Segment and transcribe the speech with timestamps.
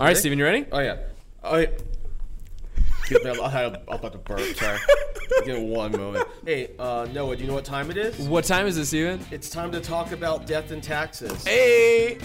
[0.00, 0.64] All right, Steven, you ready?
[0.72, 0.96] Oh yeah.
[1.44, 1.68] I.
[3.00, 4.40] Excuse me, I had a, I'm about to burp.
[4.56, 4.78] Sorry.
[5.44, 6.26] Give me one moment.
[6.42, 8.16] Hey, uh, Noah, do you know what time it is?
[8.26, 9.20] What time is it, Steven?
[9.30, 11.46] It's time to talk about death and taxes.
[11.46, 12.16] Hey!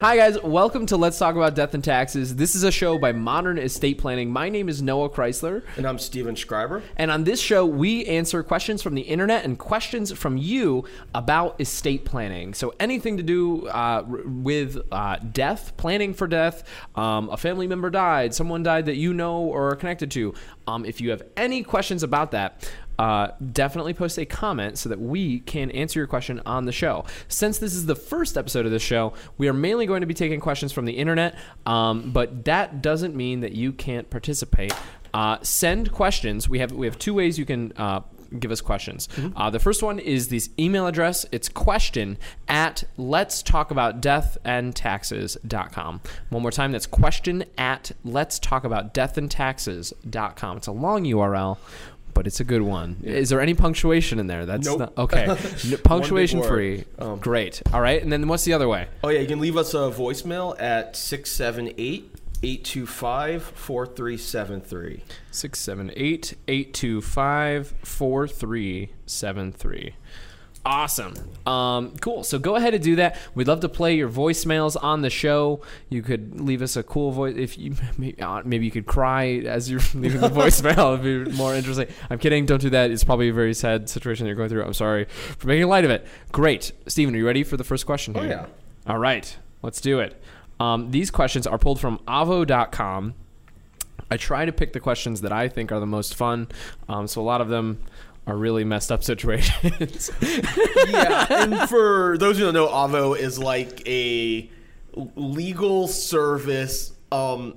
[0.00, 0.40] Hi, guys.
[0.40, 2.36] Welcome to Let's Talk About Death and Taxes.
[2.36, 4.30] This is a show by Modern Estate Planning.
[4.30, 5.64] My name is Noah Chrysler.
[5.76, 6.84] And I'm Steven Schreiber.
[6.96, 10.84] And on this show, we answer questions from the internet and questions from you
[11.16, 12.54] about estate planning.
[12.54, 16.62] So, anything to do uh, with uh, death, planning for death,
[16.94, 20.32] um, a family member died, someone died that you know or are connected to.
[20.68, 25.00] Um, if you have any questions about that, uh, definitely post a comment so that
[25.00, 27.04] we can answer your question on the show.
[27.28, 30.14] Since this is the first episode of the show, we are mainly going to be
[30.14, 34.72] taking questions from the internet, um, but that doesn't mean that you can't participate.
[35.14, 36.48] Uh, send questions.
[36.48, 37.72] We have we have two ways you can.
[37.76, 38.00] Uh,
[38.38, 39.08] Give us questions.
[39.36, 41.24] Uh, the first one is this email address.
[41.32, 46.00] It's question at let's talk about death and taxes.com.
[46.28, 50.58] One more time, that's question at let's talk about death and taxes.com.
[50.58, 51.56] It's a long URL
[52.18, 52.96] but it's a good one.
[53.04, 54.44] Is there any punctuation in there?
[54.44, 54.78] That's Nope.
[54.80, 55.36] not, okay.
[55.84, 56.82] Punctuation free.
[56.98, 57.62] Um, Great.
[57.72, 58.02] All right.
[58.02, 58.88] And then what's the other way?
[59.04, 62.10] Oh yeah, you can leave us a voicemail at 678
[62.42, 65.04] 825 4373.
[65.30, 69.94] 678 825 4373.
[70.68, 71.14] Awesome.
[71.46, 72.22] Um, cool.
[72.24, 73.16] So go ahead and do that.
[73.34, 75.62] We'd love to play your voicemails on the show.
[75.88, 77.36] You could leave us a cool voice.
[77.38, 80.98] If you maybe, uh, maybe you could cry as you're leaving the voicemail.
[80.98, 81.88] It'd be more interesting.
[82.10, 82.44] I'm kidding.
[82.44, 82.90] Don't do that.
[82.90, 84.62] It's probably a very sad situation you're going through.
[84.62, 86.06] I'm sorry for making light of it.
[86.32, 86.72] Great.
[86.86, 88.44] Steven, are you ready for the first question Oh yeah.
[88.86, 90.20] All right, let's do it.
[90.60, 93.14] Um, these questions are pulled from avvo.com.
[94.10, 96.48] I try to pick the questions that I think are the most fun.
[96.88, 97.80] Um, so a lot of them
[98.28, 100.10] are really messed up situations.
[100.88, 104.50] yeah, and for those who don't know, Avvo is like a
[105.16, 107.56] legal service um,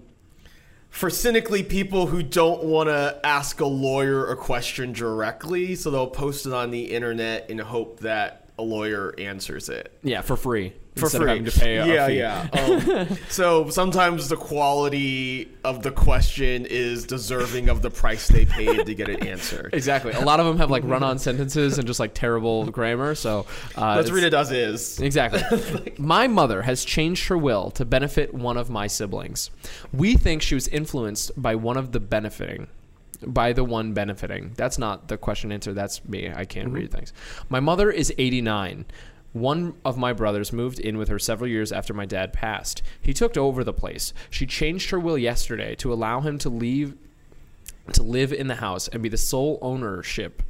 [0.89, 5.76] for cynically people who don't want to ask a lawyer a question directly.
[5.76, 9.92] So they'll post it on the internet in hope that a lawyer answers it.
[10.04, 10.73] yeah, for free.
[10.95, 11.27] For free.
[11.27, 12.17] having to pay a yeah, fee.
[12.17, 12.48] yeah.
[13.11, 18.86] Um, so sometimes the quality of the question is deserving of the price they paid
[18.86, 19.73] to get it answered.
[19.82, 20.11] Exactly.
[20.11, 23.16] A lot of them have like run-on sentences and just like terrible grammar.
[23.16, 24.99] So uh, read it as is.
[24.99, 25.93] Exactly.
[25.98, 29.49] my mother has changed her will to benefit one of my siblings.
[29.92, 32.67] We think she was influenced by one of the benefiting.
[33.26, 34.54] By the one benefiting.
[34.55, 35.73] That's not the question answer.
[35.73, 36.32] That's me.
[36.33, 36.76] I can't mm-hmm.
[36.76, 37.14] read things.
[37.49, 38.86] My mother is 89.
[39.33, 42.81] One of my brothers moved in with her several years after my dad passed.
[43.02, 44.14] He took over the place.
[44.30, 46.95] She changed her will yesterday to allow him to leave
[47.93, 50.43] to live in the house and be the sole ownership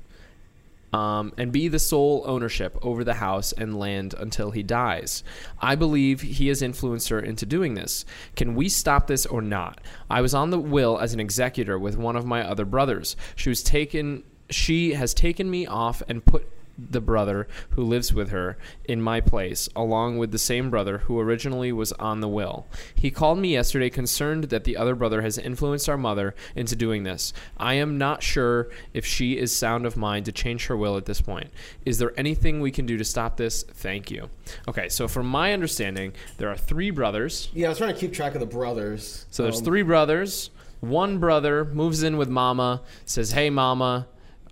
[0.93, 5.23] um, and be the sole ownership over the house and land until he dies.
[5.59, 8.05] I believe he has influenced her into doing this.
[8.35, 9.81] Can we stop this or not?
[10.09, 13.15] I was on the will as an executor with one of my other brothers.
[13.35, 14.23] She was taken.
[14.49, 19.21] She has taken me off and put the brother who lives with her in my
[19.21, 22.65] place, along with the same brother who originally was on the will.
[22.95, 27.03] He called me yesterday concerned that the other brother has influenced our mother into doing
[27.03, 27.33] this.
[27.57, 31.05] I am not sure if she is sound of mind to change her will at
[31.05, 31.49] this point.
[31.85, 33.63] Is there anything we can do to stop this?
[33.63, 34.29] Thank you.
[34.67, 37.49] Okay, so from my understanding, there are three brothers.
[37.53, 39.25] Yeah, I was trying to keep track of the brothers.
[39.29, 40.49] So there's Um, three brothers.
[40.79, 44.07] One brother moves in with mama, says, "Hey, mama,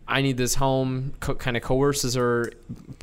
[0.10, 2.52] I need this home." Co- kind of coerces her,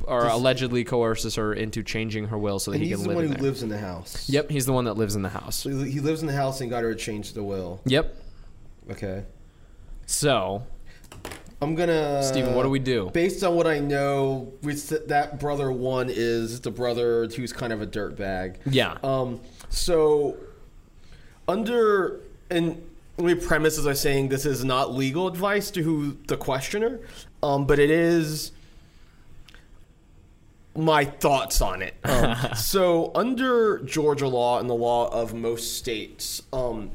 [0.05, 2.97] or Does- allegedly coerces her into changing her will so that he And he he's
[2.99, 3.43] can the live one in who there.
[3.45, 4.29] lives in the house.
[4.29, 5.57] Yep, he's the one that lives in the house.
[5.57, 7.81] So he lives in the house and got her to change the will.
[7.87, 8.15] Yep.
[8.91, 9.25] Okay.
[10.07, 10.63] So,
[11.61, 12.23] I'm gonna.
[12.23, 13.11] Steven, what do we do?
[13.13, 17.87] Based on what I know, that brother one is the brother who's kind of a
[17.87, 18.57] dirtbag.
[18.67, 18.99] Yeah.
[19.03, 19.41] Um.
[19.71, 20.37] So,
[21.49, 22.81] under and
[23.19, 27.01] let me premise as I saying this is not legal advice to who the questioner,
[27.43, 28.53] um, but it is
[30.75, 31.95] my thoughts on it.
[32.05, 36.91] Um, so, under Georgia law and the law of most states, um,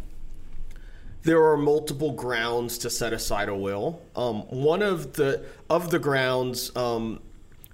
[1.24, 4.02] there are multiple grounds to set aside a will.
[4.16, 7.20] Um, one of the of the grounds, um,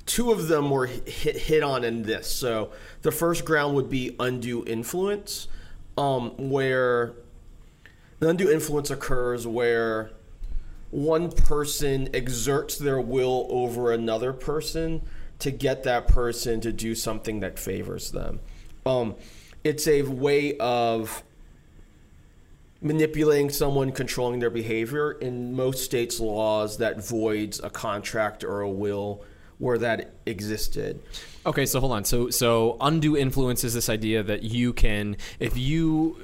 [0.05, 2.27] two of them were hit hit on in this.
[2.27, 5.49] So the first ground would be undue influence,
[5.97, 7.13] um, where
[8.21, 10.11] undue influence occurs where
[10.89, 15.01] one person exerts their will over another person
[15.39, 18.39] to get that person to do something that favors them.
[18.85, 19.15] Um,
[19.63, 21.23] it's a way of
[22.81, 25.11] manipulating someone, controlling their behavior.
[25.11, 29.23] In most states' laws, that voids a contract or a will
[29.59, 31.01] where that existed.
[31.45, 32.05] Okay, so hold on.
[32.05, 36.17] So so undue influence is this idea that you can if you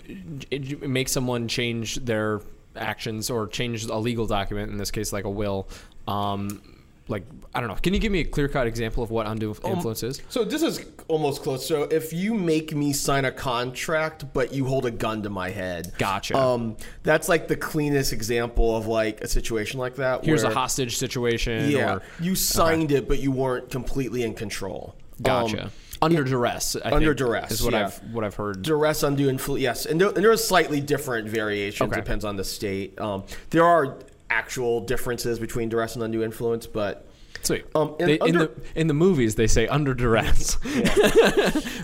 [0.82, 2.42] make someone change their
[2.76, 5.68] actions or change a legal document in this case like a will
[6.08, 6.73] um
[7.08, 7.24] like
[7.54, 7.76] I don't know.
[7.76, 10.22] Can you give me a clear-cut example of what undue influence is?
[10.30, 11.66] So this is almost close.
[11.68, 15.50] So if you make me sign a contract, but you hold a gun to my
[15.50, 16.38] head, Gotcha.
[16.38, 20.24] Um, that's like the cleanest example of like a situation like that.
[20.26, 24.34] Here's where, a hostage situation Yeah, or you signed it, but you weren't completely in
[24.34, 24.96] control.
[25.22, 25.66] gotcha.
[25.66, 25.72] Um,
[26.02, 26.76] under duress.
[26.84, 27.86] I Under think, duress, is what yeah.
[27.86, 28.62] I've what I've heard.
[28.62, 29.62] duress, undue influence.
[29.62, 31.90] Yes, and there, and there are slightly different variations.
[31.90, 32.00] Okay.
[32.02, 33.00] Depends on the state.
[33.00, 34.00] Um, there are
[34.34, 37.08] actual differences between duress and undue influence, but
[37.44, 37.66] Sweet.
[37.76, 40.58] Um, They- in the in the movies they say under duress.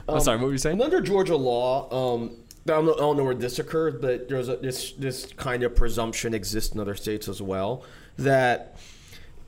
[0.08, 0.82] oh, sorry, what were you saying?
[0.82, 2.32] Under Georgia law, um,
[2.66, 5.64] I don't, know, I don't know where this occurred, but there's a, this this kind
[5.64, 7.84] of presumption exists in other states as well
[8.18, 8.78] that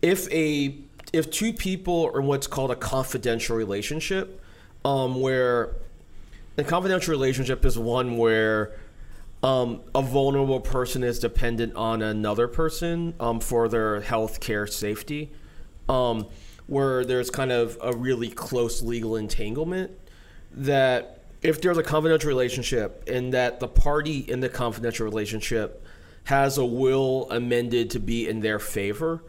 [0.01, 0.75] if a
[1.13, 4.41] if two people are in what's called a confidential relationship,
[4.83, 5.75] um, where
[6.57, 8.73] a confidential relationship is one where
[9.43, 15.31] um, a vulnerable person is dependent on another person um, for their health care safety,
[15.89, 16.27] um,
[16.67, 19.91] where there's kind of a really close legal entanglement
[20.51, 25.83] that if there's a confidential relationship and that the party in the confidential relationship
[26.25, 29.23] has a will amended to be in their favor,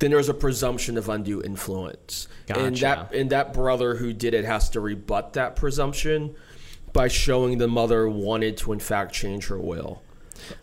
[0.00, 2.26] then there's a presumption of undue influence.
[2.48, 6.34] And that and that brother who did it has to rebut that presumption
[6.96, 10.02] by showing the mother wanted to in fact change her will.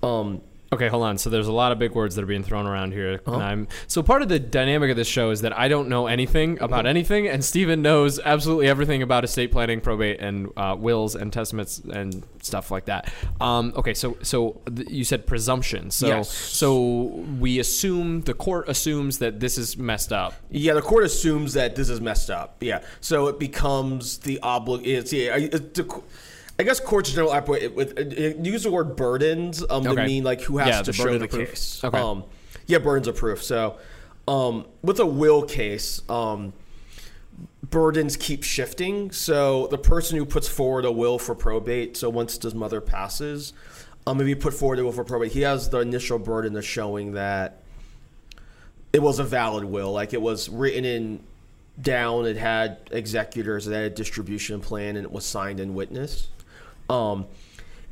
[0.02, 0.42] Um,
[0.74, 1.18] Okay, hold on.
[1.18, 3.22] So there's a lot of big words that are being thrown around here.
[3.26, 3.36] Uh-huh.
[3.36, 6.08] And I'm so part of the dynamic of this show is that I don't know
[6.08, 6.66] anything Uh-huh.
[6.66, 11.32] about anything, and Steven knows absolutely everything about estate planning, probate, and uh, wills and
[11.32, 13.12] testaments and stuff like that.
[13.40, 15.92] Um, okay, so so th- you said presumption.
[15.92, 16.30] So Yes.
[16.30, 16.74] so
[17.40, 20.34] we assume the court assumes that this is messed up.
[20.50, 22.58] Yeah, the court assumes that this is messed up.
[22.62, 24.86] Yeah, so it becomes the obli.
[24.86, 25.36] It's yeah.
[25.38, 26.02] It's the,
[26.64, 29.96] I guess courts in general operate with it, it, use the word burdens um, Okay.
[29.96, 31.50] to mean like who has Yeah, to show the proof.
[31.50, 31.84] case.
[31.84, 32.00] Okay.
[32.00, 32.24] Um,
[32.68, 33.44] yeah, burdens of proof.
[33.44, 33.78] So
[34.30, 36.54] um, with a will case, um,
[37.70, 39.12] burdens keep shifting.
[39.12, 43.52] So the person who puts forward a will for probate, so once his mother passes,
[44.08, 46.64] um, if he put forward a will for probate, he has the initial burden of
[46.64, 47.62] showing that
[48.94, 49.92] it was a valid will.
[49.92, 51.20] Like it was written in
[51.82, 56.30] down, it had executors, it had a distribution plan, and it was signed and witnessed.
[56.94, 57.26] Um,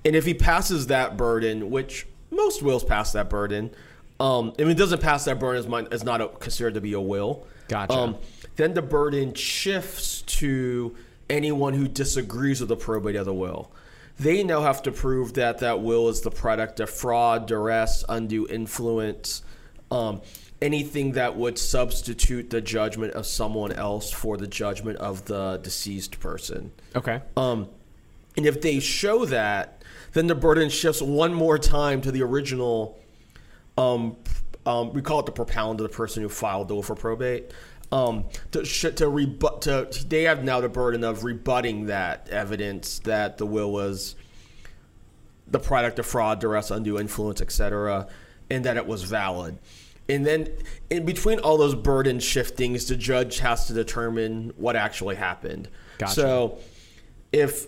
[0.06, 3.71] and if he passes that burden, which most wills pass that burden,
[4.19, 6.81] um, I mean, it doesn't pass that burden as, mine, as not a, considered to
[6.81, 7.48] be a will.
[7.68, 7.94] Gotcha.
[7.94, 8.18] Um,
[8.56, 10.95] then the burden shifts to
[11.30, 13.71] anyone who disagrees with the probate of the will.
[14.19, 18.47] They now have to prove that that will is the product of fraud, duress, undue
[18.47, 19.42] influence,
[19.89, 20.21] um,
[20.62, 26.19] anything that would substitute the judgment of someone else for the judgment of the deceased
[26.19, 26.71] person.
[26.95, 27.21] Okay.
[27.36, 27.68] Um,
[28.38, 29.83] and if they show that,
[30.13, 33.00] then the burden shifts one more time to the original.
[33.78, 34.18] Um,
[34.66, 37.51] um, we call it the propounder, the person who filed the will for probate.
[37.92, 43.00] Um, to sh- to rebut, to they have now the burden of rebutting that evidence
[43.00, 44.16] that the will was
[45.48, 48.07] the product of fraud, duress, undue influence, etc.,
[48.50, 49.57] and that it was valid.
[50.07, 50.48] And then
[50.89, 55.69] in between all those burden shiftings, the judge has to determine what actually happened.
[55.98, 56.13] Gotcha.
[56.13, 56.60] So
[57.31, 57.68] if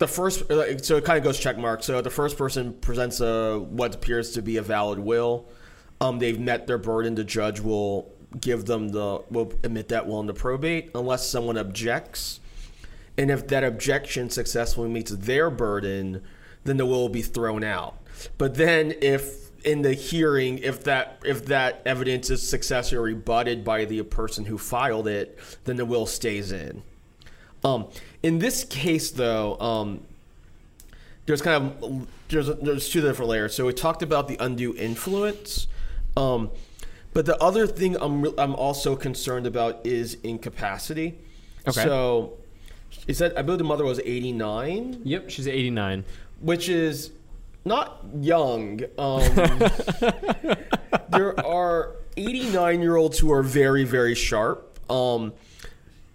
[0.00, 1.84] the first so it kind of goes check mark.
[1.84, 5.46] So the first person presents a what appears to be a valid will
[6.00, 7.14] um, they've met their burden.
[7.14, 12.40] The judge will give them the will admit that will into probate unless someone objects.
[13.18, 16.22] And if that objection successfully meets their burden
[16.64, 17.98] then the will will be thrown out.
[18.38, 23.84] But then if in the hearing if that if that evidence is successfully rebutted by
[23.84, 26.82] the person who filed it then the will stays in.
[27.62, 27.88] Um,
[28.22, 30.00] in this case, though, um,
[31.26, 33.54] there's kind of there's there's two different layers.
[33.54, 35.66] So we talked about the undue influence,
[36.16, 36.50] um,
[37.12, 41.18] but the other thing I'm re- I'm also concerned about is incapacity.
[41.68, 41.82] Okay.
[41.84, 42.34] So,
[43.06, 45.30] is that I believe the mother was 89, Yep.
[45.30, 46.04] She's 89.
[46.40, 47.10] which is
[47.64, 48.80] not young.
[48.98, 49.22] Um,
[51.10, 54.78] there are 89 year olds who are very very sharp.
[54.90, 55.32] Um,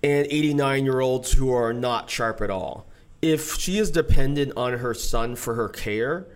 [0.05, 2.85] and 89 year olds who are not sharp at all.
[3.23, 6.27] If she is dependent on her son for her care,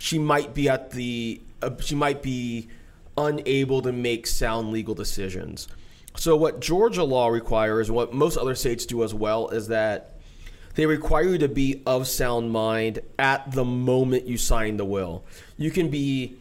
[0.00, 2.68] she might be at the uh, she might be
[3.16, 5.68] unable to make sound legal decisions.
[6.16, 10.16] So what Georgia law requires, what most other states do as well, is that
[10.74, 15.24] they require you to be of sound mind at the moment you sign the will.
[15.56, 16.36] You can be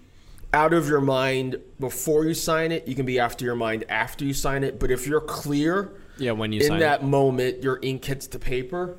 [0.54, 2.88] out of your mind before you sign it.
[2.88, 4.80] You can be after your mind after you sign it.
[4.80, 7.06] But if you're clear Yeah, when you in that it.
[7.06, 8.98] moment, your ink hits the paper,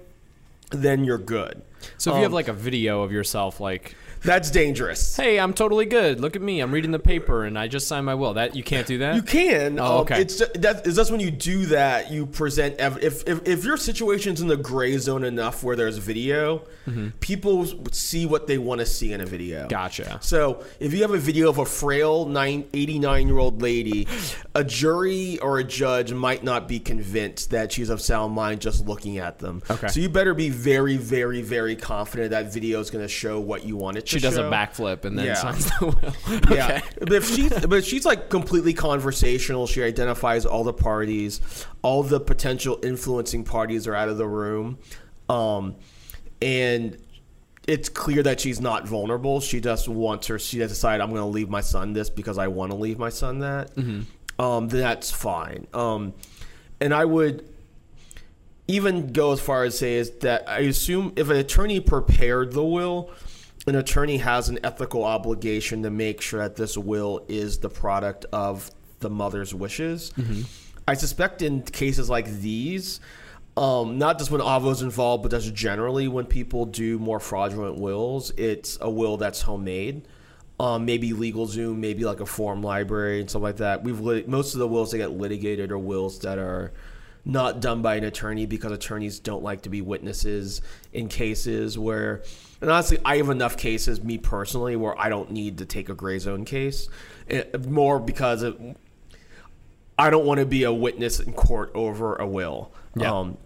[0.70, 1.62] then you're good.
[1.96, 5.16] So if you have um, like a video of yourself, like, That's dangerous.
[5.16, 6.20] "Hey, I'm totally good.
[6.20, 6.60] Look at me.
[6.60, 9.14] I'm reading the paper, and I just signed my will." That you can't do that.
[9.16, 9.78] You can.
[9.78, 10.20] Oh, um, okay.
[10.22, 12.76] It's just, that, just when you do that, you present.
[12.76, 16.62] Ev- if, if if your situation's in the gray zone enough where there's video,
[17.20, 19.68] people s- see what they want to see in a video.
[19.68, 20.18] Gotcha.
[20.22, 24.08] So if you have a video of a frail nine, 89 year old lady,
[24.54, 28.86] a jury or a judge might not be convinced that she's of sound mind just
[28.86, 29.62] looking at them.
[29.70, 29.88] Okay.
[29.88, 33.64] So you better be very, very, very confident that video is going to show what
[33.64, 35.34] you want it to She does a backflip and then Yeah.
[35.34, 36.50] signs the will.
[36.54, 41.40] Yeah, but if she's but if she's like completely conversational, she identifies all the parties,
[41.82, 44.78] all the potential influencing parties are out of the room,
[45.28, 45.76] um,
[46.42, 46.96] and
[47.66, 49.40] it's clear that she's not vulnerable.
[49.40, 50.38] She just wants her.
[50.38, 52.98] She has decided I'm going to leave my son this because I want to leave
[52.98, 53.70] my son that.
[54.38, 55.66] Um, that's fine.
[55.74, 56.14] Um,
[56.80, 57.46] and I would
[58.68, 62.64] even go as far as say is that I assume if an attorney prepared the
[62.64, 63.10] will,
[63.66, 68.24] an attorney has an ethical obligation to make sure that this will is the product
[68.32, 70.12] of the mother's wishes.
[70.86, 73.00] I suspect in cases like these,
[73.56, 78.30] um, not just when Avvo's involved, but just generally when people do more fraudulent wills,
[78.36, 80.06] it's a will that's homemade.
[80.60, 83.84] Um, maybe LegalZoom, maybe like a form library and stuff like that.
[83.84, 86.72] We've lit- most of the wills that get litigated are wills that are
[87.24, 90.62] not done by an attorney because attorneys don't like to be witnesses
[90.92, 92.22] in cases where,
[92.60, 95.94] and honestly, I have enough cases, me personally, where I don't need to take a
[95.94, 96.88] gray zone case.
[97.26, 98.60] It, more because of,
[99.98, 102.72] I don't want to be a witness in court over a will.
[102.96, 103.12] Yeah.
[103.12, 103.36] Um,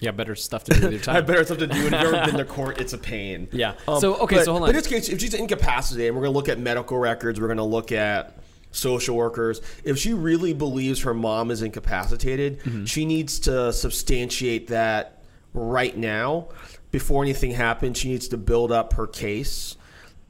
[0.00, 1.76] Yeah, better stuff to do with your I have better stuff to do.
[1.78, 3.48] If you've ever been to court, it's a pain.
[3.52, 3.74] Um, Yeah.
[4.00, 4.68] So, okay, but, so hold on.
[4.70, 7.46] in this case, if she's incapacitated, and we're going to look at medical records, we're
[7.46, 8.36] going to look at
[8.72, 9.60] social workers.
[9.84, 12.84] If she really believes her mom is incapacitated, Mm-hmm.
[12.86, 15.22] she needs to substantiate that
[15.54, 16.48] right now.
[16.94, 19.76] Before anything happens, she needs to build up her case,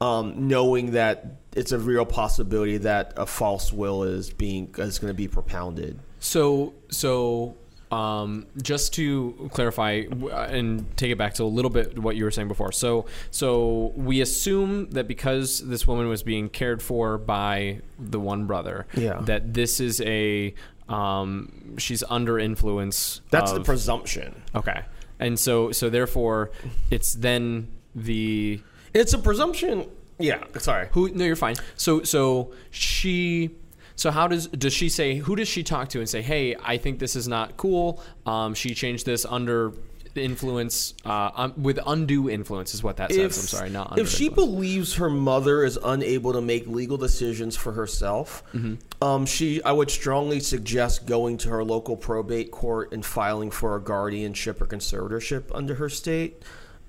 [0.01, 5.11] um, knowing that it's a real possibility that a false will is being is going
[5.11, 5.99] to be propounded.
[6.19, 7.55] So, so
[7.91, 12.23] um, just to clarify uh, and take it back to a little bit what you
[12.23, 12.71] were saying before.
[12.71, 18.47] So, so we assume that because this woman was being cared for by the one
[18.47, 19.19] brother, Yeah.
[19.21, 20.55] that this is a
[20.89, 23.21] um, she's under influence.
[23.29, 24.41] That's the presumption.
[24.55, 24.81] okay,
[25.19, 26.51] and so so therefore,
[26.91, 28.61] it's then the
[28.93, 29.87] It's a presumption.
[30.17, 30.87] Yeah, sorry.
[30.91, 33.51] who no you're fine so so she
[33.97, 36.77] so how does does she say who does she talk to and say hey i
[36.77, 39.73] think this is not cool um, she changed this under
[40.17, 44.27] influence uh, um, with undue influence is what that says i'm sorry not if she
[44.27, 44.51] influence.
[44.51, 49.03] believes her mother is unable to make legal decisions for herself, Mm-hmm.
[49.03, 53.75] um, she I would strongly suggest going to her local probate court and filing for
[53.75, 56.41] a guardianship or conservatorship under her state.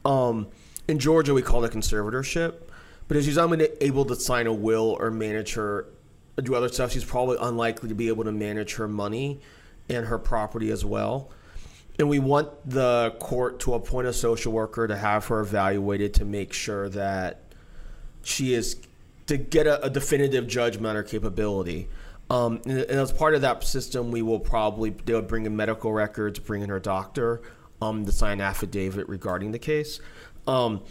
[0.04, 0.46] Um,
[0.88, 2.54] in Georgia, we call it conservatorship.
[3.08, 5.86] But if she's unable to sign a will or manage her,
[6.42, 9.40] do other stuff, she's probably unlikely to be able to manage her money
[9.88, 11.30] and her property as well.
[11.98, 16.24] And we want the court to appoint a social worker to have her evaluated to
[16.24, 17.40] make sure that
[18.22, 18.76] she is
[19.26, 21.88] to get a, a definitive judgment her capability.
[22.28, 25.56] Um, and, and as part of that system, we will probably they would bring in
[25.56, 27.40] medical records, bring in her doctor,
[27.80, 30.00] um, to sign affidavit regarding the case.
[30.46, 30.82] Um,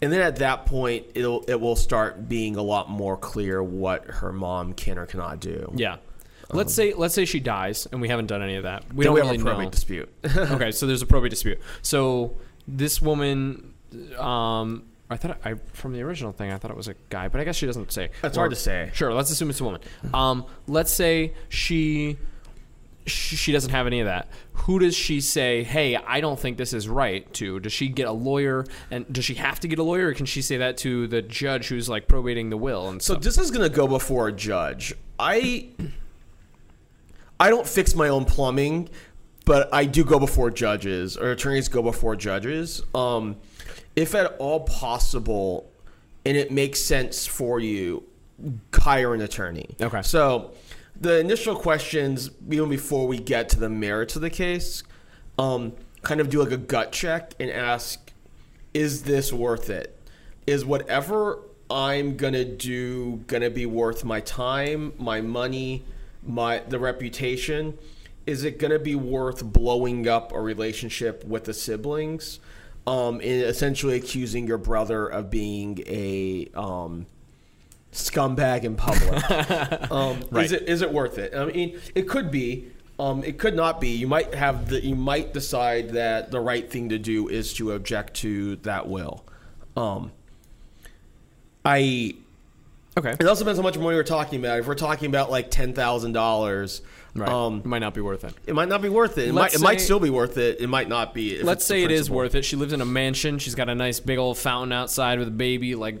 [0.00, 4.04] and then at that point, it'll it will start being a lot more clear what
[4.06, 5.72] her mom can or cannot do.
[5.76, 5.96] yeah
[6.52, 9.06] let's say let's say she dies and we haven't done any of that we Then
[9.06, 10.08] don't we really have a probate know dispute.
[10.36, 11.58] okay, so there's a probate dispute.
[11.82, 12.36] So
[12.68, 13.74] this woman,
[14.18, 17.40] um, I thought I from the original thing, I thought it was a guy, but
[17.40, 18.10] I guess she doesn't say.
[18.22, 18.90] That's hard to say.
[18.94, 19.80] Sure, let's assume it's a woman.
[20.14, 22.16] Um, let's say she.
[23.04, 24.28] She she doesn't have any of that.
[24.52, 27.30] Who does she say, "Hey, I don't think this is right"?
[27.34, 30.14] To does she get a lawyer, and does she have to get a lawyer, or
[30.14, 33.24] can she say that to the judge who's like probating the will and So stuff?
[33.24, 34.94] this is going to go before a judge.
[35.18, 35.70] I
[37.38, 38.88] I don't fix my own plumbing,
[39.44, 42.82] but I do go before judges or attorneys go before judges.
[42.94, 43.36] Um,
[43.96, 45.70] if at all possible,
[46.24, 48.04] and it makes sense for you,
[48.72, 49.76] hire an attorney.
[49.80, 50.02] Okay.
[50.02, 50.52] So
[51.00, 54.82] the initial questions, even before we get to the merits of the case,
[55.38, 55.72] um,
[56.02, 58.12] kind of do like a gut check and ask,
[58.74, 59.98] is this worth it?
[60.46, 65.84] Is whatever I'm gonna do gonna be worth my time, my money,
[66.26, 67.78] my the reputation?
[68.26, 72.40] Is it gonna be worth blowing up a relationship with the siblings?
[72.86, 77.06] Um, essentially accusing your brother of being a um,
[77.92, 79.90] scumbag in public.
[79.92, 80.44] um, Right.
[80.44, 81.34] Is it is it worth it?
[81.34, 82.68] I mean, it could be.
[82.98, 83.88] Um, it could not be.
[83.88, 84.84] You might have the.
[84.84, 89.24] You might decide that the right thing to do is to object to that will.
[89.76, 90.12] Um,
[91.64, 92.14] I.
[92.96, 93.12] Okay.
[93.18, 94.58] It also depends how much money we're talking about.
[94.58, 96.82] If we're talking about like ten thousand dollars,
[97.14, 97.28] Right.
[97.28, 98.34] um, Might not be worth it.
[98.46, 99.28] it might not be worth it.
[99.28, 99.54] It might.
[99.54, 100.60] It might still be worth it.
[100.60, 101.34] It might not be.
[101.36, 102.42] if Let's say it is worth it.
[102.44, 103.38] She lives in a mansion.
[103.38, 106.00] She's got a nice big old fountain outside with a baby, like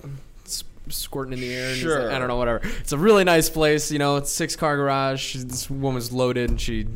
[0.88, 1.68] squirting in the air.
[1.70, 2.02] And Sure.
[2.04, 2.60] like- I don't know, whatever.
[2.80, 3.90] It's a really nice place.
[3.90, 5.34] You know, it's six car garage.
[5.36, 6.86] This woman's loaded, and she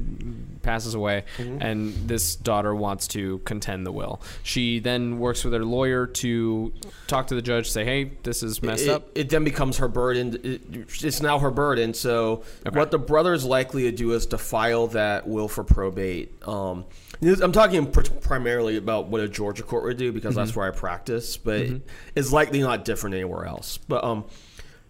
[0.66, 1.24] passes away.
[1.38, 1.62] Mm-hmm.
[1.62, 4.20] And this daughter wants to contend the will.
[4.42, 6.72] She then works with her lawyer to
[7.06, 9.88] talk to the judge, say, "Hey, this is messed it, up." It then becomes her
[9.88, 10.38] burden.
[10.42, 11.94] It, it's now her burden.
[11.94, 12.78] So Okay.
[12.78, 16.34] what the brother is likely to do is to file that will for probate.
[16.46, 16.84] Um,
[17.22, 20.70] I'm talking pr- primarily about what a Georgia court would do because that's where I
[20.70, 21.66] practice, but
[22.14, 23.78] it's likely not different anywhere else.
[23.78, 24.24] But um,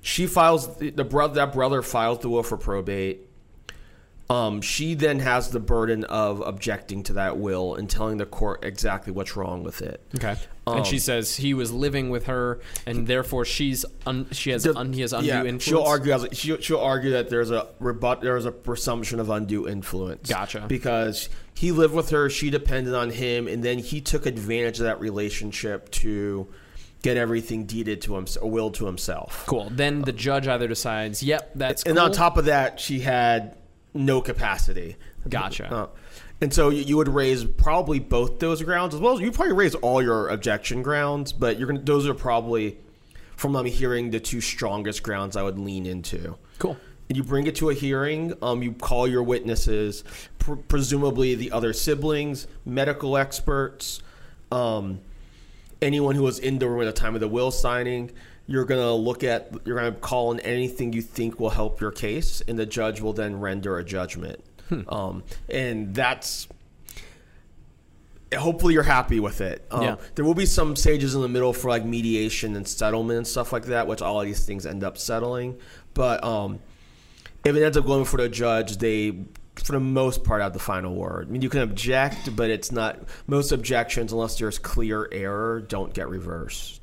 [0.00, 1.34] she files the, the brother.
[1.34, 3.28] That brother files the will for probate.
[4.28, 8.64] Um, she then has the burden of objecting to that will and telling the court
[8.64, 10.00] exactly what's wrong with it.
[10.16, 10.34] Okay.
[10.66, 14.66] Um, and she says he was living with her, and therefore she's un- she has
[14.66, 15.62] un- he has undue yeah, influence.
[15.62, 20.28] She'll argue she'll, she'll argue that there's a rebut there's a presumption of undue influence.
[20.28, 20.64] Gotcha.
[20.66, 24.86] Because he lived with her, she depended on him, and then he took advantage of
[24.86, 26.48] that relationship to
[27.02, 29.44] get everything deeded to him, or willed to himself.
[29.46, 29.68] Cool.
[29.70, 32.06] Then the judge either decides, "Yep, that's And cool.
[32.06, 33.54] on top of that, she had
[33.96, 34.96] no capacity.
[35.28, 35.72] Gotcha.
[35.72, 35.86] Uh,
[36.40, 39.54] and so you, you would raise probably both those grounds as well as you probably
[39.54, 42.78] raise all your objection grounds, but you're gonna those are probably
[43.36, 46.36] from what I'm hearing the two strongest grounds I would lean into.
[46.58, 46.76] Cool.
[47.08, 48.34] And you bring it to a hearing.
[48.42, 50.02] Um, you call your witnesses,
[50.38, 54.02] pr- presumably the other siblings, medical experts,
[54.50, 55.00] um,
[55.80, 58.10] anyone who was in the room at the time of the will signing.
[58.46, 59.52] You're gonna look at.
[59.64, 63.12] You're gonna call in anything you think will help your case, and the judge will
[63.12, 64.42] then render a judgment.
[64.88, 66.48] Um, and that's
[68.36, 69.64] hopefully you're happy with it.
[69.70, 69.96] Um, Yeah.
[70.16, 73.52] There will be some stages in the middle for like mediation and settlement and stuff
[73.52, 75.56] like that, which all of these things end up settling.
[75.94, 76.58] But um,
[77.44, 80.58] if it ends up going for the judge, they, for the most part, have the
[80.58, 81.28] final word.
[81.28, 85.94] I mean, you can object, but it's not most objections, unless there's clear error, don't
[85.94, 86.75] get reversed.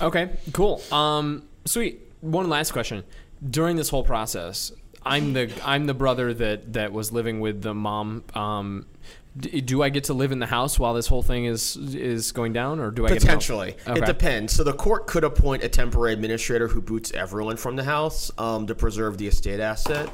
[0.00, 0.30] Okay.
[0.52, 0.80] Cool.
[0.92, 1.44] Um.
[1.64, 2.00] Sweet.
[2.20, 3.04] One last question.
[3.48, 4.72] During this whole process,
[5.04, 8.22] I'm the I'm the brother that that was living with the mom.
[8.34, 8.86] Um.
[9.36, 12.30] d- Do I get to live in the house while this whole thing is is
[12.30, 13.20] going down, or do I get?
[13.20, 14.00] Potentially, Okay.
[14.00, 14.52] it depends.
[14.52, 18.66] So the court could appoint a temporary administrator who boots everyone from the house um,
[18.68, 20.08] to preserve the estate asset,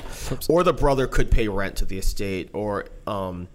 [0.48, 3.48] or the brother could pay rent to the estate, or um,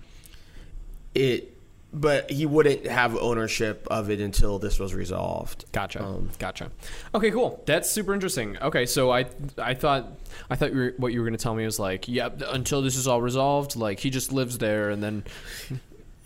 [1.16, 1.50] it.
[1.96, 5.66] But he wouldn't have ownership of it until this was resolved.
[5.72, 6.04] Gotcha.
[6.04, 6.72] Um, gotcha.
[7.14, 7.62] Okay, cool.
[7.68, 8.58] That's super interesting.
[8.60, 9.28] Okay, so I
[9.60, 10.08] I thought
[10.50, 12.82] I thought you were, what you were going to tell me was like, yeah, until
[12.82, 15.24] this is all resolved, like he just lives there, and then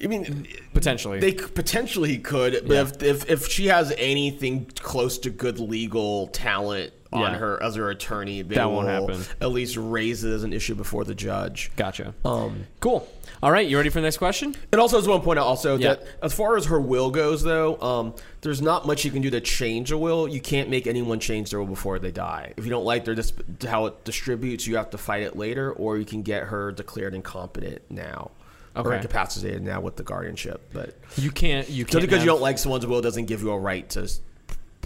[0.02, 2.82] I mean, potentially they potentially he could, but Yeah.
[2.84, 7.38] if, if if she has anything close to good legal talent on Yeah.
[7.38, 9.22] her as her attorney, they That won't happen.
[9.42, 11.72] At least raise it as an issue before the judge.
[11.76, 12.14] Gotcha.
[12.26, 13.08] Um, Cool.
[13.42, 14.56] All right, you ready for the next question?
[14.72, 15.90] And also, I just want to point out also Yeah.
[15.96, 19.30] that as far as her will goes, though, um, there's not much you can do
[19.30, 20.28] to change a will.
[20.28, 22.54] You can't make anyone change their will before they die.
[22.58, 23.34] If you don't like their dis-
[23.68, 27.14] how it distributes, you have to fight it later, or you can get her declared
[27.14, 28.32] incompetent now.
[28.76, 31.68] Or incapacitated now with the guardianship, but You can't.
[31.68, 32.02] You just can't.
[32.04, 34.08] because you don't like someone's will doesn't give you a right to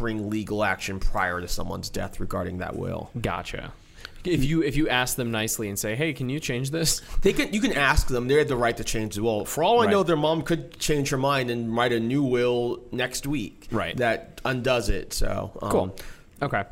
[0.02, 3.10] bring legal action prior to someone's death regarding that will.
[3.22, 3.72] Gotcha.
[4.24, 7.34] If you if you ask them nicely and say, "Hey, can you change this?" They
[7.34, 7.54] can.
[7.54, 8.28] You can ask them.
[8.28, 9.46] They have the right to change the will.
[9.46, 12.84] For all I know, their mom could change her mind and write a new will
[12.92, 13.68] next week.
[13.72, 13.98] Right.
[13.98, 15.14] That undoes it.
[15.14, 15.96] So um, Cool.
[16.42, 16.64] Okay.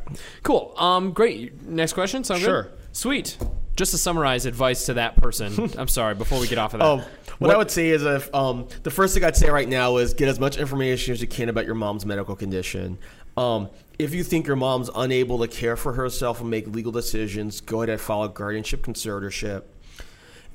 [0.43, 0.73] Cool.
[0.77, 1.11] Um.
[1.11, 1.63] Great.
[1.63, 2.23] Next question.
[2.23, 2.63] Sound Sure.
[2.63, 2.71] good?
[2.91, 3.37] Sweet.
[3.75, 5.71] Just to summarize advice to that person.
[5.77, 6.13] I'm sorry.
[6.13, 6.85] Before we get off of that.
[6.85, 7.03] Oh,
[7.39, 10.13] what, I would say is if um, the first thing I'd say right now is
[10.13, 12.97] get as much information as you can about your mom's medical condition.
[13.39, 17.61] Um, if you think your mom's unable to care for herself and make legal decisions,
[17.61, 19.63] go ahead and file a guardianship conservatorship.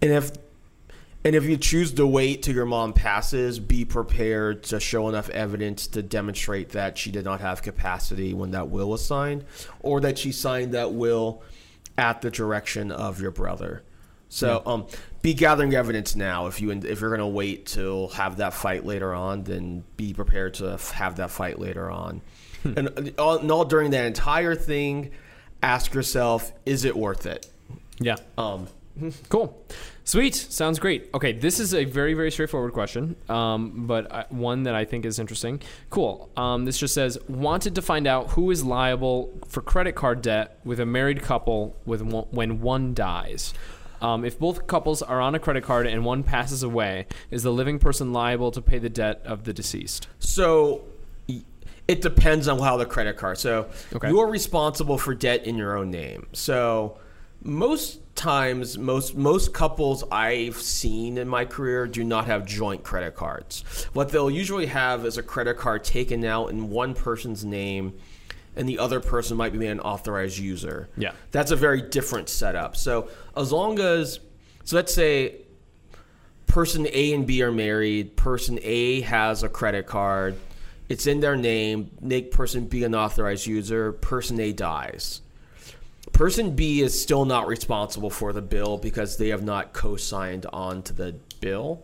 [0.02, 0.32] And if
[1.24, 5.30] and if you choose to wait till your mom passes, be prepared to show enough
[5.30, 9.46] evidence to demonstrate that she did not have capacity when that will was signed,
[9.80, 11.42] or that she signed that will
[11.96, 13.82] at the direction of your brother.
[14.28, 14.86] So, um,
[15.22, 16.48] be gathering evidence now.
[16.48, 20.52] If you if you're gonna wait till have that fight later on, then be prepared
[20.54, 22.20] to have that fight later on.
[22.76, 25.10] And, all, and all during that entire thing,
[25.62, 27.46] ask yourself: Is it worth it?
[28.00, 28.16] yeah.
[28.38, 28.68] Um,
[29.28, 29.60] Cool.
[30.04, 31.10] Sweet, sounds great.
[31.14, 35.04] Okay, this is a very very straightforward question, um, but uh, one that I think
[35.04, 35.60] is interesting.
[35.90, 36.30] Cool.
[36.36, 40.58] Um, this just says wanted to find out who is liable for credit card debt
[40.64, 43.52] with a married couple with one, when one dies.
[44.00, 47.52] Um, if both couples are on a credit card and one passes away, is the
[47.52, 50.08] living person liable to pay the debt of the deceased?
[50.18, 50.84] So
[51.86, 53.38] it depends on how the credit card.
[53.38, 54.08] So Okay.
[54.08, 56.26] you're responsible for debt in your own name.
[56.32, 56.98] So
[57.42, 63.14] most times, most most couples I've seen in my career do not have joint credit
[63.16, 63.64] cards.
[63.92, 67.94] What they'll usually have is a credit card taken out in one person's name.
[68.56, 70.88] And the other person might be an authorized user.
[70.96, 71.10] Yeah.
[71.32, 72.76] That's a very different setup.
[72.76, 74.20] So as long as,
[74.62, 75.38] so let's say
[76.46, 78.16] person A and B are married.
[78.16, 80.36] Person A has a credit card.
[80.88, 81.90] It's in their name.
[82.00, 83.92] Make person B an authorized user.
[83.92, 85.20] Person A dies.
[86.12, 90.82] Person B is still not responsible for the bill because they have not co-signed on
[90.82, 91.82] to the bill.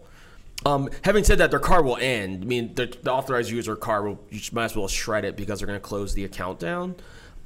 [0.67, 2.43] Um, having said that, their card will end.
[2.43, 5.59] I mean, the, the authorized user card will you might as well shred it because
[5.59, 6.97] they're going to close the account down.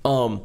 [0.05, 0.43] Um,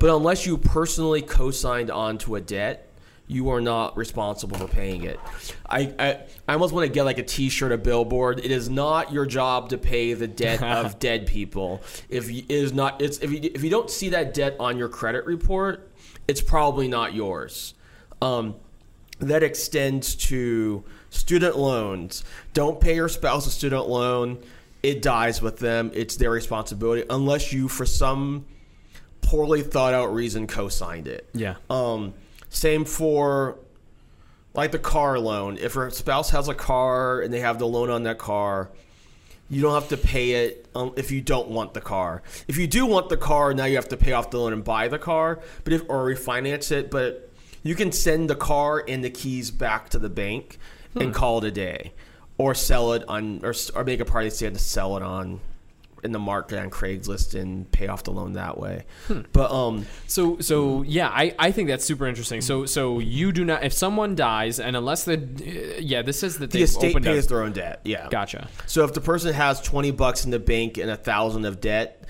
[0.00, 2.87] but unless you personally co-signed onto a debt,
[3.28, 5.20] you are not responsible for paying it.
[5.68, 8.40] I, I, I almost want to get like a T-shirt, a billboard.
[8.42, 11.82] It is not your job to pay the debt of dead people.
[12.08, 14.78] If you, it is not, it's if you, if you don't see that debt on
[14.78, 15.90] your credit report,
[16.26, 17.74] it's probably not yours.
[18.22, 18.56] Um,
[19.20, 22.24] that extends to student loans.
[22.54, 24.38] Don't pay your spouse a student loan.
[24.82, 25.90] It dies with them.
[25.92, 28.46] It's their responsibility unless you, for some
[29.20, 31.28] poorly thought out reason, co-signed it.
[31.34, 31.56] Yeah.
[31.68, 32.14] Um,
[32.50, 33.58] same for
[34.54, 35.56] like the car loan.
[35.58, 38.70] If your spouse has a car and they have the loan on that car,
[39.48, 42.22] you don't have to pay it um, if you don't want the car.
[42.46, 44.64] If you do want the car, now you have to pay off the loan and
[44.64, 46.90] buy the car, but if or refinance it.
[46.90, 47.30] But
[47.62, 50.58] you can send the car and the keys back to the bank
[50.94, 51.92] and call it a day,
[52.36, 55.40] or sell it on or, or make a party stand to sell it on
[56.04, 58.86] in the market on Craigslist and pay off the loan that way.
[59.32, 62.40] But um, So so yeah, I, I think that's super interesting.
[62.40, 66.38] So so you do not if someone dies and unless the uh, yeah this says
[66.38, 67.80] that the they estate pays a, their own debt.
[67.84, 68.08] Yeah.
[68.10, 68.48] gotcha.
[68.66, 72.04] So if the person has twenty bucks in the bank and a thousand of debt,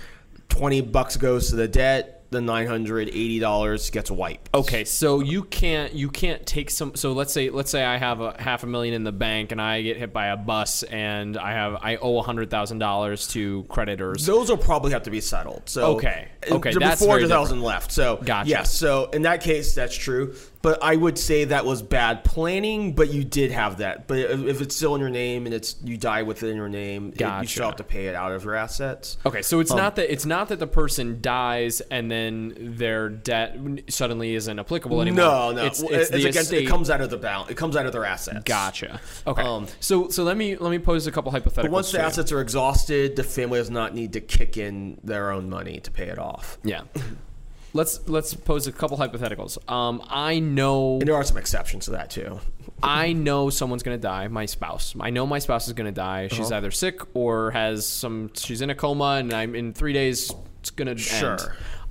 [0.48, 2.17] twenty bucks goes to the debt.
[2.30, 4.50] The nine hundred eighty dollars gets wiped.
[4.54, 6.94] Okay, so you can't you can't take some.
[6.94, 9.62] So let's say let's say I have a half a million in the bank and
[9.62, 13.28] I get hit by a bus and I have I owe a hundred thousand dollars
[13.28, 14.26] to creditors.
[14.26, 15.62] Those will probably have to be settled.
[15.70, 16.28] So Okay.
[16.50, 17.92] Okay, that's four hundred thousand left.
[17.92, 18.50] So Gotcha.
[18.50, 18.74] yes.
[18.74, 20.34] So in that case, that's true.
[20.60, 22.94] But I would say that was bad planning.
[22.94, 24.08] But you did have that.
[24.08, 27.20] But if it's still in your name and it's you die within your name, it-
[27.20, 29.18] you still have to pay it out of your assets.
[29.24, 33.56] Okay, so it's not that it's not that the person dies and then their debt
[33.88, 35.24] suddenly isn't applicable anymore.
[35.24, 35.64] No, no.
[35.66, 37.50] It's, it's it's against, it comes out of the balance.
[37.50, 38.40] It comes out of their assets.
[38.44, 39.00] Gotcha.
[39.26, 39.42] Okay.
[39.42, 41.70] Um, so so let me let me pose a couple hypotheticals.
[41.70, 42.04] Once the you.
[42.04, 45.90] assets are exhausted, the family does not need to kick in their own money to
[45.90, 46.58] pay it off.
[46.64, 46.82] Yeah.
[47.74, 49.58] Let's let's pose a couple hypotheticals.
[49.70, 52.40] Um, I know And there are some exceptions to that too.
[52.82, 54.28] I know someone's gonna die.
[54.28, 54.94] My spouse.
[55.00, 56.28] I know my spouse is gonna die.
[56.28, 56.56] She's Uh-huh.
[56.56, 58.30] either sick or has some.
[58.34, 60.32] She's in a coma, and I'm in three days.
[60.60, 61.00] It's gonna end.
[61.00, 61.36] Sure.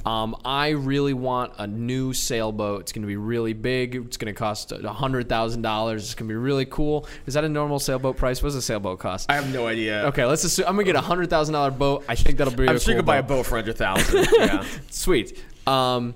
[0.06, 2.82] Um, I really want a new sailboat.
[2.82, 3.96] It's gonna be really big.
[3.96, 6.06] It's gonna cost a hundred thousand dollars.
[6.06, 7.06] It's gonna be really cool.
[7.26, 8.42] Is that a normal sailboat price?
[8.42, 9.30] What does a sailboat cost?
[9.30, 10.04] I have no idea.
[10.08, 12.06] okay, let's assume I'm gonna get a hundred thousand dollar boat.
[12.08, 12.68] I think that'll be.
[12.70, 13.38] I'm a sure you cool could buy a boat.
[13.40, 14.28] boat for hundred thousand.
[14.40, 14.64] yeah.
[14.90, 15.44] Sweet.
[15.68, 16.16] Um,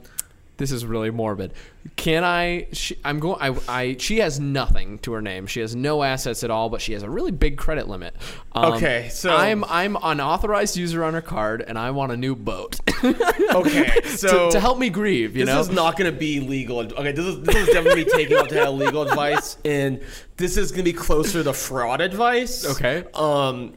[0.58, 1.54] this is really morbid.
[1.96, 2.68] Can I?
[2.72, 3.38] She, I'm going.
[3.42, 3.96] I, I.
[3.98, 5.48] She has nothing to her name.
[5.48, 8.16] She has no assets at all, but she has a really big credit limit.
[8.52, 12.18] Um, Okay, so- I'm I'm an authorized user on her card, and I want a
[12.18, 13.92] new boat Okay.
[14.06, 15.36] So to, to help me grieve.
[15.36, 15.60] You this know.
[15.60, 16.80] This is not going to be legal.
[16.80, 20.02] Okay, this is, this is definitely taking out to have legal advice, and
[20.38, 22.66] this is going to be closer to fraud advice.
[22.66, 23.04] Okay.
[23.16, 23.74] Um,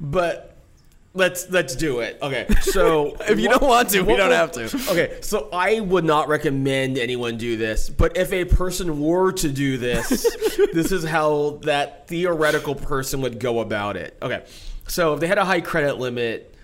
[0.00, 0.49] but
[1.14, 2.18] let's let's do it.
[2.22, 2.46] Okay.
[2.62, 4.64] So If you don't want to, we don't have to.
[4.90, 5.18] Okay.
[5.22, 9.76] So I would not recommend anyone do this, but if a person were to do
[9.78, 10.08] this,
[10.72, 14.16] this is how that theoretical person would go about it.
[14.22, 14.44] Okay.
[14.86, 16.54] So if they had a high credit limit,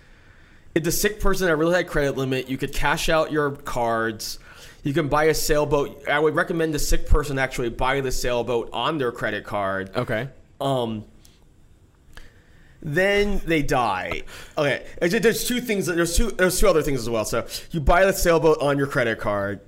[0.75, 3.53] if the sick person had a really high credit limit, you could cash out your
[3.53, 4.39] cards.
[4.83, 6.07] You can buy a sailboat.
[6.09, 9.91] I would recommend the sick person actually buy the sailboat on their credit card.
[9.97, 10.29] okay.
[10.61, 11.05] Um,
[12.87, 14.22] then they die.
[14.57, 15.87] Okay, there's two things.
[15.87, 16.31] There's two.
[16.31, 17.25] There's two other things as well.
[17.25, 19.61] So you buy the sailboat on your credit card,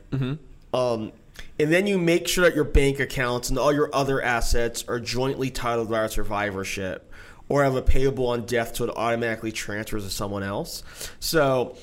[0.73, 1.13] um,
[1.59, 5.01] and then you make sure that your bank accounts and all your other assets are
[5.01, 7.13] jointly titled by our survivorship,
[7.49, 10.85] or have a payable on death, so it automatically transfers to someone else.
[11.19, 11.77] So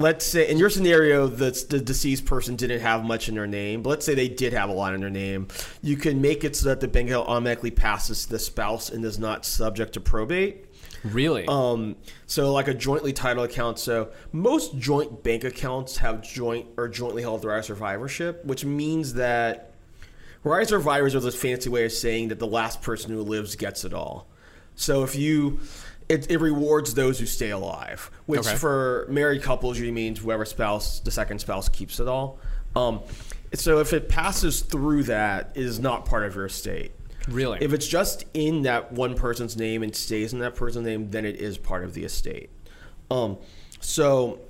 [0.00, 3.82] let's say in your scenario the, the deceased person didn't have much in their name
[3.82, 5.46] but let's say they did have a lot in their name
[5.82, 9.04] you can make it so that the bank account automatically passes to the spouse and
[9.04, 10.66] is not subject to probate
[11.02, 11.46] Really?
[11.48, 16.88] um, so like a jointly titled account so most joint bank accounts have joint or
[16.88, 19.72] jointly held right of survivorship which means that
[20.44, 23.56] right of survivors are this fancy way of saying that the last person who lives
[23.56, 24.26] gets it all
[24.74, 25.60] so if you
[26.10, 28.56] it, it rewards those who stay alive, which Okay.
[28.56, 32.38] for married couples usually means whoever spouse, the second spouse, keeps it all.
[32.74, 33.00] Um,
[33.54, 36.90] so if it passes through that, it is not part of your estate.
[37.28, 37.58] really?
[37.60, 41.24] If it's just in that one person's name and stays in that person's name, then
[41.24, 42.50] it is part of the estate.
[43.10, 43.36] Um,
[43.80, 44.40] so,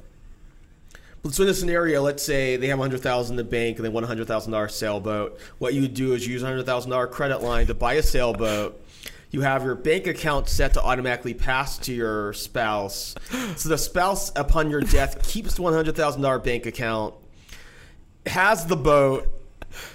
[1.30, 3.84] so in this scenario, let's say they have a hundred thousand in the bank and
[3.84, 5.38] they want a hundred thousand dollar sailboat.
[5.58, 8.02] What you would do is use a hundred thousand dollar credit line to buy a
[8.02, 8.80] sailboat.
[9.30, 13.14] You have your bank account set to automatically pass to your spouse.
[13.56, 17.14] So the spouse, upon your death, keeps the one hundred thousand dollar bank account,
[18.26, 19.28] has the boat,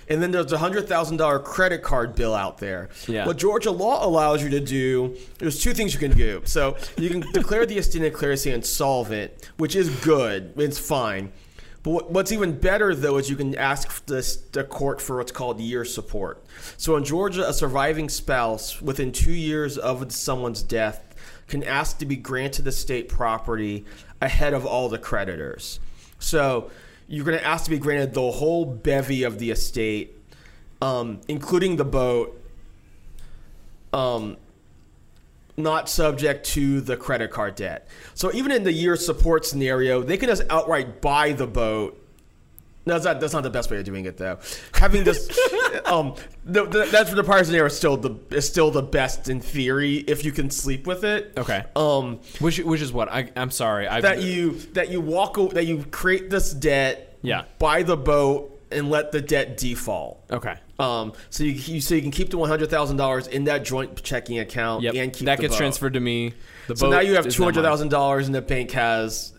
[0.08, 2.89] and then there's a hundred thousand dollar credit card bill out there.
[3.08, 3.26] Yeah.
[3.26, 6.41] What Georgia law allows you to do, there's two things you can do.
[6.45, 10.54] So you can declare the estate the estate insolvent, which is good.
[10.56, 11.32] It's fine.
[11.86, 15.60] But what's even better though is you can ask the, the court for what's called
[15.60, 16.43] year support.
[16.78, 21.04] So in Georgia, a surviving spouse within two years of someone's death
[21.48, 23.86] can ask to be granted the state property
[24.19, 25.80] ahead of all the creditors.
[26.17, 26.71] So
[27.08, 30.17] you're going to ask to be granted the whole bevy of the estate,
[30.82, 32.41] um, including the boat,
[33.93, 34.38] um,
[35.58, 37.88] not subject to the credit card debt.
[38.13, 42.02] So even in the year support scenario, they can just outright buy the boat.
[42.88, 44.38] No, that's not, that's not the best way of doing it, though.
[44.76, 45.28] Having this,
[45.86, 46.13] um,
[46.44, 49.41] the, the, that's for the prior scenario is still the is still the best in
[49.41, 51.34] theory if you can sleep with it.
[51.36, 51.63] okay.
[51.76, 53.88] Um, which which is what I I'm sorry.
[53.88, 57.46] I that you that you walk that you create this debt, Yeah.
[57.58, 60.24] buy the boat and let the debt default.
[60.30, 60.56] Okay.
[60.78, 63.64] Um, so you, you so you can keep the one hundred thousand dollars in that
[63.64, 64.96] joint checking account Yep.
[64.96, 65.58] and keep that gets boat.
[65.58, 66.34] transferred to me.
[66.68, 69.34] The So now you have two hundred thousand dollars, and the bank has,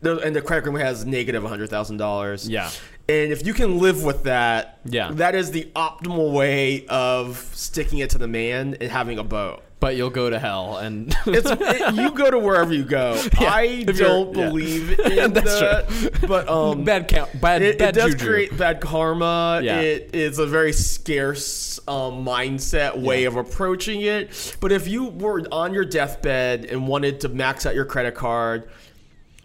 [0.00, 2.48] the- and the credit agreement has negative one hundred thousand dollars.
[2.48, 2.70] Yeah.
[3.08, 5.10] And if you can live with that, Yeah.
[5.12, 9.62] that is the optimal way of sticking it to the man and having a boat.
[9.78, 13.22] But you'll go to hell and It's it, you go to wherever you go.
[13.38, 14.48] I don't yeah.
[14.48, 18.26] believe in That's that, but um, bad count bad it, bad it does juju.
[18.26, 19.60] create bad karma.
[19.62, 19.80] Yeah.
[19.80, 23.28] It is a very scarce um, mindset way Yeah.
[23.28, 24.56] of approaching it.
[24.60, 28.68] But if you were on your deathbed and wanted to max out your credit card,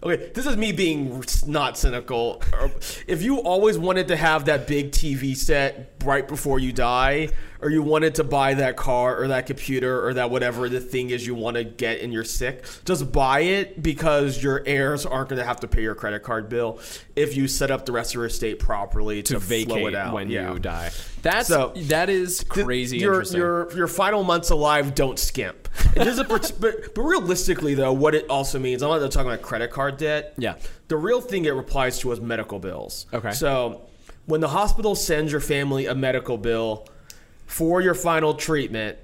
[0.04, 2.42] okay, this is me being not cynical.
[3.08, 7.30] If you always wanted to have that big TV set right before you die,
[7.62, 11.12] or you wanted to buy that car or that computer or that whatever the thing
[11.12, 15.30] is you want to get and you're sick, just buy it because your heirs aren't
[15.30, 16.80] going to have to pay your credit card bill
[17.16, 19.96] if you set up the rest of your estate properly to, to flow it vacate
[19.96, 20.52] out when Yeah.
[20.54, 20.90] you die.
[21.22, 23.40] That's So, that is crazy your, interesting.
[23.40, 25.61] Your your final months alive don't skimp.
[25.96, 29.42] It is a, but but realistically though, what it also means, I'm not talking about
[29.42, 30.34] credit card debt.
[30.38, 30.56] Yeah.
[30.88, 33.08] The real thing it applies to is medical bills.
[33.14, 33.32] Okay.
[33.32, 33.82] So
[34.26, 36.88] when the hospital sends your family a medical bill
[37.46, 38.98] for your final treatment,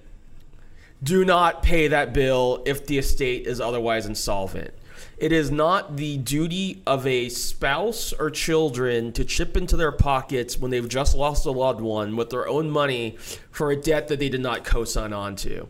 [1.03, 4.73] do not pay that bill if the estate is otherwise insolvent.
[5.17, 10.57] It is not the duty of a spouse or children to chip into their pockets
[10.59, 13.17] when they've just lost a loved one with their own money
[13.49, 15.67] for a debt that they did not co sign on to.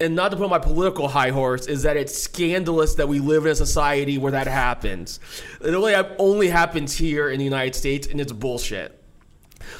[0.00, 3.18] And not to put on my political high horse, is that it's scandalous that we
[3.18, 5.18] live in a society where that happens.
[5.60, 8.94] It only, only happens here in the United States, and it's bullshit.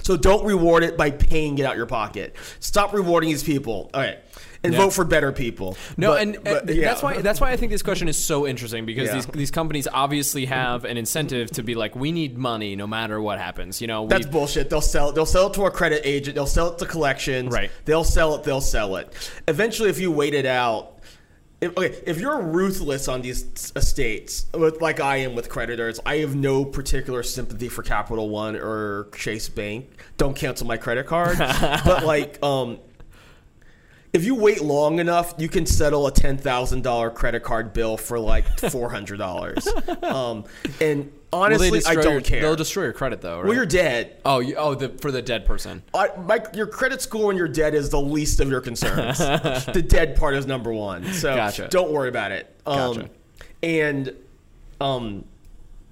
[0.03, 2.35] So don't reward it by paying it out your pocket.
[2.59, 3.91] Stop rewarding these people.
[3.95, 4.19] Okay.
[4.65, 4.81] And Yeah.
[4.81, 5.77] vote for better people.
[5.97, 6.89] No, But- and, but, and yeah.
[6.89, 9.15] that's why that's why I think this question is so interesting because Yeah.
[9.15, 13.21] these these companies obviously have an incentive to be like, we need money no matter
[13.21, 13.81] what happens.
[13.81, 14.69] You know, That's bullshit.
[14.71, 15.13] They'll sell.
[15.13, 16.35] They'll sell it to a credit agent.
[16.35, 17.53] They'll sell it to collections.
[17.53, 17.71] Right.
[17.85, 18.43] They'll sell it.
[18.43, 19.13] They'll sell it.
[19.47, 20.99] Eventually, if you wait it out,
[21.61, 26.17] if, okay, if you're ruthless on these estates, with, like I am with creditors, I
[26.19, 29.89] have no particular sympathy for Capital One or Chase Bank.
[30.19, 31.37] Don't cancel my credit card.
[31.85, 32.79] but like, um,
[34.13, 37.97] if you wait long enough, you can settle a ten thousand dollar credit card bill
[37.97, 39.67] for like four hundred dollars.
[40.03, 40.45] um,
[40.81, 42.41] and honestly, I don't your, care.
[42.41, 43.39] They'll destroy your credit though.
[43.39, 43.47] Right?
[43.47, 44.21] well, you're dead.
[44.25, 45.83] oh, you, oh, the, for the dead person.
[45.95, 49.19] I, my, your credit score when you're dead is the least of your concerns.
[49.19, 51.05] the dead part is number one.
[51.13, 51.69] So Gotcha.
[51.69, 52.55] don't worry about it.
[52.67, 53.11] Um, Gotcha.
[53.63, 54.13] And
[54.81, 55.25] um,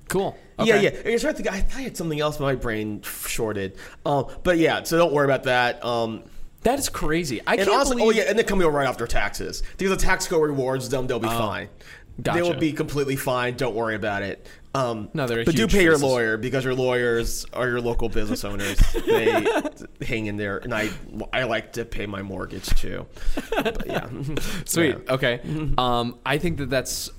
[0.09, 0.37] Cool.
[0.59, 0.85] yeah, Okay.
[0.85, 1.11] yeah.
[1.11, 1.55] I was trying to think.
[1.55, 3.77] I thought I had something else, but my brain shorted.
[4.05, 5.85] Um, but yeah, so don't worry about that.
[5.85, 6.23] Um,
[6.67, 7.41] That is crazy.
[7.47, 8.17] I and can't honestly, believe.
[8.17, 11.07] oh yeah, and they come out right after taxes because the tax code rewards them.
[11.07, 11.39] They'll be Oh.
[11.39, 11.69] fine.
[12.21, 12.37] Gotcha.
[12.39, 13.57] They will be completely fine.
[13.57, 14.47] Don't worry about it.
[14.75, 18.43] Um, No, they're but do pay your lawyer because your lawyers are your local business
[18.45, 18.79] owners.
[19.07, 19.47] they
[20.07, 20.91] hang in there, and I
[21.33, 23.07] I like to pay my mortgage too.
[23.51, 24.09] But yeah,
[24.65, 24.97] Sweet.
[25.07, 25.13] Yeah.
[25.15, 25.41] Okay.
[25.79, 27.11] Um, I think that that's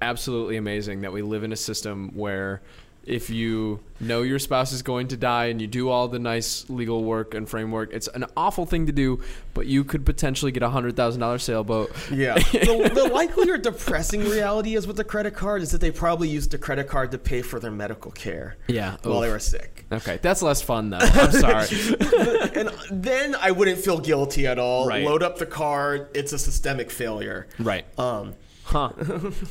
[0.00, 2.62] absolutely amazing that we live in a system where
[3.06, 6.68] if you know your spouse is going to die and you do all the nice
[6.68, 10.62] legal work and framework, it's an awful thing to do, but you could potentially get
[10.62, 11.94] a hundred thousand dollar sailboat.
[12.10, 12.34] Yeah.
[12.52, 16.28] the, the likely or depressing reality is with the credit card is that they probably
[16.28, 18.56] used the credit card to pay for their medical care.
[18.66, 18.96] Yeah.
[19.02, 19.84] While they were sick.
[19.92, 20.98] Okay, that's less fun though.
[20.98, 21.68] I'm sorry.
[22.54, 24.88] and then I wouldn't feel guilty at all.
[24.88, 25.04] Right.
[25.04, 26.08] Load up the card.
[26.14, 27.46] It's a systemic failure.
[27.58, 27.84] right.
[27.98, 28.34] Um,
[28.74, 28.90] Huh.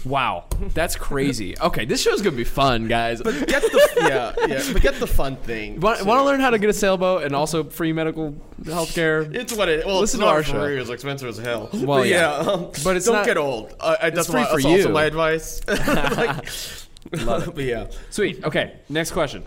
[0.03, 0.43] Wow.
[0.73, 1.57] That's crazy.
[1.57, 3.21] Okay, this show's gonna be fun, guys.
[3.21, 4.73] but get the yeah yeah.
[4.73, 5.79] But get the fun thing.
[5.79, 6.05] Want, too.
[6.05, 9.21] want to learn how to get a sailboat and also free medical health care?
[9.21, 9.85] It's what it.
[9.85, 10.65] Well, Listen it's to our show.
[10.65, 11.69] It's expensive as hell.
[11.73, 12.33] Well, but yeah.
[12.35, 13.73] um, But it's don't not- get old.
[13.79, 14.93] Uh, I- that's free why, for that's also you.
[14.93, 15.61] my advice.
[15.67, 16.45] like,
[17.55, 17.87] but yeah.
[18.09, 18.43] Sweet.
[18.43, 18.73] Okay.
[18.89, 19.45] Next question.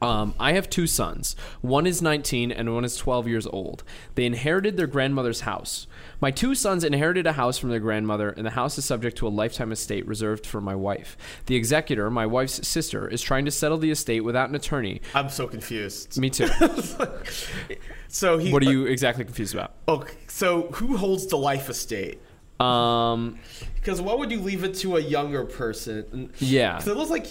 [0.00, 1.34] Um, I have two sons.
[1.60, 3.82] One is 19 and one is 12 years old.
[4.14, 5.86] They inherited their grandmother's house.
[6.20, 9.26] My two sons inherited a house from their grandmother, and the house is subject to
[9.26, 11.16] a lifetime estate reserved for my wife.
[11.46, 15.00] The executor, my wife's sister, is trying to settle the estate without an attorney.
[15.14, 16.18] I'm so confused.
[16.18, 16.48] Me too.
[18.10, 18.50] So he.
[18.50, 19.74] what are you exactly confused about?
[19.86, 22.22] Okay, so who holds the life estate?
[22.60, 23.38] Um,
[23.76, 26.32] Because why would you leave it to a younger person?
[26.40, 26.78] yeah.
[26.78, 27.26] So it looks like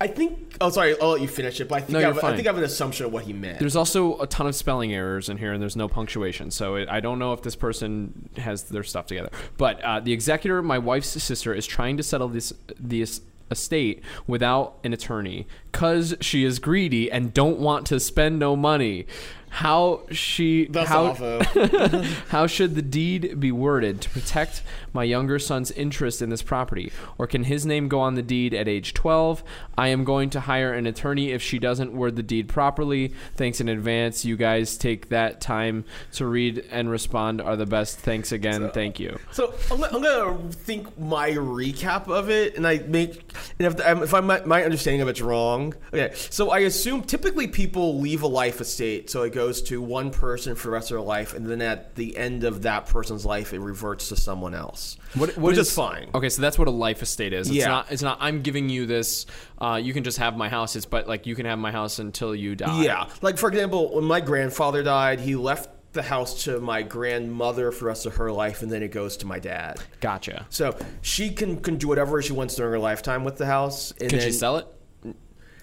[0.00, 0.56] I think.
[0.60, 0.98] Oh, sorry.
[1.00, 1.68] I'll let you finish it.
[1.68, 2.24] But I think No, I, have.
[2.24, 3.58] I think I have an assumption of what he meant.
[3.58, 6.50] There's also a ton of spelling errors in here, and there's no punctuation.
[6.50, 9.30] So it, I don't know if this person has their stuff together.
[9.56, 14.78] But uh, the executor, my wife's sister, is trying to settle this this estate without
[14.84, 19.06] an attorney because she is greedy and don't want to spend no money.
[19.50, 21.14] How she That's how
[22.28, 26.92] how should the deed be worded to protect my younger son's interest in this property?
[27.18, 29.42] Or can his name go on the deed at age 12?
[29.76, 33.12] I am going to hire an attorney if she doesn't word the deed properly.
[33.36, 34.24] Thanks in advance.
[34.24, 37.98] You guys take that time to read and respond are the best.
[37.98, 38.70] Thanks again.
[38.70, 39.18] Thank you.
[39.32, 44.02] So I'm I'm gonna think my recap of it, and I make and if um,
[44.02, 45.74] if I'm, my, my understanding of it's wrong.
[45.92, 50.10] Okay, so I assume typically people leave a life estate, so it goes to one
[50.10, 53.24] person for the rest of their life, and then at the end of that person's
[53.24, 56.10] life, it reverts to someone else, What, which is, fine.
[56.14, 57.48] Okay, so that's what a life estate is.
[57.48, 57.68] It's Yeah.
[57.68, 57.86] not.
[57.90, 58.18] It's not.
[58.20, 59.24] I'm giving you this.
[59.58, 60.76] Uh, you can just have my house.
[60.76, 62.82] It's but like you can have my house until you die.
[62.82, 67.72] Yeah, like for example, when my grandfather died, he left the house to my grandmother
[67.72, 69.80] for the rest of her life, and then it goes to my dad.
[70.00, 70.46] Gotcha.
[70.50, 73.90] So she can, can do whatever she wants during her lifetime with the house.
[73.92, 74.66] And Can then, she sell it?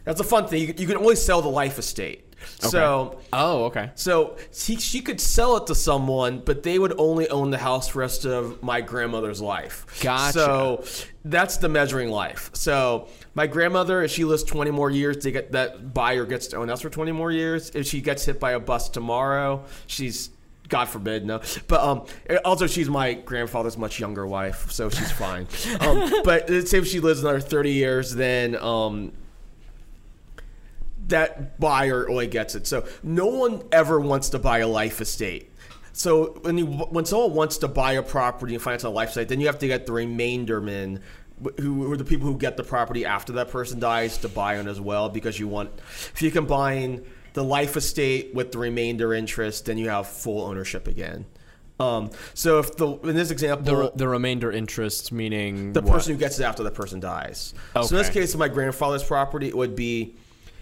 [0.04, 0.62] That's a fun thing.
[0.62, 2.27] You, you can only sell the life estate.
[2.60, 3.92] So Oh, okay.
[3.96, 7.88] so she, she could sell it to someone, but they would only own the house
[7.88, 9.86] for the rest of my grandmother's life.
[10.02, 10.34] Gotcha.
[10.34, 10.84] So
[11.26, 12.50] that's the measuring life.
[12.54, 16.58] So my grandmother, if she lives 20 more years, they get that buyer gets to
[16.58, 17.72] own us for 20 more years.
[17.72, 20.30] If she gets hit by a bus tomorrow, she's
[20.70, 21.42] God forbid, no.
[21.68, 22.06] But um,
[22.44, 25.48] also she's my grandfather's much younger wife, so she's fine.
[25.80, 29.14] um, but let's say if she lives another 30 years, then um,
[31.08, 32.68] that buyer only gets it.
[32.68, 35.52] So no one ever wants to buy a life estate.
[35.94, 39.30] So when you when someone wants to buy a property and finance a life estate,
[39.30, 41.02] then you have to get the remaindermen,
[41.44, 44.60] wh- who are the people who get the property after that person dies, to buy
[44.60, 45.10] on as well.
[45.10, 45.72] Because you want,
[46.14, 50.88] if you combine the life estate with the remainder interest, then you have full ownership
[50.88, 51.26] again.
[51.80, 55.94] Um, so if the in this example, The, the remainder interest, meaning the what?
[55.94, 57.54] person who gets it after the person dies.
[57.74, 60.16] So in this case, my grandfather's property, it would be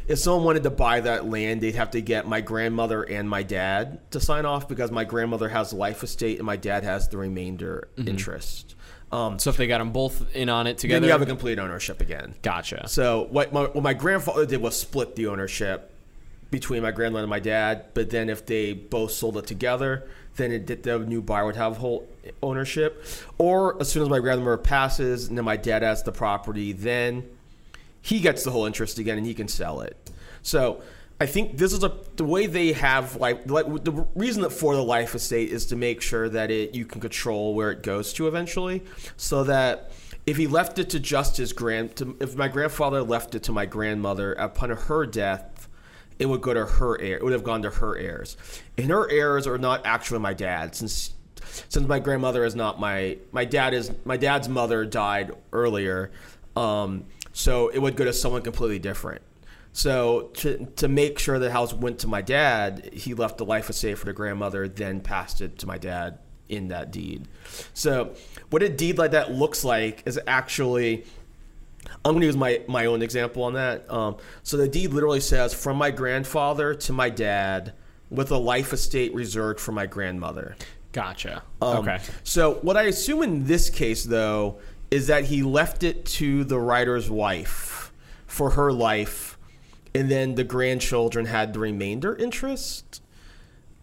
[0.07, 3.43] if someone wanted to buy that land, they'd have to get my grandmother and my
[3.43, 7.17] dad to sign off because my grandmother has life estate and my dad has the
[7.17, 8.75] remainder interest.
[9.11, 11.25] Um, So if they got them both in on it then together, you have a
[11.25, 12.35] complete ownership again.
[12.41, 12.87] gotcha.
[12.87, 15.91] So what my, what my grandfather did was split the ownership
[16.51, 17.85] between my grandmother and my dad.
[17.93, 21.55] But then if they both sold it together, then it, did- the new buyer would
[21.55, 22.07] have whole
[22.43, 23.03] ownership.
[23.37, 27.23] Or as soon as my grandmother passes and then my dad has the property, then
[28.05, 30.11] he gets the whole interest again and he can sell it.
[30.43, 30.83] So
[31.19, 34.75] I think this is a the way they have like, like the reason that for
[34.75, 38.13] the life estate is to make sure that it you can control where it goes
[38.13, 38.83] to eventually,
[39.17, 39.91] so that
[40.27, 43.51] if he left it to just his grand, to, if my grandfather left it to
[43.51, 45.67] my grandmother upon her death,
[46.19, 47.17] it would go to her heir.
[47.17, 48.37] It would have gone to her heirs,
[48.77, 51.15] and her heirs are not actually my dad, since
[51.69, 56.11] since my grandmother is not my my dad is my dad's mother died earlier,
[56.55, 57.05] um,
[57.35, 59.21] so it would go to someone completely different.
[59.73, 63.69] So to to make sure the house went to my dad, he left the life
[63.69, 67.27] estate for the grandmother, then passed it to my dad in that deed.
[67.73, 68.15] So,
[68.51, 71.05] what a deed like that looks like is actually.
[72.03, 73.91] I'm going to use my, my own example on that.
[73.91, 77.73] Um, so the deed literally says from my grandfather to my dad,
[78.09, 80.55] with a life estate reserved for my grandmother.
[80.93, 81.43] Gotcha.
[81.61, 81.99] Um, okay.
[82.23, 84.59] So what I assume in this case, though,
[84.95, 87.91] is that he left it to the writer's wife
[88.25, 89.37] for her life,
[89.93, 93.01] and then the grandchildren had the remainder interest.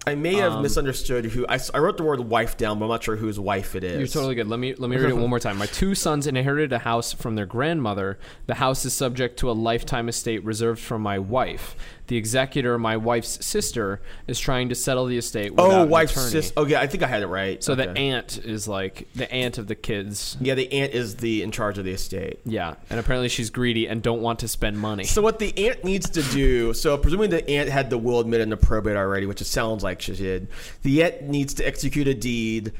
[0.06, 3.04] I may have Um, misunderstood who I wrote the word wife down, but I'm not
[3.04, 3.98] sure whose wife it is.
[3.98, 4.48] You're totally good.
[4.48, 5.58] Let me let me read it one more time.
[5.58, 8.18] My two sons inherited a house from their grandmother.
[8.46, 11.76] The house is subject to a lifetime estate reserved for my wife.
[12.08, 15.52] The executor, my wife's sister, is trying to settle the estate.
[15.56, 16.58] Oh, wife's sister.
[16.60, 17.62] Okay, I think I had it right.
[17.62, 17.86] So okay.
[17.86, 20.36] the aunt is like the aunt of the kids.
[20.40, 22.40] yeah, the aunt is the in charge of the estate.
[22.44, 25.04] Yeah, and apparently she's greedy and don't want to spend money.
[25.04, 28.44] So what the aunt needs to do, so presuming the aunt had the will admitted
[28.44, 30.48] into probate already, which it sounds like she did,
[30.82, 32.72] the aunt needs to execute a deed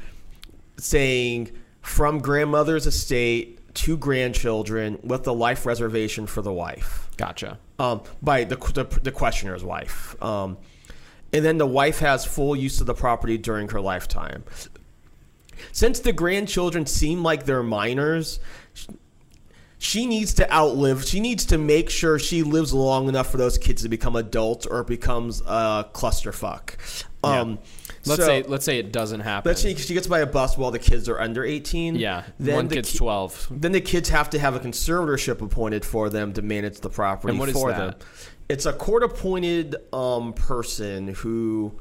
[0.77, 1.51] saying
[1.81, 7.57] from grandmother's estate to grandchildren with the life reservation for the wife Gotcha.
[7.79, 10.21] um, by the, the, the questioner's wife.
[10.21, 10.57] Um,
[11.31, 14.43] and then the wife has full use of the property during her lifetime.
[15.71, 18.39] Since the grandchildren seem like they're minors,
[19.79, 23.57] she needs to outlive, she needs to make sure she lives long enough for those
[23.57, 26.75] kids to become adults or it becomes a clusterfuck.
[27.23, 27.59] Um,
[28.05, 29.49] Let's so- say let's say it doesn't happen.
[29.49, 31.95] Let's say she gets by a bus while the kids are under 18.
[31.95, 33.47] yeah, Then one the kid's ki- twelve.
[33.49, 37.31] then the kids have to have a conservatorship appointed for them to manage the property
[37.31, 37.99] And what is for that?
[37.99, 38.07] them.
[38.49, 41.79] It's a court-appointed um, person who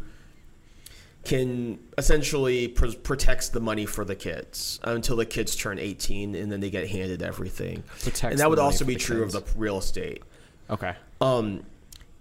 [1.24, 6.50] can essentially pr- protects the money for the kids until the kids turn 18 and
[6.50, 7.82] then they get handed everything.
[8.00, 9.34] Protects and that would also be true kids.
[9.34, 10.22] of the real estate.
[10.70, 10.94] Okay.
[11.20, 11.64] Um,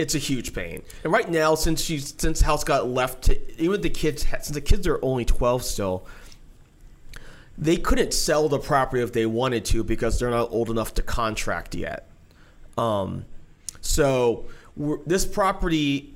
[0.02, 0.82] it's a huge pain.
[1.04, 4.62] And right now, since she's since house got left to even the kids since the
[4.62, 6.08] kids are only twelve still,
[7.58, 11.04] they couldn't sell the property if they wanted to because they're not old enough to
[11.04, 12.10] contract yet.
[12.78, 13.26] Um,
[13.80, 14.46] so
[14.76, 16.16] we're, this property.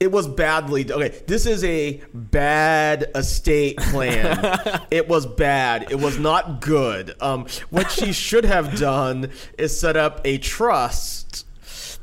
[0.00, 1.16] It was badly okay.
[1.28, 4.80] This is a bad estate plan.
[4.90, 5.92] it was bad.
[5.92, 7.14] It was not good.
[7.22, 11.46] Um, what she should have done is set up a trust.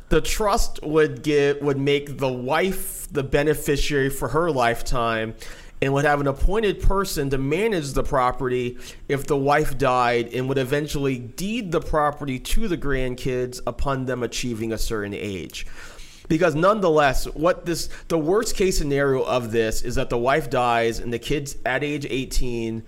[0.10, 5.36] The trust would give would make the wife the beneficiary for her lifetime,
[5.82, 10.50] and would have an appointed person to manage the property if the wife died, and
[10.50, 15.66] would eventually deed the property to the grandkids upon them achieving a certain age.
[16.28, 21.00] Because nonetheless what this the worst case scenario of this is that the wife dies
[21.00, 22.84] and the kids at age 18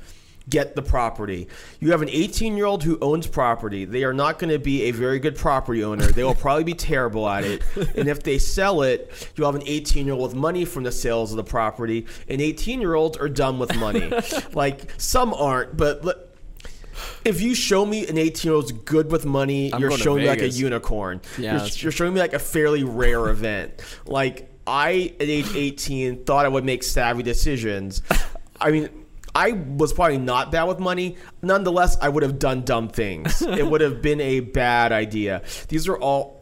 [0.51, 1.47] get the property.
[1.79, 3.85] You have an 18 year old who owns property.
[3.85, 6.05] They are not going to be a very good property owner.
[6.05, 7.63] They will probably be terrible at it.
[7.95, 10.91] And if they sell it you'll have an 18 year old with money from the
[10.91, 12.05] sales of the property.
[12.27, 14.11] And 18 year olds are dumb with money.
[14.53, 16.35] Like some aren't but
[17.23, 20.27] if you show me an 18 year old's good with money, I'm you're showing me
[20.27, 21.21] like a unicorn.
[21.37, 23.81] Yeah, you're, you're showing me like a fairly rare event.
[24.05, 28.01] Like I at age 18 thought I would make savvy decisions.
[28.59, 28.89] I mean,
[29.33, 31.17] I was probably not bad with money.
[31.41, 33.41] Nonetheless, I would have done dumb things.
[33.41, 35.41] it would have been a bad idea.
[35.67, 36.41] These are all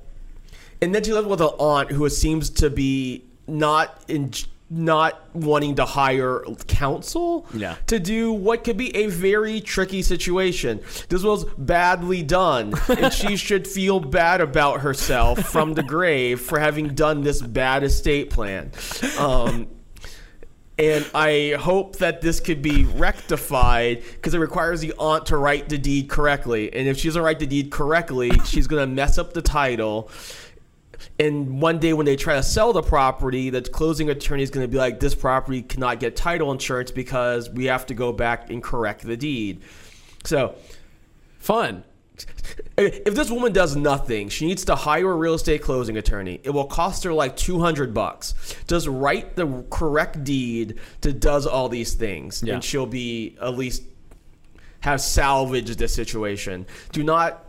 [0.81, 4.31] and then she lived with an aunt who seems to be not in
[4.71, 7.75] not wanting to hire counsel Yeah.
[7.87, 10.79] to do what could be a very tricky situation.
[11.09, 16.59] This was badly done, and she should feel bad about herself from the grave for
[16.59, 18.71] having done this bad estate plan.
[19.17, 19.67] Um,
[20.79, 25.69] and I hope that this could be rectified because it requires the aunt to write
[25.69, 26.73] the deed correctly.
[26.73, 30.09] And if she doesn't write the deed correctly, she's to mess up the title.
[31.19, 34.63] And one day when they try to sell the property, the closing attorney is going
[34.63, 38.49] to be like, this property cannot get title insurance because we have to go back
[38.49, 39.61] and correct the deed.
[40.23, 40.55] So
[41.39, 41.83] Fun.
[42.77, 46.39] If this woman does nothing, she needs to hire a real estate closing attorney.
[46.43, 48.33] It will cost her like 200 bucks.
[48.67, 52.55] Just write the correct deed to does all these things Yeah.
[52.55, 53.83] and she'll be at least
[54.81, 56.65] have salvaged the situation.
[56.93, 57.43] Do not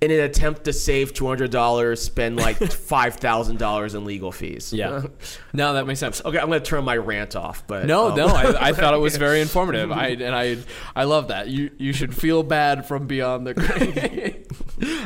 [0.00, 4.72] in an attempt to save $200 spend like $5,000 in legal fees.
[4.72, 5.02] Yeah.
[5.52, 6.22] no, that makes sense.
[6.24, 8.94] okay, I'm going to turn my rant off, but No, um, no, I, I thought
[8.94, 9.90] it was very informative.
[9.90, 10.58] I and I
[10.94, 11.48] I love that.
[11.48, 14.46] You you should feel bad from beyond the grave.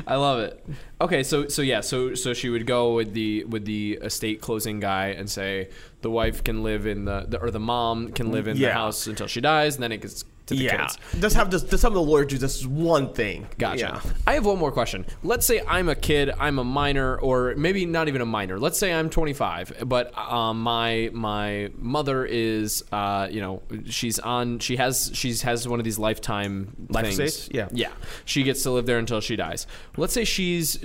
[0.06, 0.64] I love it.
[1.00, 4.78] Okay, so so yeah, so so she would go with the with the estate closing
[4.78, 5.70] guy and say
[6.02, 9.06] the wife can live in the, the or the mom can live in the house
[9.06, 10.76] until she dies, and then it gets to the yeah.
[10.86, 10.98] kids.
[11.20, 11.62] Just have this.
[11.62, 13.46] Just have the lawyer do this one thing.
[13.58, 14.00] Gotcha.
[14.04, 14.12] Yeah.
[14.26, 15.06] I have one more question.
[15.22, 18.58] Let's say I'm a kid, I'm a minor, or maybe not even a minor.
[18.58, 24.58] Let's say I'm 25, but um, my my mother is, uh, you know, she's on.
[24.58, 27.48] She has she's has one of these lifetime Life things.
[27.52, 27.68] Yeah.
[27.72, 27.92] yeah.
[28.24, 29.66] She gets to live there until she dies.
[29.96, 30.78] Let's say she's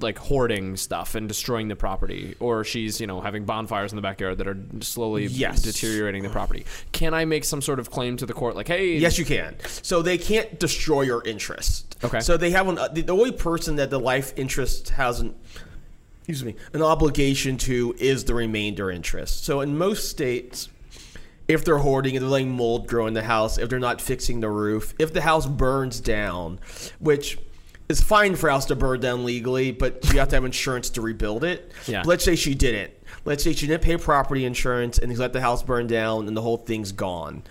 [0.00, 4.02] like hoarding stuff and destroying the property, or she's you know having bonfires in the
[4.02, 5.62] backyard that are slowly Yes.
[5.62, 6.64] deteriorating the property.
[6.92, 9.56] Can I make some sort of claim to the court, like, hey, Yes, you can.
[9.82, 11.96] So they can't destroy your interest.
[12.02, 12.20] Okay.
[12.20, 15.34] So they have an uh, the, only person that the life interest has an
[16.20, 19.44] excuse me an obligation to is the remainder interest.
[19.44, 20.68] So in most states,
[21.48, 24.40] if they're hoarding, if they're letting mold grow in the house, if they're not fixing
[24.40, 26.60] the roof, if the house burns down,
[27.00, 27.38] which
[27.88, 30.90] is fine for a house to burn down legally, but you have to have insurance
[30.90, 31.72] to rebuild it.
[31.86, 32.00] Yeah.
[32.00, 32.92] But let's say she didn't.
[33.24, 36.36] Let's say she didn't pay property insurance and they let the house burn down and
[36.36, 37.42] the whole thing's gone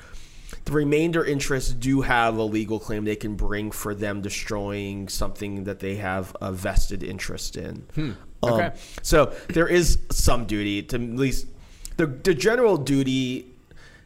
[0.69, 5.63] the remainder interests do have a legal claim they can bring for them destroying something
[5.63, 7.83] that they have a vested interest in.
[7.97, 8.71] Um, Okay.
[9.01, 11.47] so there is some duty to at least
[11.97, 13.47] the, the general duty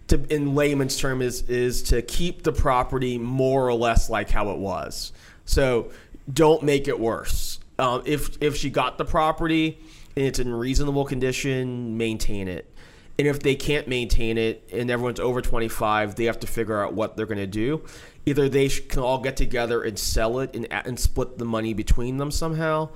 [0.07, 4.49] to in layman's term is is to keep the property more or less like how
[4.51, 5.11] it was.
[5.45, 5.91] So
[6.34, 7.59] don't make it worse.
[7.78, 9.78] Um, if if she got the property
[10.16, 12.72] and it's in reasonable condition, maintain it.
[13.20, 16.93] And if they can't maintain it and everyone's over 25, they have to figure out
[16.93, 17.84] what they're going to do.
[18.26, 22.18] Either they can all get together and sell it and, and split the money between
[22.18, 22.89] them somehow.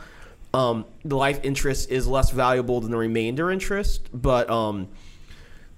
[0.53, 4.88] Um, the life interest is less valuable than the remainder interest, but um,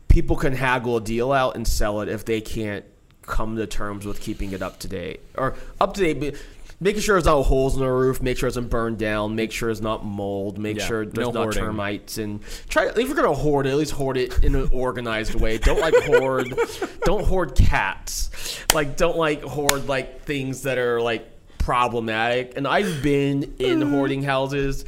[0.07, 2.85] people can haggle a deal out and sell it if they can't
[3.23, 6.35] come to terms with keeping it up to date or up to date.
[6.82, 9.51] Making sure there's no holes in the roof, make sure it doesn't burn down, make
[9.51, 11.63] sure it's not mold, make Yeah, sure there's no not hoarding.
[11.63, 12.86] termites, and try.
[12.88, 15.57] If you're gonna hoard it, at least hoard it in an organized way.
[15.57, 16.47] Don't like hoard,
[17.03, 18.30] don't hoard cats.
[18.73, 21.27] Like don't like hoard like things that are like
[21.57, 22.53] problematic.
[22.55, 23.89] And I've been in Mm.
[23.91, 24.86] hoarding houses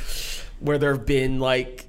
[0.60, 1.86] where there have been like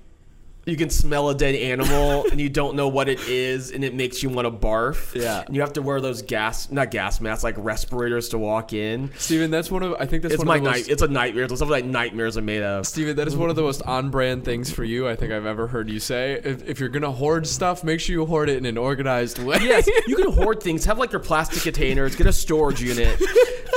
[0.65, 3.95] you can smell a dead animal and you don't know what it is and it
[3.95, 5.15] makes you want to barf.
[5.15, 5.43] Yeah.
[5.45, 9.11] And you have to wear those gas not gas masks, like respirators to walk in.
[9.19, 11.03] Steven, that's one of I think that's It's one my of the most, night it's
[11.03, 11.45] a nightmare.
[11.45, 12.87] It's something like nightmares are made of.
[12.87, 15.67] Steven, that is one of the most on-brand things for you I think I've ever
[15.67, 16.41] heard you say.
[16.45, 19.59] If, if you're gonna hoard stuff, make sure you hoard it in an organized way.
[19.63, 20.85] Yes, you can hoard things.
[20.85, 22.15] Have like your plastic containers.
[22.15, 23.21] Get a storage unit.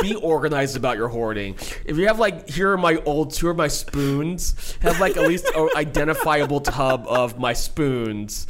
[0.01, 1.55] Be organized about your hoarding.
[1.85, 4.75] If you have like here are my old two of my spoons.
[4.81, 8.47] Have like at least identifiable tub of my spoons.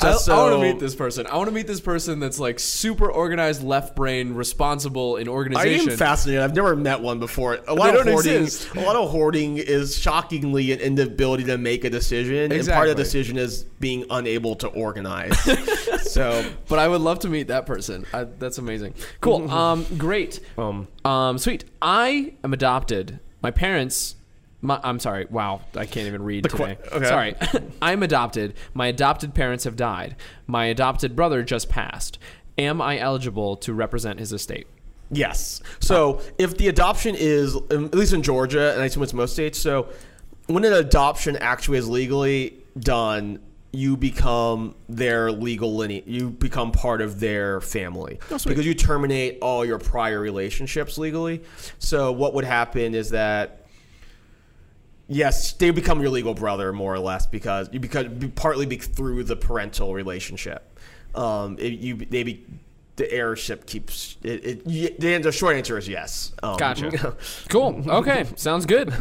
[0.00, 1.26] I, Just I want to meet this person.
[1.28, 5.68] I want to meet this person that's like super organized, left brain, responsible in organization.
[5.68, 5.92] I organization.
[5.92, 6.42] am fascinated.
[6.42, 7.60] I've never met one before.
[7.66, 8.42] A lot They of don't hoarding.
[8.42, 8.74] exist.
[8.74, 12.58] A lot of hoarding is shockingly an inability to make a decision, and part of
[12.66, 12.88] Exactly.
[12.90, 15.38] the decision is being unable to organize.
[16.02, 18.04] so, but I would love to meet that person.
[18.12, 18.94] I, that's amazing.
[19.20, 19.50] Cool.
[19.50, 20.40] Um, great.
[20.58, 21.64] um, Um, sweet.
[21.80, 23.20] I am adopted.
[23.42, 24.16] My parents.
[24.64, 25.26] My, I'm sorry.
[25.28, 26.78] Wow, I can't even read today.
[26.90, 27.06] okay.
[27.06, 27.34] Sorry.
[27.82, 28.54] I'm adopted.
[28.72, 30.16] My adopted parents have died.
[30.46, 32.18] My adopted brother just passed.
[32.56, 34.66] Am I eligible to represent his estate?
[35.10, 35.60] Yes.
[35.80, 39.34] So if the adoption is, um, at least in Georgia, and I assume it's most
[39.34, 39.88] states, so
[40.46, 43.40] when an adoption actually is legally done,
[43.70, 46.04] you become their legal lineage.
[46.06, 51.42] You become part of their family because you terminate all your prior relationships legally.
[51.80, 53.60] So what would happen is that.
[55.06, 59.24] Yes, they become your legal brother more or less because you become partly be through
[59.24, 60.78] the parental relationship.
[61.14, 62.44] Um, it, you they be,
[62.96, 64.64] the heirship keeps it.
[64.66, 66.32] it the, the short answer is yes.
[66.42, 67.16] Um, Gotcha.
[67.48, 67.82] cool.
[67.88, 68.24] Okay.
[68.36, 68.92] Sounds good.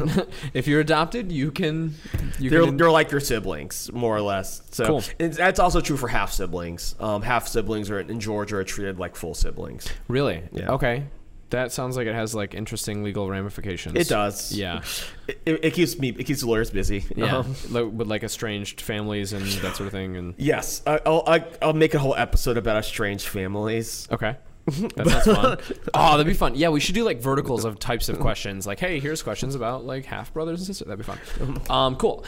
[0.54, 1.94] if you're adopted, you can.
[2.40, 2.78] You They're, can.
[2.78, 4.62] they're like your siblings, more or less.
[4.72, 5.04] So Cool.
[5.20, 6.96] that's also true for half siblings.
[7.00, 9.88] Um, half siblings are in Georgia are treated like full siblings.
[10.08, 10.42] really?
[10.52, 10.72] Yeah.
[10.72, 11.06] Okay.
[11.54, 13.96] That sounds like it has like interesting legal ramifications.
[13.96, 14.52] It does.
[14.52, 14.82] Yeah.
[15.28, 16.10] It, it, keeps me.
[16.10, 17.06] It keeps the lawyers busy.
[17.16, 17.44] Yeah.
[17.70, 20.18] Like, with like estranged families and that sort of thing.
[20.18, 24.08] And yes, I, I'll I, I'll make a whole episode about estranged families.
[24.12, 24.38] okay.
[24.66, 25.58] That sounds fun.
[25.94, 26.56] Oh, that'd be fun.
[26.56, 28.66] Yeah, we should do like verticals of types of questions.
[28.66, 30.88] Like, hey, here's questions about like half brothers and sisters.
[30.88, 31.62] That'd be fun.
[31.70, 32.26] Um, cool.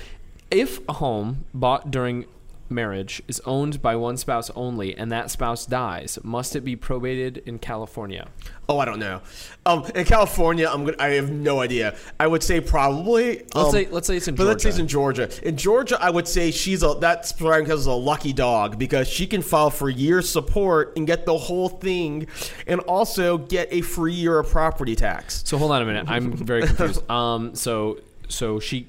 [0.51, 2.25] If a home bought during
[2.69, 7.41] marriage is owned by one spouse only and that spouse dies, must it be probated
[7.45, 8.27] in California?
[8.67, 9.21] Oh, I don't know.
[9.65, 10.97] Um, in California, I'm gonna.
[10.99, 11.95] I have no idea.
[12.19, 13.37] I would say probably.
[13.53, 14.49] Let's um, say let's say it's in But Georgia.
[14.49, 15.47] let's say it's in Georgia.
[15.47, 19.27] In Georgia, I would say she's a that's because is a lucky dog because she
[19.27, 22.27] can file for years support and get the whole thing,
[22.65, 25.43] and also get a free year of property tax.
[25.45, 26.05] So hold on a minute.
[26.07, 27.03] I'm very confused.
[27.09, 28.87] Um, so so she.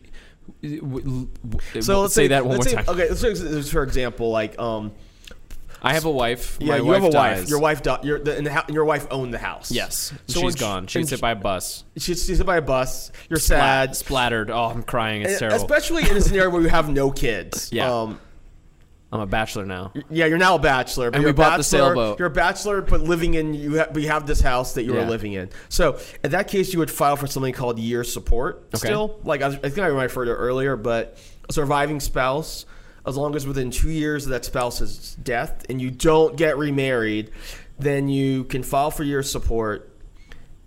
[1.80, 2.84] So let's say, that one more say, time.
[2.88, 4.92] Okay, let's say, for example, like um,
[5.82, 6.59] I have a wife.
[6.61, 7.49] Yeah, My you wife have a wife.
[7.49, 9.70] Your wife, di- your the, and, the, your wife owned the house.
[9.70, 10.86] Yes, So she's gone.
[10.86, 11.84] She and hit by a bus.
[11.97, 13.12] She's, she's hit by a bus.
[13.28, 13.94] You're sad.
[13.94, 14.51] Splattered.
[14.51, 15.22] Oh, I'm crying.
[15.22, 15.64] It's And terrible.
[15.64, 17.70] Especially in a scenario where you have no kids.
[17.72, 17.92] Yeah.
[17.92, 18.20] Um,
[19.16, 19.92] I'm a bachelor now.
[20.10, 21.10] yeah, you're now a bachelor.
[21.10, 21.62] But And you're we a bought the bachelor-
[21.94, 22.18] sailboat.
[22.18, 23.78] You're a bachelor, but living in you.
[23.78, 25.08] Ha- we have this house that you were Yeah.
[25.08, 25.48] living in.
[25.68, 28.64] So in that case, you would file for something called year support.
[28.74, 28.86] Okay.
[28.88, 31.16] Still, like I, was- I think I referred to earlier, but
[31.48, 32.66] a surviving spouse,
[33.06, 37.30] as long as within two years of that spouse's death, and you don't get remarried,
[37.78, 39.90] then you can file for year support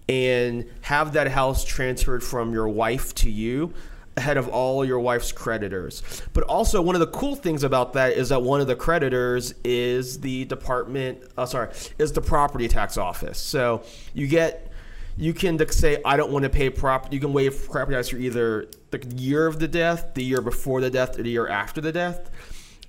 [0.08, 3.74] and have that house transferred from your wife to you
[4.20, 6.04] ahead of all your wife's creditors.
[6.34, 9.56] But also, one of the cool things about that is that one of the creditors
[9.64, 13.40] is the department, uh, sorry, is the property tax office.
[13.40, 14.66] So you get.
[15.18, 17.18] You can say, I don't want to pay property.
[17.18, 20.80] You can waive property tax for either the year of the death, the year before
[20.80, 22.30] the death, or the year after the death.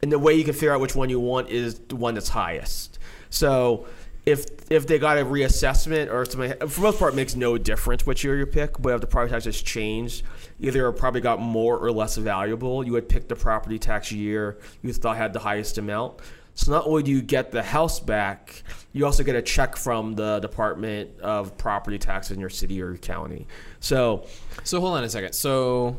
[0.00, 2.28] And the way you can figure out which one you want is the one that's
[2.28, 3.00] highest.
[3.30, 3.86] So
[4.26, 7.58] if if they got a reassessment or something, for the most part, it makes no
[7.58, 8.80] difference which year you pick.
[8.80, 10.24] But if the property tax has changed,
[10.60, 14.58] either it probably got more or less valuable, you would pick the property tax year
[14.82, 16.18] you thought had the highest amount.
[16.54, 18.62] So not only do you get the house back,
[18.92, 22.88] you also get a check from the Department of Property Tax in your city or
[22.88, 23.46] your county.
[23.78, 24.26] So,
[24.64, 25.32] So hold on a second.
[25.32, 25.98] So,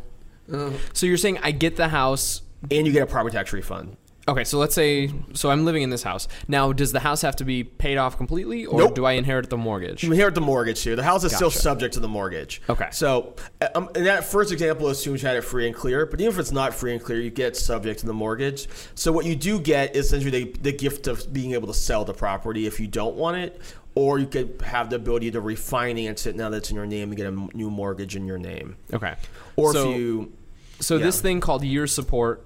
[0.51, 0.71] uh-huh.
[0.93, 2.43] so you're saying I get the house.
[2.69, 3.97] and you get a property tax refund.
[4.27, 6.71] Okay, so let's say so I'm living in this house now.
[6.71, 8.95] Does the house have to be paid off completely, or Nope.
[8.95, 10.03] do I inherit the mortgage?
[10.03, 10.95] You inherit the mortgage here.
[10.95, 12.61] The house is still subject to the mortgage.
[12.69, 12.87] Okay.
[12.91, 16.21] So, uh, um, in that first example assumes you had it free and clear, but
[16.21, 18.67] even if it's not free and clear, you get subject to the mortgage.
[18.93, 22.05] So, what you do get is essentially the, the gift of being able to sell
[22.05, 23.59] the property if you don't want it,
[23.95, 27.09] or you could have the ability to refinance it now that it's in your name
[27.09, 28.75] and get a m- new mortgage in your name.
[28.93, 29.15] Okay.
[29.55, 30.33] Or so, if you.
[30.79, 32.45] so this thing called year support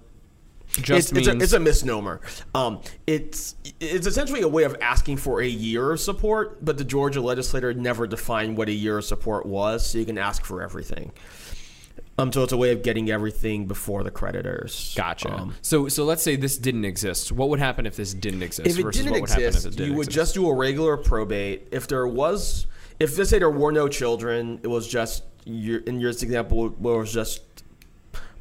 [0.68, 2.22] just it's, means it's, a, it's a misnomer.
[2.54, 6.84] Um, it's it's essentially a way of asking for a year of support, but the
[6.84, 10.62] Georgia legislator never defined what a year of support was, so you can ask for
[10.62, 11.12] everything.
[12.18, 14.94] Um, so it's a way of getting everything before the creditors.
[14.96, 15.34] Gotcha.
[15.34, 17.32] Um, so so let's say this didn't exist.
[17.32, 18.68] What would happen if this didn't exist?
[18.68, 20.16] if it didn't what would happen exist, if it did you would exist?
[20.16, 21.68] just do a regular probate.
[21.72, 22.68] If there was,
[23.00, 26.96] if let's say there were no children, it was just your in your example, where
[26.96, 27.55] it was just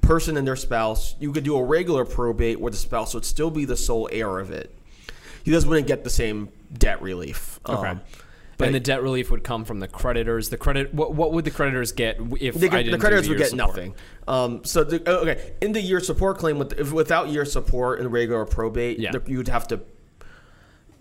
[0.07, 1.15] person and their spouse.
[1.19, 4.39] You could do a regular probate where the spouse would still be the sole heir
[4.39, 4.75] of it.
[5.45, 7.61] You just wouldn't get the same debt relief.
[7.69, 7.89] Okay.
[7.89, 8.01] Um,
[8.57, 10.49] but and the debt relief would come from the creditors.
[10.49, 10.95] The credit.
[10.95, 13.39] What, what would the creditors get if they I didn't the do creditors the would
[13.39, 13.69] get support?
[13.77, 13.95] nothing.
[14.29, 17.99] Um, so the, oh, okay, in the year support claim, with if, without year support
[17.99, 19.11] and regular probate, Yeah.
[19.11, 19.81] the, you would have to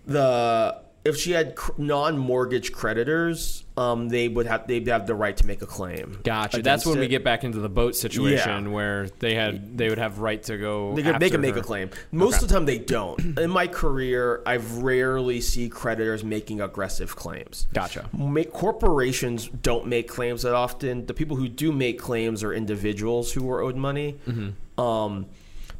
[0.06, 5.36] the if she had cr- non-mortgage creditors, um, they would have they'd have the right
[5.36, 6.18] to make a claim.
[6.24, 6.62] Gotcha.
[6.62, 8.70] That's when we get back into the boat situation Yeah.
[8.70, 10.94] where they had they would have right to go.
[10.94, 11.90] They could, they after can make a claim.
[12.12, 12.44] Most Okay.
[12.44, 13.38] of the time, they don't.
[13.38, 17.66] In my career, I've rarely see creditors making aggressive claims.
[17.74, 18.08] Gotcha.
[18.16, 21.06] Make, corporations don't make claims that often.
[21.06, 24.16] The people who do make claims are individuals who were owed money.
[24.28, 24.80] Mm-hmm.
[24.80, 25.26] Um,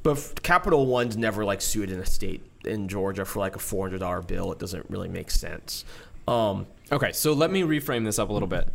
[0.02, 3.98] but Capital One's never like sued an estate in Georgia for like a four hundred
[4.00, 4.52] dollar bill.
[4.52, 5.84] It doesn't really make sense.
[6.26, 8.68] Um, Okay, so let me reframe this up a little bit.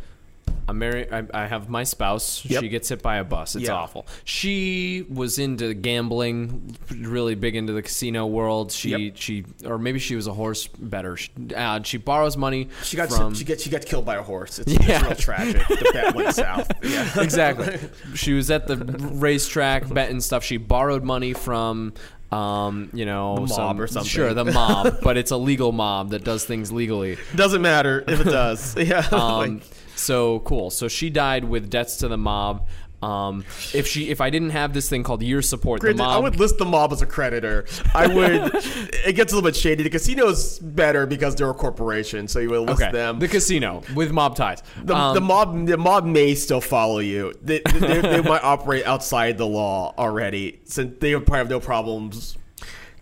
[0.68, 1.08] I'm married.
[1.12, 2.44] I, I have my spouse.
[2.44, 2.62] Yep.
[2.62, 3.56] She gets hit by a bus.
[3.56, 3.74] It's Yeah.
[3.74, 4.06] awful.
[4.24, 8.72] She was into gambling, really big into the casino world.
[8.72, 9.12] She Yep.
[9.16, 11.16] she or maybe she was a horse bettor.
[11.16, 12.68] She, uh, she borrows money.
[12.82, 14.58] she got from she gets she gets killed by a horse.
[14.58, 14.98] It's, Yeah.
[14.98, 15.66] it's real tragic.
[15.68, 16.70] The bet went south.
[16.82, 17.20] Yeah.
[17.20, 17.78] exactly.
[18.14, 20.44] She was at the racetrack betting stuff.
[20.44, 21.92] She borrowed money from,
[22.32, 24.08] um, you know, The mob some- or something.
[24.08, 27.18] Sure, the mob, but it's a legal mob that does things legally.
[27.34, 28.76] Doesn't matter if it does.
[28.80, 29.06] Yeah.
[29.12, 29.62] Um, Like-
[30.00, 30.70] so cool.
[30.70, 32.66] So she died with debts to the mob.
[33.02, 36.18] Um, if she, if I didn't have this thing called year support, the Granted, I
[36.18, 37.64] would list the mob as a creditor.
[37.94, 38.50] I would.
[38.54, 39.82] it gets a little bit shady.
[39.82, 43.18] The casino's better because they're a corporation, so you would list okay, them.
[43.18, 44.62] the casino with mob ties.
[44.84, 47.32] The, Um, the mob, the mob may still follow you.
[47.42, 52.36] They, they, they might operate outside the law already, since they probably have no problems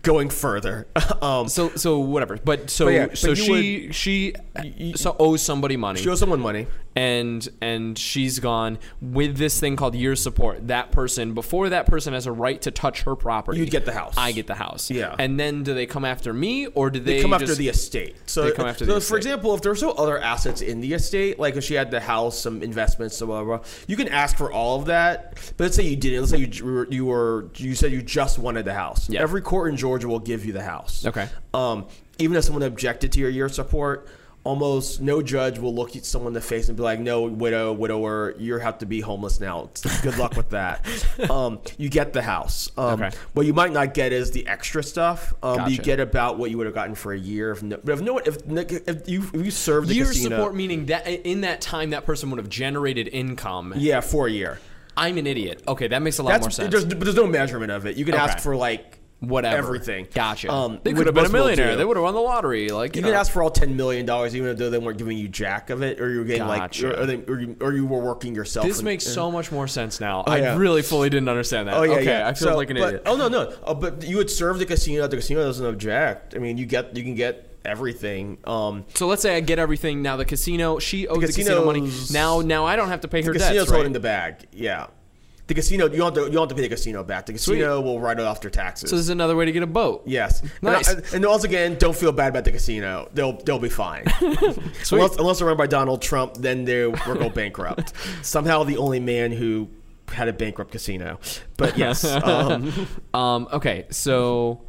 [0.03, 0.87] going further.
[1.21, 2.37] Um, so so whatever.
[2.37, 5.99] But so But yeah, so but you she she so owes somebody money.
[5.99, 6.65] She owes someone money.
[6.95, 10.67] and and she's gone with this thing called year support.
[10.69, 13.59] That person before that person has a right to touch her property.
[13.59, 14.13] You'd get the house.
[14.17, 14.89] I get the house.
[14.89, 15.13] Yeah.
[15.19, 18.15] And then do they come after me or do they, They come after the estate.
[18.25, 19.31] So, They come after so the for estate.
[19.33, 22.39] example, if there's no other assets in the estate, like if she had the house,
[22.39, 25.33] some investments, so blah, blah, blah, you can ask for all of that.
[25.57, 26.19] But let's say you didn't.
[26.21, 29.09] Let's say you you were you said you just wanted the house.
[29.09, 29.21] Yeah.
[29.21, 31.05] Every court in Georgia will give you the house.
[31.05, 31.27] Okay.
[31.53, 31.85] Um,
[32.17, 34.07] even if someone objected to your year support,
[34.45, 37.73] almost no judge will look at someone in the face and be like, "No, widow,
[37.73, 39.69] widower, you have to be homeless now.
[40.01, 40.85] Good luck with that."
[41.29, 42.71] um, you get the house.
[42.77, 43.15] Um, Okay.
[43.33, 45.33] What you might not get is the extra stuff.
[45.43, 47.51] Um, but You get about what you would have gotten for a year.
[47.51, 48.37] If no, but if no one, if,
[48.87, 52.05] if you if you serve the Year casino, support meaning that in that time that
[52.05, 53.73] person would have generated income.
[53.77, 54.59] yeah, for a year.
[54.97, 55.63] I'm an idiot.
[55.65, 56.71] Okay, that makes a lot more sense.
[56.71, 57.95] There's, but there's no measurement of it.
[57.95, 58.23] You can Okay.
[58.23, 59.57] ask for like Whatever.
[59.57, 60.07] everything.
[60.13, 60.49] Gotcha.
[60.49, 61.75] Um, they could have been a millionaire.
[61.75, 62.69] They would have won the lottery.
[62.69, 63.11] Like you, You know.
[63.11, 65.81] can ask for all ten million dollars, even though they weren't giving you jack of
[65.81, 66.87] it, or you were getting Gotcha.
[66.87, 68.65] like, or, they, or, you, or you were working yourself.
[68.65, 70.21] This and- makes and- so much more sense now.
[70.21, 70.55] I yeah.
[70.57, 71.75] really fully didn't understand that.
[71.75, 72.27] Oh yeah, okay, yeah.
[72.27, 73.03] I feel So, like an but- idiot.
[73.05, 73.53] Oh no, no.
[73.63, 75.05] Oh, but you would serve the casino.
[75.07, 76.33] The casino doesn't object.
[76.35, 78.37] I mean, you get you can get everything.
[78.45, 80.15] Um, So let's say I get everything now.
[80.15, 81.91] The casino, she owes the, casino money.
[82.11, 83.49] Now, now I don't have to pay her the debts.
[83.49, 83.75] casino's right?
[83.75, 84.47] holding the bag.
[84.53, 84.87] Yeah.
[85.49, 87.25] The casino, you don't have to, you don't have to pay the casino back.
[87.25, 88.91] The casino will write it off their taxes.
[88.91, 90.03] So this is another way to get a boat.
[90.05, 90.43] Yes.
[90.61, 90.87] Nice.
[90.87, 93.09] And, and once again, don't feel bad about the casino.
[93.15, 94.05] They'll they'll be fine.
[94.21, 97.93] unless, unless they're run by Donald Trump, then they will go bankrupt.
[98.21, 99.69] Somehow, the only man who
[100.07, 101.19] had a bankrupt casino.
[101.57, 102.71] But yes, um,
[103.15, 104.61] Um, okay, so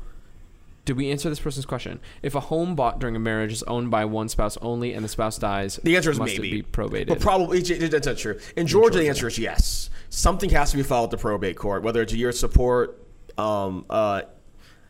[0.87, 2.01] did we answer this person's question?
[2.23, 5.09] If a home bought during a marriage is owned by one spouse only and the
[5.09, 6.49] spouse dies, the answer is must maybe.
[6.49, 7.09] it be probated?
[7.09, 8.39] But probably that's not true.
[8.57, 9.91] In Georgia, the answer is yes.
[10.11, 13.01] Something has to be filed the probate court, whether it's a year support,
[13.39, 14.23] um, uh,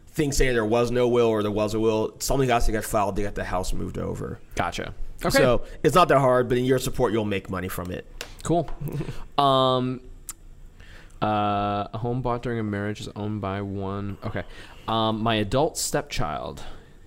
[0.08, 2.16] thing saying there was no will or there was a will.
[2.18, 4.40] Something has to get filed to get the house moved over.
[4.54, 4.94] gotcha.
[5.22, 8.06] Okay, So it's not that hard, but in year support, you'll make money from it.
[8.42, 8.68] cool.
[9.38, 10.00] um,
[11.22, 14.16] uh, a home bought during a marriage is owned by one.
[14.24, 14.44] Okay,
[14.88, 16.62] um, my adult stepchild.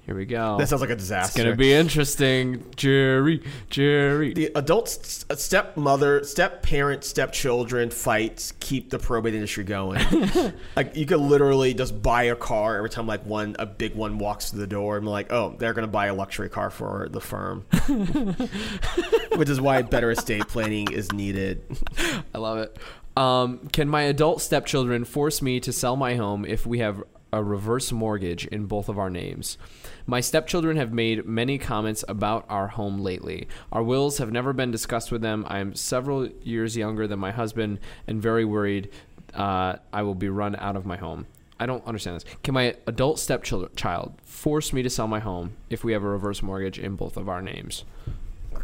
[0.06, 0.58] Here we go.
[0.58, 1.40] That sounds like a disaster.
[1.40, 3.42] it's gonna be interesting, Jerry.
[3.70, 4.34] Jerry.
[4.34, 10.02] the adult s- stepmother, step parent, stepchildren fights keep the probate industry going.
[10.76, 14.18] like you could literally just buy a car every time like one a big one
[14.18, 17.08] walks through the door and be like, oh, they're gonna buy a luxury car for
[17.10, 17.62] the firm.
[19.38, 21.64] Which is why better estate planning is needed.
[22.36, 22.78] I love it.
[23.16, 27.02] Um, can my adult stepchildren force me to sell my home if we have
[27.32, 29.58] a reverse mortgage in both of our names?
[30.06, 33.48] My stepchildren have made many comments about our home lately.
[33.72, 35.46] Our wills have never been discussed with them.
[35.48, 38.90] I am several years younger than my husband and very worried
[39.34, 41.26] uh, I will be run out of my home.
[41.60, 42.26] I don't understand this.
[42.44, 46.42] Can my adult stepchild force me to sell my home if we have a reverse
[46.44, 47.86] mortgage in both of our names?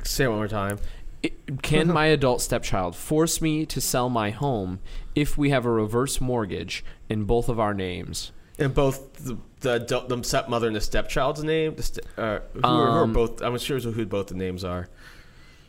[0.04, 0.78] Say it one more time.
[1.24, 4.80] It- Can my adult stepchild force me to sell my home
[5.16, 8.32] if we have a reverse mortgage in both of our names?
[8.60, 12.60] In both the the, adult, the stepmother and the stepchild's name, the st- uh, who,
[12.64, 13.42] are, who are Um, both?
[13.42, 14.88] I'm sure who both the names are.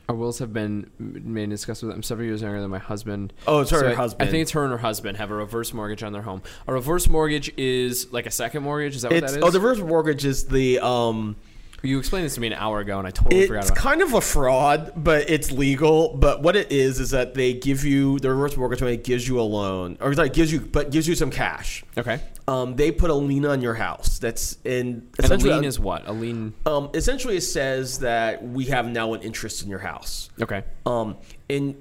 [0.09, 1.93] Our wills have been made and discussed with.
[1.93, 3.33] I'm several years younger than my husband.
[3.47, 4.29] Oh, it's her So and I- husband.
[4.29, 6.43] I think it's her and her husband have a reverse mortgage on their home.
[6.67, 8.97] A reverse mortgage is like a second mortgage.
[8.97, 9.45] Is that what It's that is?
[9.45, 11.37] oh, the reverse mortgage is the um.
[11.83, 14.13] you explained this to me an hour ago, and I totally forgot It's kind of
[14.15, 16.17] a fraud, but it's legal.
[16.17, 19.41] But what it is is that they give you the reverse mortgage company gives you
[19.41, 21.85] a loan, or sorry, gives you but gives you some cash.
[21.97, 22.21] Okay.
[22.51, 24.19] Um, they put a lien on your house.
[24.19, 26.09] That's in And a lien is what?
[26.09, 26.53] A lien.
[26.67, 30.31] um, essentially it says that we have now an interest in your house.
[30.43, 30.65] Okay.
[30.85, 31.17] Um,
[31.49, 31.77] in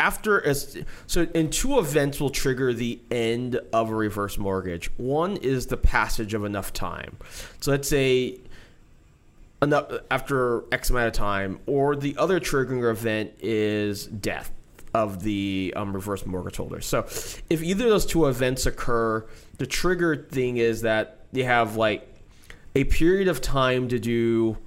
[0.00, 4.90] after as so, and two events will trigger the end of a reverse mortgage.
[4.96, 7.18] One is the passage of enough time.
[7.60, 8.38] So let's say
[9.60, 14.50] enough after X amount of time, or the other triggering event is death
[14.94, 16.80] of the um, reverse mortgage holder.
[16.80, 17.00] So
[17.50, 19.26] if either of those two events occur,
[19.58, 22.08] the trigger thing is that you have like
[22.74, 24.58] a period of time to do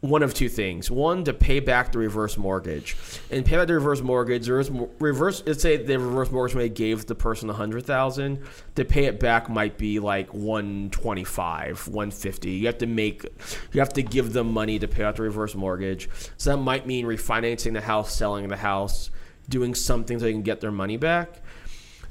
[0.00, 0.90] one of two things.
[0.90, 2.96] One, to pay back the reverse mortgage.
[3.30, 7.06] And pay back the reverse mortgage, mo- reverse let's say the reverse mortgage money gave
[7.06, 8.42] the person hundred thousand.
[8.74, 12.52] To pay it back might be like one twenty five, one fifty.
[12.52, 13.24] You have to make
[13.72, 16.08] you have to give them money to pay out the reverse mortgage.
[16.36, 19.10] So that might mean refinancing the house, selling the house,
[19.48, 21.40] doing something so they can get their money back.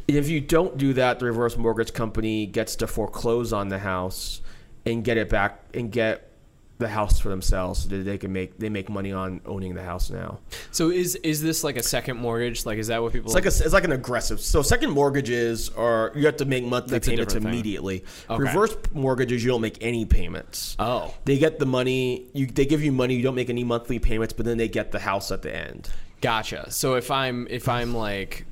[0.08, 4.42] If you don't do that, the reverse mortgage company gets to foreclose on the house
[4.86, 6.32] and get it back and get
[6.78, 9.84] the house for themselves so that they can make they make money on owning the
[9.84, 10.40] house now.
[10.72, 12.66] So is is this like a second mortgage?
[12.66, 13.28] Like is that what people?
[13.28, 14.42] It's like a, it's like an aggressive.
[14.42, 18.04] So second mortgages are you have to make monthly That's payments immediately.
[18.30, 18.44] Okay.
[18.44, 20.76] Reverse mortgages you don't make any payments.
[20.80, 21.14] oh.
[21.24, 22.26] They get the money.
[22.34, 23.16] You they give you money.
[23.16, 25.90] You don't make any monthly payments, but then they get the house at the end.
[26.20, 26.72] Gotcha.
[26.72, 28.46] So if I'm if I'm like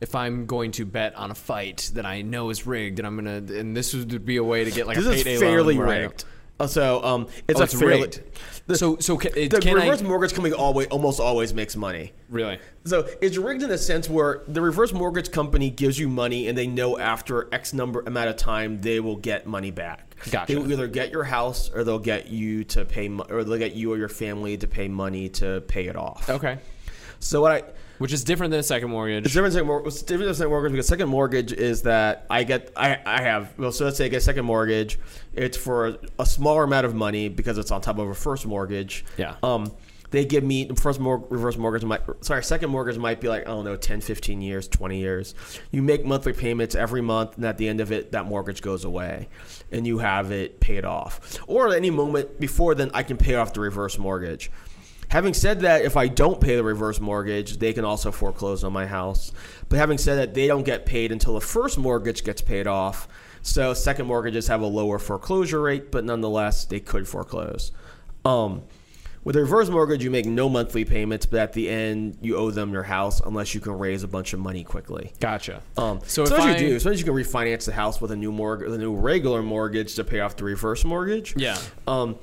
[0.00, 3.16] if I'm going to bet on a fight that I know is rigged and I'm
[3.16, 5.74] gonna and this would be a way to get like This a is payday fairly
[5.76, 6.24] loan rigged.
[6.58, 8.00] Uh, So um, it's Oh, a it's fairly.
[8.02, 8.22] rigged.
[8.66, 12.12] The, so so can, the can reverse I mortgage company always almost always makes money.
[12.28, 12.58] really?
[12.84, 16.56] So it's rigged in the sense where the reverse mortgage company gives you money, and
[16.56, 20.16] they know after X number amount of time they will get money back.
[20.30, 20.52] Gotcha.
[20.52, 23.74] They will either get your house, or they'll get you to pay, or they'll get
[23.74, 26.28] you or your family to pay money to pay it off.
[26.28, 26.58] Okay,
[27.20, 27.62] So what I
[28.00, 29.26] which is different than a second mortgage.
[29.26, 32.44] it's different than mor- it's different than second mortgage because second mortgage is that I
[32.44, 34.98] get I, I have well so let's say I get a second mortgage
[35.34, 38.46] it's for a, a smaller amount of money because it's on top of a first
[38.46, 39.34] mortgage Yeah.
[39.42, 39.70] um
[40.12, 43.42] they give me the first mor- reverse mortgage might sorry second mortgage might be like
[43.42, 45.34] I don't know 10 15 years 20 years
[45.70, 48.84] you make monthly payments every month and at the end of it that mortgage goes
[48.84, 49.28] away
[49.70, 53.34] and you have it paid off or at any moment before then I can pay
[53.34, 54.50] off the reverse mortgage
[55.10, 58.72] Having said that, if I don't pay the reverse mortgage, they can also foreclose on
[58.72, 59.32] my house.
[59.68, 63.08] But having said that, they don't get paid until the first mortgage gets paid off.
[63.42, 67.72] So second mortgages have a lower foreclosure rate, but nonetheless, they could foreclose.
[68.24, 68.62] Um,
[69.24, 72.50] with a reverse mortgage, you make no monthly payments, but at the end, you owe
[72.52, 75.12] them your house unless you can raise a bunch of money quickly.
[75.18, 75.60] Gotcha.
[75.76, 78.30] Um, So as I- you do, sometimes you can refinance the house with a new
[78.30, 81.34] mortgage, a new regular mortgage to pay off the reverse mortgage.
[81.36, 81.58] Yeah.
[81.88, 82.16] Um,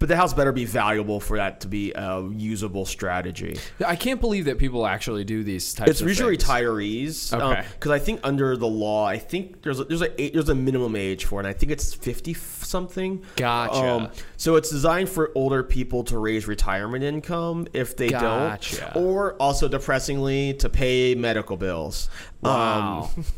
[0.00, 3.58] but the house better be valuable for that to be a usable strategy.
[3.86, 5.90] I can't believe that people actually do these types.
[5.90, 6.48] It's of usually things.
[6.48, 7.32] retirees.
[7.38, 7.66] Okay.
[7.74, 10.96] Because I think under the law, I think there's a, there's a there's a minimum
[10.96, 11.44] age for it.
[11.44, 13.22] And I think it's fifty something.
[13.36, 14.10] Gotcha.
[14.38, 18.92] so it's designed for older people to raise retirement income if they Gotcha.
[18.94, 22.08] don't, or also depressingly to pay medical bills.
[22.40, 23.10] Wow.
[23.14, 23.24] Um,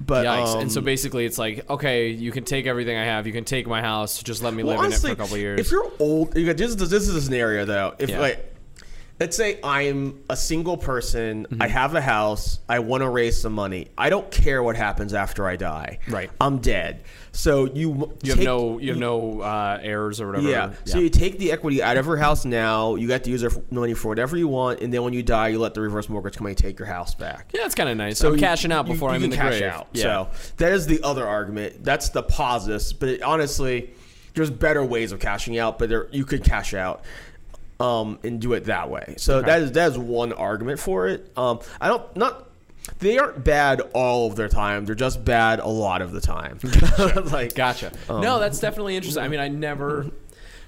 [0.00, 0.60] but Yikes!
[0.62, 3.26] and so um, basically, it's like, okay, you can take everything I have.
[3.26, 4.22] You can take my house.
[4.22, 5.60] Just let me Well, live honestly, in it for a couple years.
[5.60, 7.94] If you're old, this is this is a scenario though.
[7.98, 8.20] If Yeah.
[8.20, 8.54] like,
[9.20, 11.62] let's say I'm a single person, Mm-hmm.
[11.62, 13.88] I have a house, I want to raise some money.
[13.98, 15.98] I don't care what happens after I die.
[16.08, 16.30] Right.
[16.40, 17.02] I'm dead.
[17.32, 20.48] So you you have no, you have no uh, heirs or whatever.
[20.48, 20.72] yeah.
[20.84, 22.96] So you take the equity out of your house now.
[22.96, 25.48] You got to use their money for whatever you want, and then when you die,
[25.48, 27.50] you let the reverse mortgage company take your house back.
[27.54, 28.18] yeah, it's kind of nice.
[28.18, 29.70] So I'm you- cashing out before you I'm can in the cash grave.
[29.72, 29.88] out.
[29.92, 30.02] Yeah.
[30.02, 31.84] So that is the other argument.
[31.84, 33.90] That's the positives, but it, honestly,
[34.34, 35.78] there's better ways of cashing out.
[35.78, 37.04] But there, you could cash out
[37.80, 39.14] um, and do it that way.
[39.18, 41.30] So that is that is one argument for it.
[41.36, 42.46] Um, I don't not.
[43.00, 44.86] They aren't bad all of their time.
[44.86, 46.58] They're just bad a lot of the time.
[47.30, 47.92] like Gotcha.
[48.08, 49.22] Um, no, that's definitely interesting.
[49.22, 50.06] I mean, I never.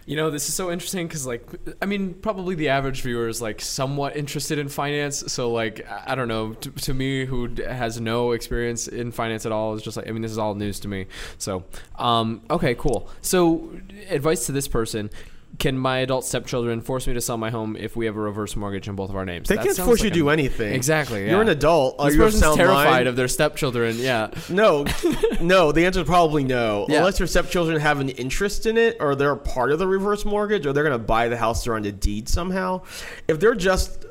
[0.06, 1.46] You know, this is so interesting because, like,
[1.80, 5.22] I mean, probably the average viewer is like somewhat interested in finance.
[5.32, 6.54] So, like, I don't know.
[6.54, 10.08] To, to me, who d- has no experience in finance at all, is just like,
[10.08, 11.06] I mean, this is all news to me.
[11.38, 11.64] So,
[11.96, 13.08] um, okay, cool.
[13.20, 13.70] So,
[14.08, 15.10] advice to this person:
[15.60, 18.56] Can my adult stepchildren force me to sell my home if we have a reverse
[18.56, 19.46] mortgage in both of our names?
[19.46, 20.72] They That can't force you to do anything.
[20.72, 21.28] Exactly.
[21.28, 21.98] You're an adult.
[21.98, 23.08] This you person's terrified mind.
[23.08, 23.98] of their stepchildren.
[23.98, 24.30] Yeah.
[24.48, 24.86] No,
[25.40, 25.70] no.
[25.70, 26.86] The answer is probably no.
[26.88, 26.98] Yeah.
[27.00, 30.24] Unless your stepchildren have an interest in it, or they're a part of the reverse
[30.24, 32.80] mortgage, or they're going to buy the house they're on the deed somehow.
[33.28, 34.06] If they're just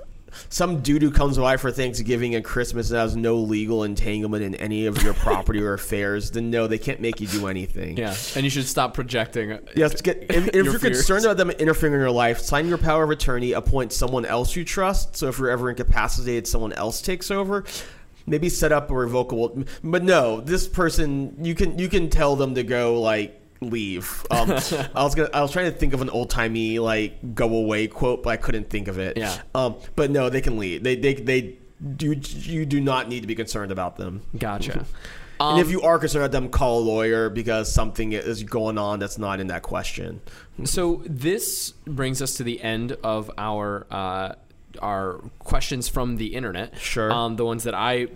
[0.49, 4.55] some dude who comes by for Thanksgiving and Christmas and has no legal entanglement in
[4.55, 7.97] any of your property or affairs, then no, they can't make you do anything.
[7.97, 8.15] Yeah.
[8.35, 9.53] And you should stop projecting.
[9.53, 10.97] Uh, yes, get, if, if Your you're fears.
[10.97, 14.55] concerned about them interfering in your life, sign your power of attorney, appoint someone else
[14.55, 15.15] you trust.
[15.15, 17.65] So if you're ever incapacitated, someone else takes over.
[18.25, 19.63] Maybe set up a revocable.
[19.83, 24.25] But no, this person you can you can tell them to go like leave.
[24.31, 24.51] Um,
[24.95, 27.87] I was gonna I was trying to think of an old timey like go away
[27.87, 29.17] quote, but I couldn't think of it.
[29.17, 29.37] Yeah.
[29.55, 30.83] Um, but no, they can leave.
[30.83, 31.57] They they they
[31.95, 32.13] do.
[32.13, 34.21] You do not need to be concerned about them.
[34.37, 34.85] Gotcha.
[35.41, 38.77] And if Um, you are concerned about them, call a lawyer because something is going
[38.77, 40.19] on that's not in that question.
[40.65, 44.33] So this brings us to the end of our uh,
[44.81, 46.77] our questions from the internet.
[46.77, 47.11] Sure.
[47.11, 48.07] Um, the ones that I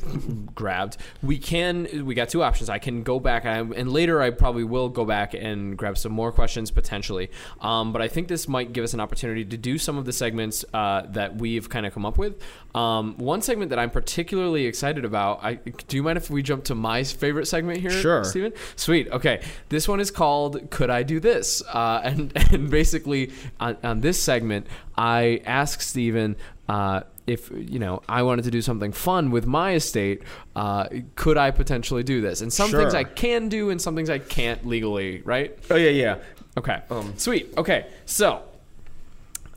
[0.55, 0.97] grabbed.
[1.21, 2.05] We can.
[2.05, 2.69] We got two options.
[2.69, 6.11] I can go back, and, and later I probably will go back and grab some
[6.11, 7.31] more questions potentially.
[7.61, 10.13] Um, but I think this might give us an opportunity to do some of the
[10.13, 12.41] segments uh, that we've kind of come up with.
[12.75, 15.43] Um, one segment that I'm particularly excited about.
[15.43, 17.91] I do you mind if we jump to my favorite segment here?
[17.91, 18.23] Sure.
[18.23, 18.53] Steven?
[18.75, 19.09] Sweet.
[19.11, 19.41] Okay.
[19.69, 24.21] This one is called "Could I Do This?" Uh, and and basically on, on this
[24.21, 24.67] segment,
[24.97, 26.35] I asked Steven
[26.69, 30.23] uh, if you know I wanted to do something fun with my estate.
[30.55, 32.41] Uh, could I potentially do this?
[32.41, 35.21] And some things I can do, and some things I can't legally.
[35.21, 35.57] Right?
[35.69, 36.17] Oh yeah, yeah.
[36.57, 36.81] Okay.
[36.89, 37.53] Um, Sweet.
[37.57, 37.87] Okay.
[38.05, 38.43] So,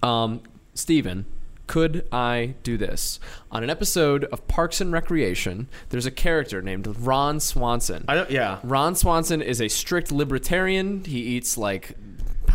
[0.03, 0.41] um,
[0.75, 1.27] Steven,
[1.67, 3.19] could I do this?
[3.51, 8.05] On an episode of Parks and Recreation, there's a character named Ron Swanson.
[8.09, 8.31] I don't.
[8.31, 8.61] Yeah.
[8.63, 11.05] Ron Swanson is a strict libertarian.
[11.05, 11.97] He eats like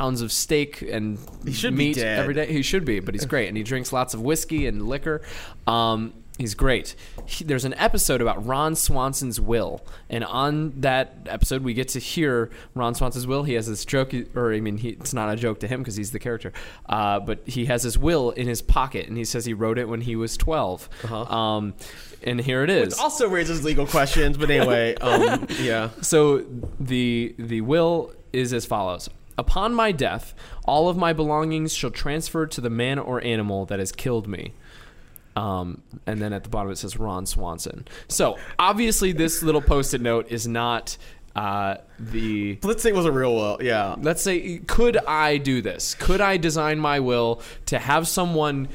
[0.01, 2.51] pounds of steak and He should be meat every day.
[2.51, 5.21] He should be, but he's great, and he drinks lots of whiskey and liquor.
[5.67, 6.95] Um, He's great.
[7.27, 11.99] He, there's an episode about Ron Swanson's will, and on that episode, we get to
[11.99, 13.43] hear Ron Swanson's will.
[13.43, 15.97] He has this joke, or I mean, he, it's not a joke to him because
[15.97, 16.51] he's the character,
[16.89, 19.87] uh, but he has his will in his pocket, and he says he wrote it
[19.87, 20.89] when he was 12.
[21.03, 21.35] Uh-huh.
[21.35, 21.75] Um,
[22.23, 22.97] and here it is.
[22.97, 25.89] Also raises legal questions, but anyway, um, yeah.
[26.01, 26.43] So
[26.79, 30.33] the the will is as follows: Upon my death,
[30.65, 34.53] all of my belongings shall transfer to the man or animal that has killed me.
[35.35, 37.87] Um, and then at the bottom it says Ron Swanson.
[38.09, 40.97] So obviously, this little post-it note is not
[41.37, 42.59] uh, the.
[42.63, 43.57] Let's say it was a real will.
[43.61, 43.95] Yeah.
[43.97, 45.95] Let's say, could I do this?
[45.95, 48.67] Could I design my will to have someone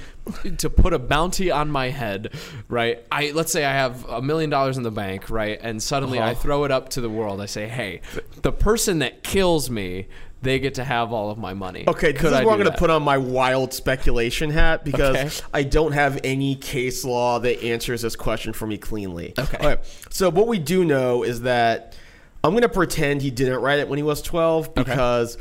[0.56, 2.32] to put a bounty on my head,
[2.70, 3.04] right?
[3.12, 5.58] I let's say I have a million dollars in the bank, right?
[5.60, 6.40] And suddenly I Uh-huh.
[6.40, 7.42] throw it up to the world.
[7.42, 8.00] I say, "Hey,
[8.40, 10.08] the person that kills me,
[10.46, 12.64] they get to have all of my money." Okay, this is I where I'm do
[12.64, 12.78] going to that?
[12.78, 15.30] put on my wild speculation hat because Okay.
[15.52, 19.34] I don't have any case law that answers this question for me cleanly.
[19.38, 19.58] Okay.
[19.58, 19.78] All right.
[20.10, 21.94] So what we do know is that
[22.44, 25.36] I'm going to pretend he didn't write it when he was 12 because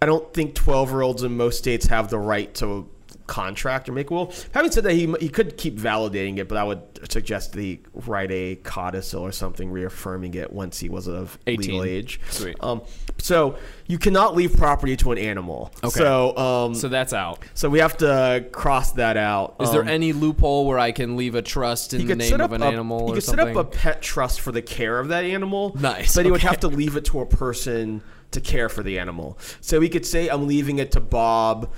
[0.00, 2.88] I don't think 12 year olds in most states have the right to
[3.26, 4.32] contract or make a will.
[4.52, 7.80] Having said that, he, he could keep validating it, but I would suggest that he
[7.94, 11.60] write a codicil or something reaffirming it once he was of 18.
[11.70, 12.20] legal age.
[12.30, 12.56] Sweet.
[12.60, 12.82] Um,
[13.18, 13.56] so
[13.86, 15.72] you cannot leave property to an animal.
[15.84, 15.98] Okay.
[16.00, 17.40] So um, So that's out.
[17.54, 19.56] so we have to cross that out.
[19.60, 22.52] Is there Um, any loophole where I can leave a trust in the name of
[22.52, 23.46] an a, animal You or could something?
[23.48, 25.76] set up a pet trust for the care of that animal.
[25.78, 28.02] Nice, But he would have to leave it to a person
[28.32, 29.38] to care for the animal.
[29.60, 31.72] So we could say I'm leaving it to Bob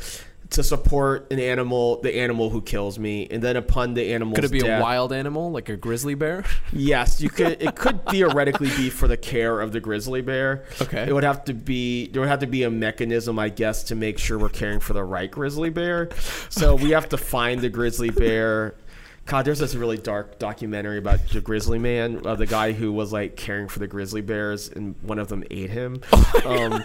[0.51, 4.45] to support an animal, the animal who kills me, and then upon the animal, Could
[4.45, 6.45] it be death, a wild animal like a grizzly bear?
[6.73, 7.63] Yes, you could.
[7.63, 10.65] It could theoretically be for the care of the grizzly bear.
[10.81, 11.07] Okay.
[11.09, 12.09] It would have to be.
[12.09, 14.93] There would have to be a mechanism, I guess, to make sure we're caring for
[14.93, 16.11] the right grizzly bear.
[16.49, 18.75] So we have to find the grizzly bear.
[19.29, 23.13] God, there's this really dark documentary about the grizzly man, uh, the guy who was
[23.13, 26.01] like caring for the grizzly bears, and one of them ate him.
[26.47, 26.83] um,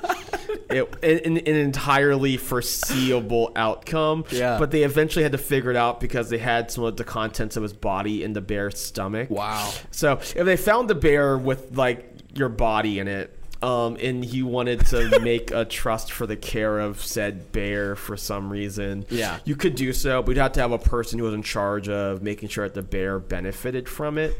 [0.70, 0.94] it,
[1.26, 4.26] an, an entirely foreseeable outcome.
[4.30, 4.60] Yeah.
[4.60, 7.56] But they eventually had to figure it out because they had some of the contents
[7.56, 9.30] of his body in the bear's stomach.
[9.30, 9.72] Wow.
[9.92, 14.44] So if they found the bear with like your body in it, um, and he
[14.44, 19.40] wanted to make a trust for the care of said bear for some reason, Yeah.
[19.46, 20.22] you could do so.
[20.22, 22.74] But you'd have to have a person who was in charge of making sure that
[22.74, 24.36] the bear benefited from it,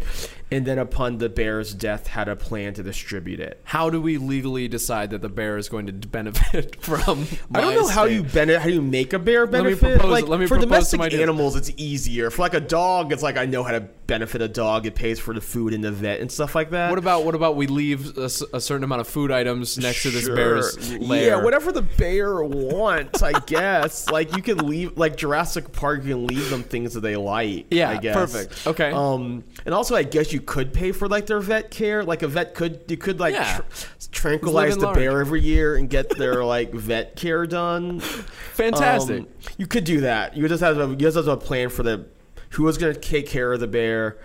[0.54, 3.60] and then upon the bear's death, had a plan to distribute it.
[3.64, 7.26] How do we legally decide that the bear is going to benefit from?
[7.54, 9.64] I don't know how you bene- how you make a bear benefit.
[9.64, 10.00] Let me benefit.
[10.00, 12.30] propose- like let me for domestic animals, it's easier.
[12.30, 14.86] For like a dog, it's like I know how to benefit a dog.
[14.86, 16.90] It pays for the food in the vet and stuff like that.
[16.90, 20.26] What about what about we leave a certain amount of food items next to this
[20.26, 20.36] Sure.
[20.36, 21.28] bear's lair?
[21.30, 24.08] Yeah, whatever the bear wants, I guess.
[24.14, 27.66] Like you can leave, like Jurassic Park, you can leave them things that they like.
[27.72, 28.16] Yeah, I guess.
[28.16, 28.68] perfect.
[28.68, 28.92] Okay.
[28.92, 32.04] Um, and also, I guess you could pay for like their vet care.
[32.04, 33.62] Like a vet could, you could like Yeah.
[33.74, 34.96] tr- tranquilize the large.
[34.96, 38.00] bear every year and get their like vet care done.
[38.00, 39.22] Fantastic.
[39.22, 39.28] Um,
[39.58, 40.36] you could do that.
[40.38, 42.06] You just have a, you just have a plan for the
[42.52, 44.18] who was going to take care of the bear.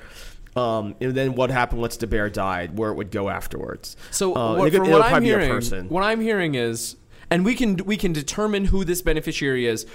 [0.57, 3.97] Um, and then what happened once the bear died, where it would go afterwards.
[4.11, 6.97] So Uh, what, could- from what I'm probably be a hearing, what I'm hearing is,
[7.31, 9.87] and we can we can determine who this beneficiary is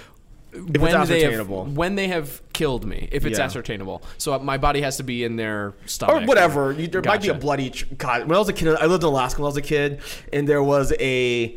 [0.54, 1.64] it's when they ascertainable.
[1.64, 3.44] have when they have killed me, if it's Yeah.
[3.46, 4.02] ascertainable.
[4.18, 6.72] So my body has to be in their stomach or whatever.
[6.72, 7.70] You, there might be a bloody.
[7.70, 9.62] Tr- God, when I was a kid, I lived in Alaska when I was a
[9.62, 10.00] kid,
[10.32, 11.56] and there was a.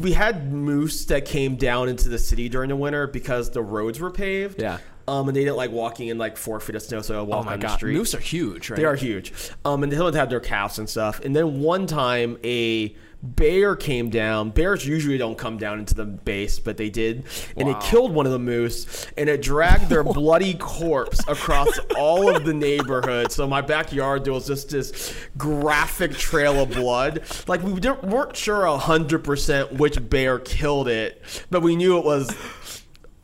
[0.00, 3.98] We had moose that came down into the city during the winter because the roads
[3.98, 4.62] were paved.
[4.62, 4.78] Yeah.
[5.08, 7.24] Um, and they didn't like walking in like four feet of snow, so I Oh
[7.24, 7.94] walk my on the street.
[7.94, 8.76] moose are huge, right?
[8.76, 9.32] They are huge.
[9.64, 11.20] Um, and they have their calves and stuff.
[11.24, 14.50] And then one time a bear came down.
[14.50, 17.24] Bears usually don't come down into the base, but they did.
[17.56, 17.78] And Wow.
[17.78, 22.44] it killed one of the moose and it dragged their bloody corpse across all of
[22.44, 23.32] the neighborhood.
[23.32, 27.22] So my backyard there was just this graphic trail of blood.
[27.48, 32.30] Like we weren't sure hundred percent which bear killed it, but we knew it was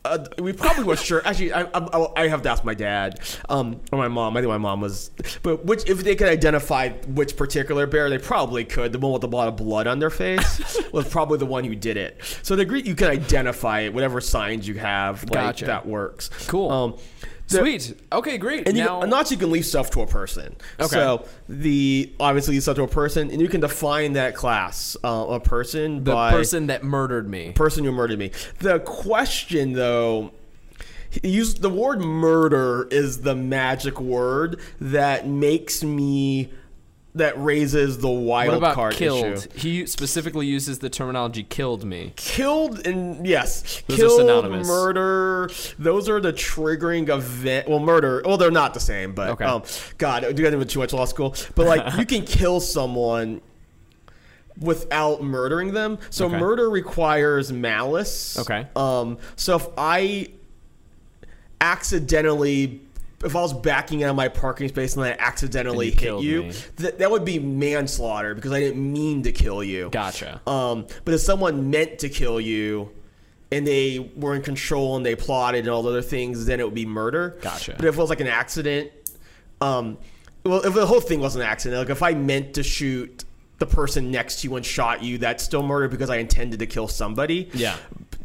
[0.05, 1.27] uh, we probably weren't sure.
[1.27, 4.37] Actually, I, I, I have to ask my dad um, or my mom.
[4.37, 5.11] I think my mom was,
[5.43, 8.93] but which if they could identify which particular bear, they probably could.
[8.93, 11.75] The one with a lot of blood on their face was probably the one who
[11.75, 12.21] did it.
[12.43, 15.67] So the you can identify it, whatever signs you have, like Gotcha.
[15.67, 16.29] that works.
[16.49, 16.71] Cool.
[16.71, 16.99] Um,
[17.47, 18.01] Sweet.
[18.13, 18.67] Okay, great.
[18.67, 20.57] and you, now, not you can leave stuff to a person.
[20.81, 20.89] Okay.
[20.89, 25.27] So the obviously you stuff to a person, and you can define that class, uh,
[25.29, 27.53] a person the by person that murdered me.
[27.53, 28.31] person who murdered me.
[28.61, 30.33] The question, though,
[31.11, 36.53] he used the word murder is the magic word that makes me
[37.17, 39.25] that raises the wild What about card killed?
[39.25, 39.49] issue.
[39.55, 44.67] He specifically uses the terminology "killed me." Killed and yes, Those are synonymous.
[44.67, 45.49] murder.
[45.79, 47.69] Those are the triggering event.
[47.69, 48.21] Well, murder.
[48.25, 49.45] Well, they're not the same, but Okay.
[49.45, 49.62] um,
[49.99, 51.35] God, do you guys went too much law school?
[51.55, 53.41] But like, you can kill someone
[54.61, 55.99] without murdering them.
[56.11, 56.39] So Okay.
[56.39, 58.39] murder requires malice.
[58.41, 58.67] Okay.
[58.75, 59.19] Um.
[59.37, 60.29] So if I
[61.61, 62.81] accidentally.
[63.25, 66.22] If I was backing out of my parking space and I accidentally And you hit
[66.22, 69.89] you, th- that would be manslaughter because I didn't mean to kill you.
[69.91, 70.41] Gotcha.
[70.47, 72.91] Um, but if someone meant to kill you
[73.51, 76.64] and they were in control and they plotted and all the other things, then it
[76.64, 77.39] would be murder.
[77.41, 77.75] Gotcha.
[77.77, 78.91] But if it was like an accident,
[79.61, 79.99] um,
[80.45, 83.25] well, if the whole thing was an accident, like if I meant to shoot
[83.59, 86.66] the person next to you and shot you, that's still murder because I intended to
[86.66, 87.49] kill somebody.
[87.55, 87.77] Yeah.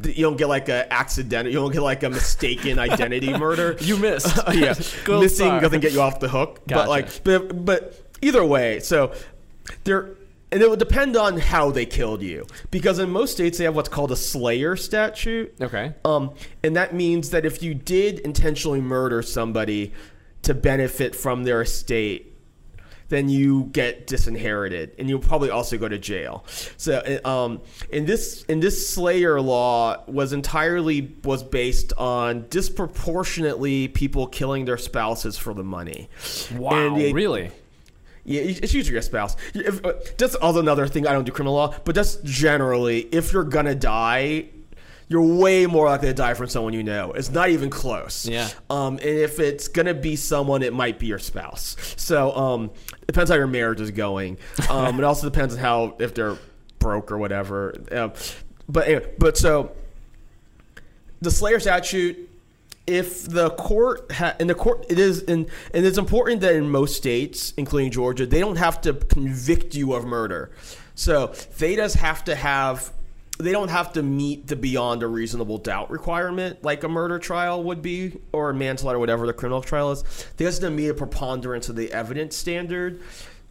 [0.04, 1.52] You don't get like a accidental.
[1.52, 3.76] You don't get like a mistaken identity murder.
[3.80, 4.38] You missed.
[4.54, 4.74] yeah,
[5.06, 5.62] Gold missing star.
[5.62, 6.62] doesn't get you off the hook.
[6.68, 6.82] Gotcha.
[6.82, 9.14] But like, but but either way, so
[9.84, 10.10] there,
[10.52, 13.76] and it would depend on how they killed you, because in most states they have
[13.76, 15.54] what's called a slayer statute.
[15.62, 15.94] Okay.
[16.06, 16.34] Um,
[16.64, 19.94] and that means that if you did intentionally murder somebody
[20.44, 22.29] to benefit from their estate,
[23.10, 26.46] then you get disinherited, and you'll probably also go to jail.
[26.78, 34.28] So, um, in this in this Slayer law was entirely was based on disproportionately people
[34.28, 36.10] killing their spouses for the money.
[36.56, 36.96] Wow.
[36.96, 37.52] They- really?
[38.26, 39.36] yeah, it's usually your spouse.
[39.56, 41.08] If, uh, that's also another thing.
[41.08, 44.50] I don't do criminal law, but just generally, if you're gonna die,
[45.10, 47.12] you're way more likely to die from someone you know.
[47.12, 48.28] It's not even close.
[48.28, 48.48] Yeah.
[48.70, 51.76] Um, and if it's gonna be someone, it might be your spouse.
[51.98, 52.72] So um,
[53.08, 54.38] depends how your marriage is going.
[54.70, 56.38] Um, it also depends on how if they're
[56.78, 57.76] broke or whatever.
[57.92, 58.14] Um,
[58.68, 59.72] but anyway, but so
[61.22, 62.30] the Slayer statute
[62.86, 66.70] if the court ha- in the court it is and and it's important that in
[66.70, 70.52] most states including Georgia they don't have to convict you of murder
[70.96, 72.92] so they just have to have
[73.40, 77.64] they don't have to meet the beyond a reasonable doubt requirement like a murder trial
[77.64, 80.04] would be or a manslaughter whatever the criminal trial is
[80.38, 83.02] they just have to meet a preponderance of the evidence standard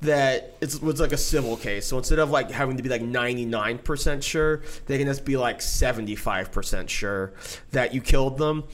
[0.00, 1.86] that it's was like a civil case.
[1.86, 5.58] So instead of like having to be like 99% sure, they can just be like
[5.58, 7.32] 75% sure
[7.72, 8.64] that you killed them.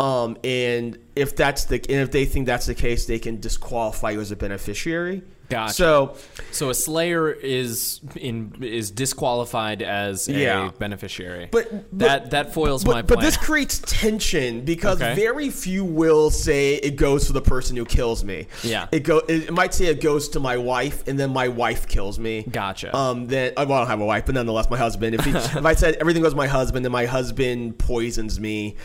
[0.00, 4.10] Um, and if that's the and if they think that's the case, they can disqualify
[4.10, 5.22] you as a beneficiary.
[5.48, 5.74] Gotcha.
[5.74, 6.16] So
[6.50, 10.70] So a slayer is in is disqualified as a Yeah.
[10.78, 11.48] beneficiary.
[11.50, 13.24] But- but- that that foils but, my but plan.
[13.26, 15.14] this creates tension because Okay.
[15.14, 18.46] very few will say it goes to the person who kills me.
[18.62, 18.86] Yeah.
[18.92, 19.18] it go.
[19.18, 22.44] It, it might say it goes to my wife, and then my wife kills me.
[22.50, 22.96] Gotcha.
[22.96, 25.14] Um, then well, I don't have a wife, but nonetheless, my husband.
[25.14, 28.76] If, he, if I said everything goes to my husband, then my husband poisons me.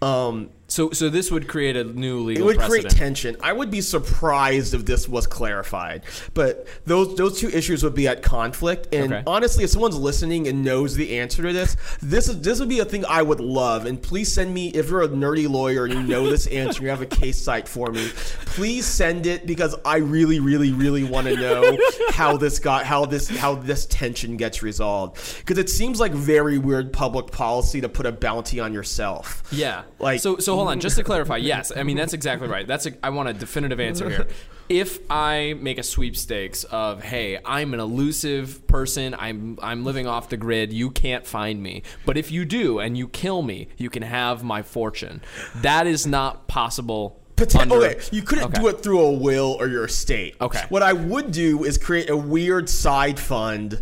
[0.00, 2.42] Um, so so this would create a new legal.
[2.42, 2.86] it would precedent.
[2.88, 3.36] create tension.
[3.42, 6.02] I would be surprised if this was clarified.
[6.34, 8.88] But those those two issues would be at conflict.
[8.94, 9.22] And Okay.
[9.26, 12.80] honestly, if someone's listening and knows the answer to this, this is this would be
[12.80, 13.86] a thing I would love.
[13.86, 16.88] And please send me if you're a nerdy lawyer and you know this answer, you
[16.88, 18.08] have a case cite for me.
[18.46, 21.78] Please send it because I really, really, really want to know
[22.10, 25.18] how this got how this how this tension gets resolved.
[25.38, 29.42] Because it seems like very weird public policy to put a bounty on yourself.
[29.52, 29.82] Yeah.
[29.98, 31.36] Like- so so hold on, just to clarify.
[31.36, 32.66] Yes, I mean that's exactly right.
[32.66, 34.26] That's a, I want a definitive answer here.
[34.68, 40.28] If I make a sweepstakes of hey, I'm an elusive person, I'm I'm living off
[40.28, 41.82] the grid, you can't find me.
[42.06, 45.20] But if you do and you kill me, you can have my fortune.
[45.56, 47.21] That is not possible.
[47.36, 48.60] Poten- okay, you couldn't Okay.
[48.60, 50.36] do it through a will or your estate.
[50.40, 50.62] Okay.
[50.68, 53.80] What I would do is create a weird side fund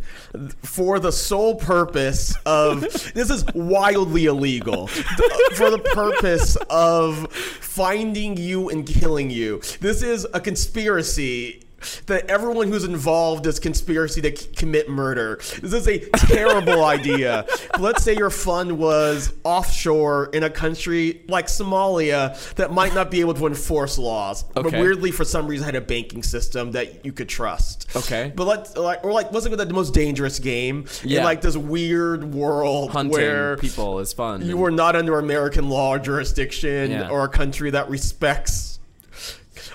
[0.62, 2.80] for the sole purpose of
[3.14, 4.86] this is wildly illegal.
[5.54, 9.60] for the purpose of finding you and killing you.
[9.80, 11.62] This is a conspiracy
[12.06, 15.36] that everyone who's involved is conspiracy to c- commit murder.
[15.60, 17.46] This is a terrible idea.
[17.78, 23.20] Let's say your fund was offshore in a country like Somalia that might not be
[23.20, 24.62] able to enforce laws, okay.
[24.62, 27.86] but weirdly for some reason had a banking system that you could trust.
[27.96, 28.32] Okay.
[28.34, 31.18] but let's like or like let's look at the most dangerous game Yeah.
[31.18, 34.42] in like this weird world hunting where people is fun.
[34.42, 37.08] you and- were not under American law or jurisdiction Yeah.
[37.08, 38.69] or a country that respects.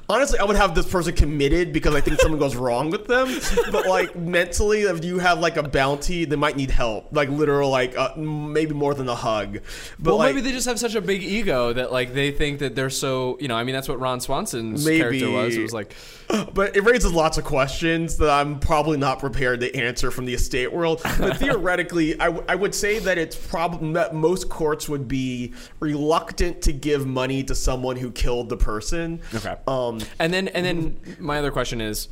[0.08, 3.28] Honestly, I would have this person committed because I think something goes wrong with them.
[3.72, 7.08] But like mentally, if you have like a bounty, they might need help.
[7.12, 9.60] Like literal, like uh, maybe more than a hug.
[9.98, 12.60] But well, like, maybe they just have such a big ego that like they think
[12.60, 13.56] that they're so you know.
[13.56, 15.00] I mean, that's what Ron Swanson's Maybe.
[15.00, 15.56] character was.
[15.56, 15.96] It was like,
[16.54, 20.34] but it raises lots of questions that I'm probably not prepared to answer from the
[20.34, 21.02] estate world.
[21.18, 25.54] But theoretically, I, w- I would say that it's probably that most courts would be
[25.80, 29.22] reluctant to give money to someone who killed the person.
[29.34, 29.56] Okay.
[29.68, 32.08] Um, Um, And then and then my other question is,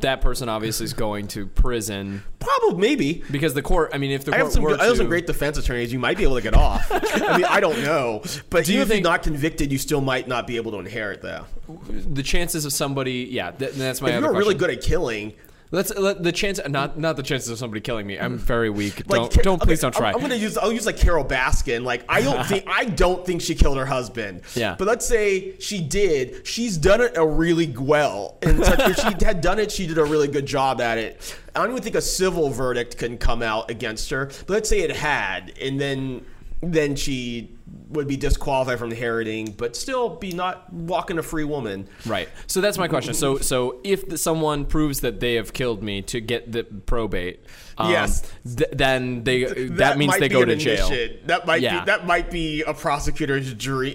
[0.00, 3.22] that person obviously is going to prison probably maybe.
[3.30, 3.90] because the court.
[3.92, 4.62] I mean, if the I court have some.
[4.62, 5.92] were good- I have to, some great defense attorneys.
[5.92, 6.86] You might be able to get off.
[6.90, 9.78] I mean, I don't know, but Do you even if think- you're not convicted, you
[9.78, 11.44] still might not be able to inherit though.
[11.88, 14.58] the chances of somebody, yeah, th- that's my If other you're really question.
[14.58, 15.32] good at killing,
[15.72, 18.18] Let's let the chance, not not the chances of somebody killing me.
[18.18, 18.40] I'm mm.
[18.40, 19.08] very weak.
[19.08, 20.08] like don't don't please okay, don't try.
[20.10, 20.56] I'm, I'm gonna use.
[20.56, 21.82] I'll use like Carole Baskin.
[21.82, 24.42] Like I don't think I don't think she killed her husband.
[24.54, 24.76] Yeah.
[24.78, 26.46] But let's say she did.
[26.46, 28.38] She's done it a really well.
[28.42, 31.36] And if she had done it, she did a really good job at it.
[31.54, 34.26] I don't even think a civil verdict can come out against her.
[34.26, 36.24] But let's say it had, and then
[36.62, 37.55] then she
[37.88, 41.88] would be disqualified from inheriting, but still be not walking a free woman.
[42.04, 42.28] Right.
[42.48, 43.14] So that's my question.
[43.14, 47.44] So so if the, someone proves that they have killed me to get the probate,
[47.78, 48.22] um, Yes.
[48.44, 50.88] th- then they that, means might they go to jail.
[51.26, 51.80] That might Yeah.
[51.80, 53.92] be that might be a prosecutor's jury.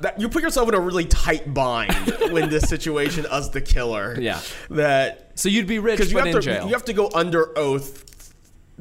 [0.00, 1.94] That, you put yourself in a really tight bind
[2.32, 4.16] when this situation as the killer.
[4.20, 4.40] Yeah.
[4.70, 6.66] That So you'd be rich because you have to jail.
[6.66, 8.04] you have to go under oath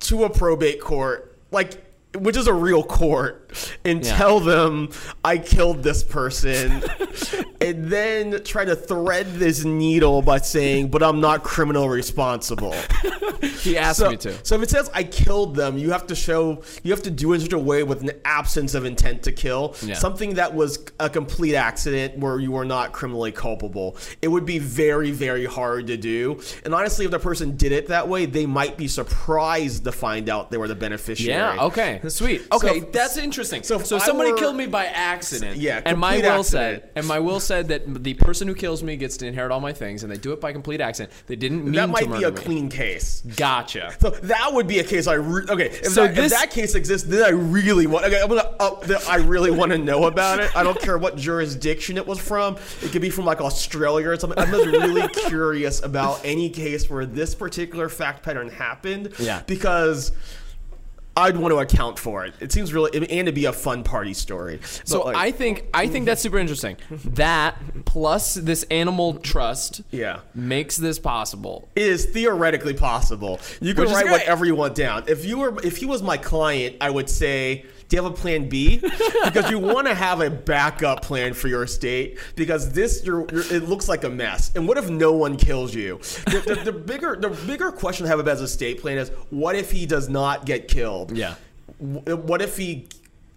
[0.01, 1.83] to a probate court, like
[2.19, 3.51] which is a real court,
[3.85, 4.17] and Yeah.
[4.17, 4.89] tell them
[5.23, 6.83] I killed this person,
[7.61, 12.75] and then try to thread this needle by saying, "But I'm not criminal responsible."
[13.41, 14.33] he asked so, me to.
[14.45, 17.31] So if it says I killed them, you have to show you have to do
[17.33, 19.95] it in such a way with an absence of intent to kill, Yeah.
[19.95, 23.97] something that was a complete accident where you were not criminally culpable.
[24.21, 26.39] It would be very very hard to do.
[26.65, 30.29] And honestly, if the person did it that way, they might be surprised to find
[30.29, 31.37] out they were the beneficiary.
[31.37, 31.65] Yeah.
[31.65, 31.99] Okay.
[32.09, 32.47] Sweet.
[32.51, 32.79] Okay.
[32.81, 33.63] So- that's interesting.
[33.63, 35.57] so So, if so I somebody were- killed me by accident.
[35.57, 36.45] Yeah, And my will accident.
[36.83, 39.59] said, and my will said that the person who kills me gets to inherit all
[39.59, 41.11] my things, and they do it by complete accident.
[41.27, 42.37] They didn't mean That might be a me.
[42.37, 43.21] clean case.
[43.35, 43.93] Gotcha.
[43.99, 45.67] So that would be a case I re- okay.
[45.67, 48.05] If, So that, this- if that case exists, then I really want.
[48.05, 48.83] Okay, I'm gonna up.
[48.83, 50.55] The, I really want to know about it.
[50.55, 52.57] I don't care what jurisdiction it was from.
[52.81, 54.37] It could be from like Australia or something.
[54.39, 59.13] I'm just really curious about any case where this particular fact pattern happened.
[59.19, 59.41] Yeah.
[59.45, 60.11] Because.
[61.17, 62.35] I'd want to account for it.
[62.39, 64.59] It seems really, and to be a fun party story.
[64.83, 66.77] So like, I think I think that's super interesting.
[67.17, 70.19] That plus this animal trust yeah.
[70.35, 71.67] makes this possible.
[71.75, 73.39] It is theoretically possible.
[73.59, 75.05] You can Which write whatever you want down.
[75.07, 78.15] If you were, if he was my client, I would say, "Do you have a
[78.15, 78.77] plan B?"
[79.25, 82.19] because you want to have a backup plan for your estate.
[82.35, 84.51] Because this, you're, you're, it looks like a mess.
[84.55, 85.97] And what if no one kills you?
[86.25, 89.55] The, the, the bigger, the bigger question to have about his estate plan is, what
[89.55, 91.15] if he does not get killed?
[91.15, 91.35] Yeah.
[91.79, 92.87] What if he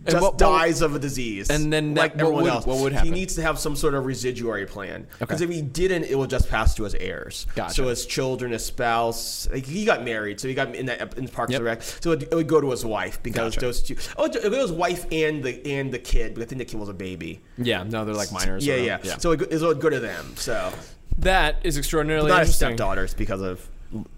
[0.06, 1.50] just what- what- dies of a disease?
[1.50, 3.06] And then like what everyone would- else, what would happen?
[3.08, 5.06] He needs to have some sort of residuary plan.
[5.18, 5.50] Because Okay.
[5.50, 7.46] if he didn't, it would just pass to his heirs.
[7.54, 7.74] Gotcha.
[7.74, 9.48] So his children, his spouse.
[9.52, 11.58] Like he got married, so he got in that in Parks Yep.
[11.58, 11.82] and Rec.
[11.82, 13.60] So it, it would go to his wife because Gotcha.
[13.60, 13.96] those two.
[14.16, 16.34] Oh, it would go to his wife and the and the kid.
[16.34, 17.40] But I think the kid was a baby.
[17.58, 18.64] Yeah, no, they're like minors.
[18.66, 19.18] Yeah, or- yeah.
[19.18, 20.34] So it, it would go to them.
[20.36, 20.72] So
[21.18, 22.68] that is extraordinarily not his interesting.
[22.76, 23.68] stepdaughters because of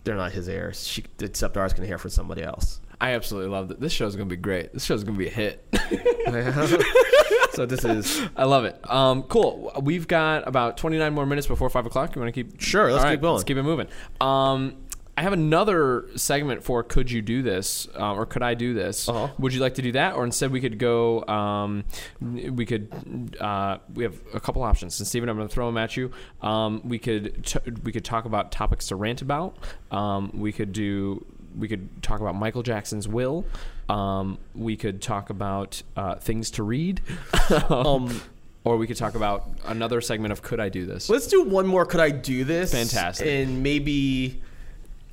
[0.04, 0.86] they're not his heirs.
[0.86, 2.80] She, the stepdaughters can hear from somebody else.
[3.02, 3.80] I absolutely love it.
[3.80, 4.72] This show's gonna be great.
[4.72, 5.66] This show's gonna be a hit.
[7.52, 8.78] so this is I love it.
[8.88, 9.72] Um, cool.
[9.82, 12.14] We've got about 29 more minutes before five o'clock.
[12.14, 12.60] You want to keep?
[12.60, 13.34] Sure, let's All keep going.
[13.34, 13.88] Let's keep it moving.
[14.20, 14.76] Um,
[15.16, 19.08] I have another segment for "Could you do this?" Uh, or "Could I do this?"
[19.08, 19.28] Uh-huh.
[19.36, 21.26] Would you like to do that, or instead we could go?
[21.26, 21.84] Um,
[22.20, 23.36] we could.
[23.40, 25.00] Uh, we have a couple options.
[25.00, 26.12] And Steven, I'm going to throw them at you.
[26.40, 27.44] Um, we could.
[27.44, 29.58] T- we could talk about topics to rant about.
[29.90, 31.26] Um, we could do.
[31.58, 33.44] We could talk about Michael Jackson's will.
[33.88, 37.00] Um, we could talk about uh, things to read.
[37.68, 38.20] um.
[38.64, 41.08] Or we could talk about another segment of Could I Do This?
[41.10, 41.84] Let's do one more.
[41.84, 42.70] Could I do this?
[42.70, 43.26] Fantastic.
[43.26, 44.40] And maybe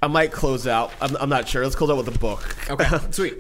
[0.04, 0.92] I might close out.
[1.02, 1.64] I'm, I'm not sure.
[1.64, 2.70] Let's close out with a book.
[2.70, 3.40] Okay, sweet.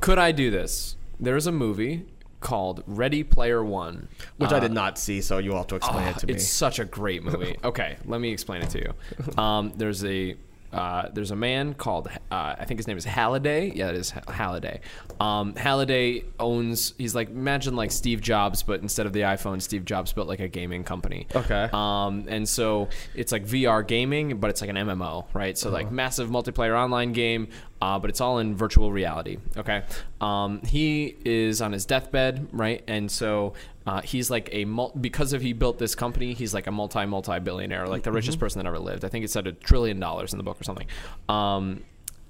[0.00, 0.96] Could I Do This?
[1.20, 2.06] There's a movie
[2.40, 4.08] called Ready Player One.
[4.36, 6.32] Which I Uh, did not see, so you'll have to explain ah, it to me.
[6.34, 7.56] It's such a great movie.
[7.64, 9.40] Okay, let me explain it to you.
[9.40, 10.34] Um, there's a
[10.74, 13.72] uh, there's a man called uh, I think his name is Halliday.
[13.74, 14.80] Yeah, it is Halliday.
[15.20, 16.94] Um, Halliday owns.
[16.98, 20.40] He's like imagine like Steve Jobs, but instead of the iPhone, Steve Jobs built like
[20.40, 21.26] a gaming company.
[21.34, 21.68] Okay.
[21.72, 25.56] Um, and so it's like VR gaming, but it's like an MMO, right?
[25.56, 25.78] So Uh-huh.
[25.78, 27.48] like massive multiplayer online game,
[27.80, 29.38] uh, but it's all in virtual reality.
[29.56, 29.82] Okay.
[30.20, 32.82] Um, he is on his deathbed, right?
[32.88, 33.52] And so
[33.86, 37.04] uh, he's like a mul- because of he built this company, he's like a multi
[37.06, 38.16] multi billionaire, like the Mm-hmm.
[38.16, 39.04] richest person that ever lived.
[39.04, 40.86] I think it said a trillion dollars in the book or something.
[41.28, 41.84] Um,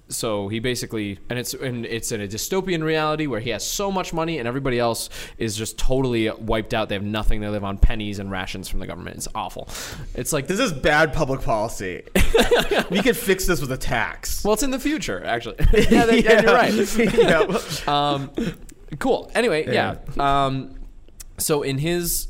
[0.08, 3.90] so he basically and it's and it's in a dystopian reality where he has so
[3.90, 5.08] much money and everybody else
[5.38, 6.90] is just totally wiped out.
[6.90, 7.40] They have nothing.
[7.40, 9.16] They live on pennies and rations from the government.
[9.16, 9.66] It's awful.
[10.14, 12.02] It's like This is bad public policy.
[12.90, 14.44] we could fix this with a tax.
[14.44, 15.56] well, it's in the future actually.
[15.72, 16.98] yeah, yeah, you're right.
[17.16, 17.58] yeah.
[17.86, 18.30] Um,
[18.98, 19.30] cool.
[19.34, 19.96] Anyway, yeah.
[20.18, 20.74] Um,
[21.38, 22.28] so in his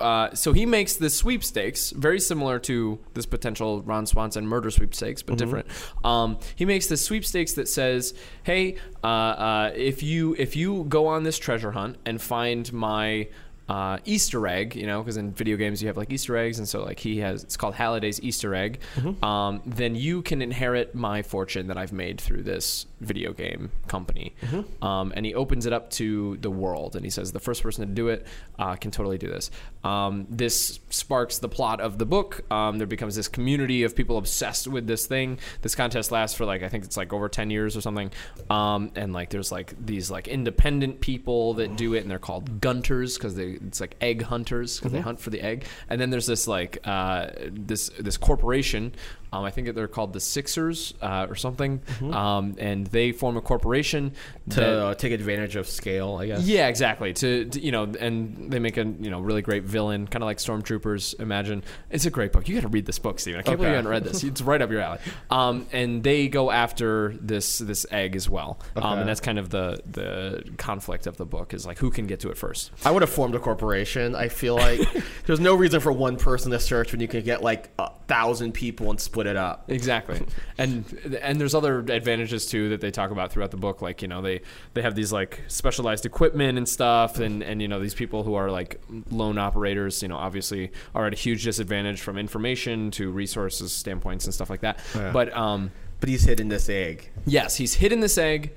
[0.00, 5.22] uh, so he makes this sweepstakes very similar to this potential Ron Swanson murder sweepstakes,
[5.22, 5.66] but different.
[6.04, 11.06] Um, he makes this sweepstakes that says, "Hey, uh, uh, if you if you go
[11.06, 13.28] on this treasure hunt and find my."
[13.68, 16.68] Uh, Easter egg, you know, because in video games you have like Easter eggs, and
[16.68, 18.80] so like he has, it's called Halliday's Easter egg.
[19.22, 24.34] Um, then you can inherit my fortune that I've made through this video game company.
[24.82, 27.86] Um, and he opens it up to the world, and he says the first person
[27.86, 28.26] to do it
[28.58, 29.50] uh, can totally do this.
[29.84, 32.44] Um, this sparks the plot of the book.
[32.52, 35.38] Um, there becomes this community of people obsessed with this thing.
[35.62, 38.10] This contest lasts for like I think it's like over ten years or something.
[38.50, 42.60] Um, and like there's like these like independent people that do it, and they're called
[42.60, 45.64] gunters because they it's like egg hunters because they hunt for the egg.
[45.88, 48.94] And then there's this like uh, this this corporation.
[49.32, 51.80] Um, I think they're called the Sixers uh, or something,
[52.12, 54.12] um, and they form a corporation
[54.50, 56.42] to that- uh, take advantage of scale, I guess.
[56.46, 57.12] yeah, exactly.
[57.14, 60.26] To, to you know, and they make a you know really great villain, kind of
[60.26, 61.18] like Stormtroopers.
[61.20, 62.48] Imagine it's a great book.
[62.48, 63.40] You got to read this book, Steven.
[63.40, 64.22] I can't believe you haven't read this.
[64.22, 64.98] It's right up your alley.
[65.30, 68.58] Um, and they go after this this egg as well.
[68.76, 69.00] Um, Okay.
[69.00, 72.20] and that's kind of the the conflict of the book is like who can get
[72.20, 72.70] to it first.
[72.84, 74.14] I would have formed a corporation.
[74.14, 74.80] I feel like
[75.26, 78.52] there's no reason for one person to search when you can get like a thousand
[78.52, 79.64] people and split it up.
[79.70, 80.20] Exactly,
[80.58, 80.84] and
[81.22, 83.82] and there's other advantages too that they talk about throughout the book.
[83.82, 84.40] Like you know they
[84.74, 88.34] they have these like specialized equipment and stuff, and and you know these people who
[88.34, 88.80] are like
[89.10, 94.24] lone operators, you know, obviously are at a huge disadvantage from information to resources standpoints
[94.24, 94.78] and stuff like that.
[94.94, 95.10] Yeah.
[95.12, 95.70] But um,
[96.00, 97.10] But he's hidden this egg.
[97.26, 98.52] yes, he's hidden this egg,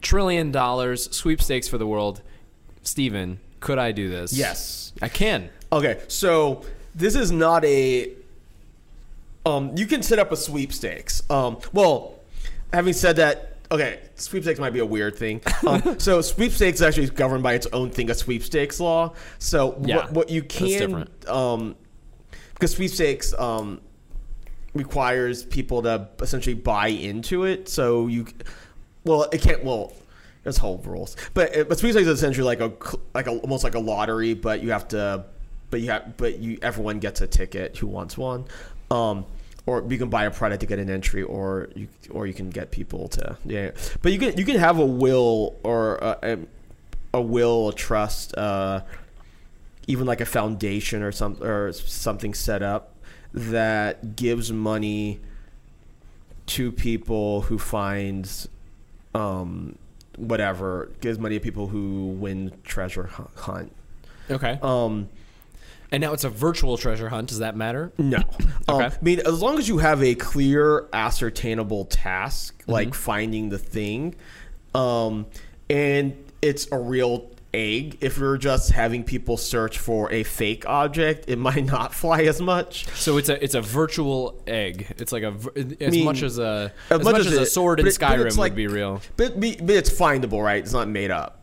[0.00, 2.22] trillion dollars sweepstakes for the world.
[2.82, 4.32] Steven, could I do this?
[4.32, 4.92] Yes.
[5.00, 5.50] I can.
[5.72, 6.64] Okay, so
[6.94, 8.12] this is not a.
[9.44, 11.22] Um, you can set up a sweepstakes.
[11.30, 12.20] Um, well,
[12.72, 15.40] having said that, okay, sweepstakes might be a weird thing.
[15.66, 19.14] Um, so sweepstakes is actually governed by its own thing, a sweepstakes law.
[19.38, 21.76] So Yeah, what, what you can, um,
[22.54, 23.80] because sweepstakes um,
[24.74, 27.68] requires people to essentially buy into it.
[27.68, 28.26] So you,
[29.04, 29.62] well, it can't.
[29.64, 29.92] Well,
[30.42, 32.72] there's whole rules, but but sweepstakes is essentially like a
[33.14, 35.24] like a, almost like a lottery, but you have to,
[35.70, 38.46] but you have but you everyone gets a ticket who wants one.
[38.92, 39.26] Um,
[39.64, 42.50] or you can buy a product to get an entry, or you or you can
[42.50, 43.70] get people to yeah.
[44.02, 46.38] But you can you can have a will or a, a,
[47.14, 48.82] a will, a trust, uh,
[49.86, 52.96] even like a foundation or some or something set up
[53.32, 55.20] that gives money
[56.46, 58.48] to people who find
[59.14, 59.78] um,
[60.16, 63.72] whatever gives money to people who win treasure hunt.
[64.30, 64.58] Okay.
[64.62, 65.08] Um,
[65.92, 67.28] and now it's a virtual treasure hunt.
[67.28, 67.92] Does that matter?
[67.98, 68.18] no,
[68.68, 68.86] um, Okay.
[68.86, 74.14] I mean as long as you have a clear, ascertainable task like finding the thing,
[74.74, 75.26] um,
[75.70, 77.98] and it's a real egg.
[78.00, 82.40] If you're just having people search for a fake object, it might not fly as
[82.40, 82.86] much.
[82.94, 84.94] So it's a it's a virtual egg.
[84.98, 85.34] It's like a
[85.80, 88.36] as mean, much as a as much much, as as, a sword in it- Skyrim
[88.38, 89.00] like- would be real.
[89.16, 90.62] But but it's findable, right?
[90.62, 91.41] It's not made up.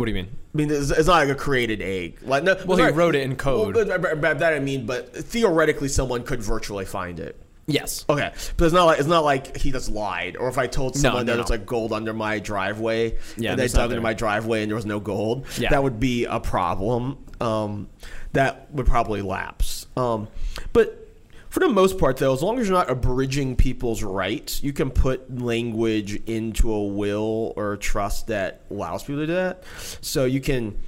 [0.00, 0.30] What do you mean?
[0.54, 2.20] I mean, it's, it's not like a created egg.
[2.22, 3.76] Like, no, Well, he not- wrote it in code.
[3.76, 7.38] Well, but, but- that I mean, but theoretically, someone could virtually find it.
[7.66, 8.06] Yes.
[8.08, 10.96] Okay, but it's not like it's not like he just lied, or if I told
[10.96, 11.42] someone no, that no.
[11.42, 14.76] it's like gold under my driveway, Yeah, and they dug into my driveway and there
[14.76, 15.68] was no gold, Yeah.
[15.68, 17.18] that would be a problem.
[17.38, 17.90] Um,
[18.32, 19.86] that would probably lapse.
[19.98, 20.28] Um,
[20.72, 21.09] but
[21.50, 24.90] for the most part, though, as long as you're not abridging people's rights, you can
[24.90, 29.64] put language into a will or a trust that allows people to do that.
[30.00, 30.78] So you can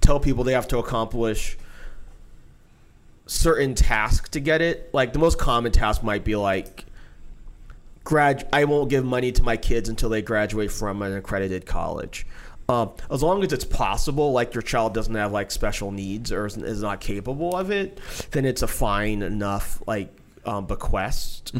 [0.00, 1.58] tell people they have to accomplish
[3.26, 4.90] certain tasks to get it.
[4.94, 6.86] Like the most common task might be like
[8.04, 12.26] grad I won't give money to my kids until they graduate from an accredited college.
[12.68, 16.46] Um, as long as it's possible, like your child doesn't have like special needs or
[16.46, 20.16] is, is not capable of it, then it's a fine enough like
[20.46, 21.52] um, bequest.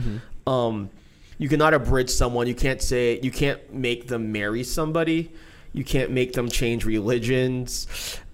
[0.47, 0.91] Um,
[1.39, 2.47] you cannot abridge someone.
[2.47, 5.33] You can't say you can't make them marry somebody.
[5.73, 7.87] You can't make them change religions.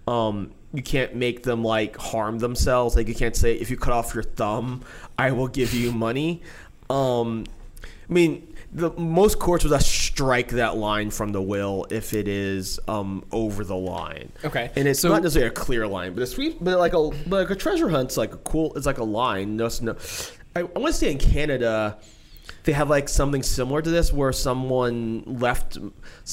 [0.07, 2.97] Um, you can't make them like harm themselves.
[2.97, 4.83] Like you can't say if you cut off your thumb,
[5.17, 6.43] I will give you money.
[6.91, 7.45] Um,
[7.83, 12.29] I mean, the most courts will just strike that line from the will if it
[12.29, 14.31] is um, over the line.
[14.45, 14.71] Okay.
[14.77, 17.49] and it's So- not necessarily a clear line, but a sweet, but like a but
[17.49, 18.75] like a treasure hunt's like a cool.
[18.77, 19.57] It's like a line.
[19.57, 19.97] No, no.
[20.55, 21.99] I, I want to say in Canada,
[22.65, 25.79] they have like something similar to this where someone left.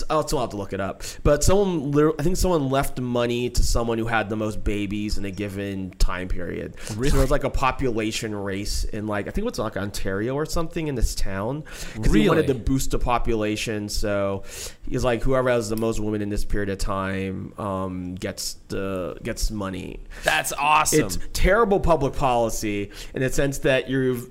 [0.09, 3.63] I'll still have to look it up, but someone, I think someone left money to
[3.63, 6.75] someone who had the most babies in a given time period.
[6.91, 7.09] Really?
[7.09, 10.45] So there was like a population race in like I think it's like Ontario or
[10.45, 13.89] something in this town because he wanted to boost the population.
[13.89, 14.43] So
[14.87, 19.17] he's like whoever has the most women in this period of time um, gets the
[19.23, 19.99] gets money.
[20.23, 21.05] That's awesome.
[21.05, 24.29] It's terrible public policy in the sense that you've.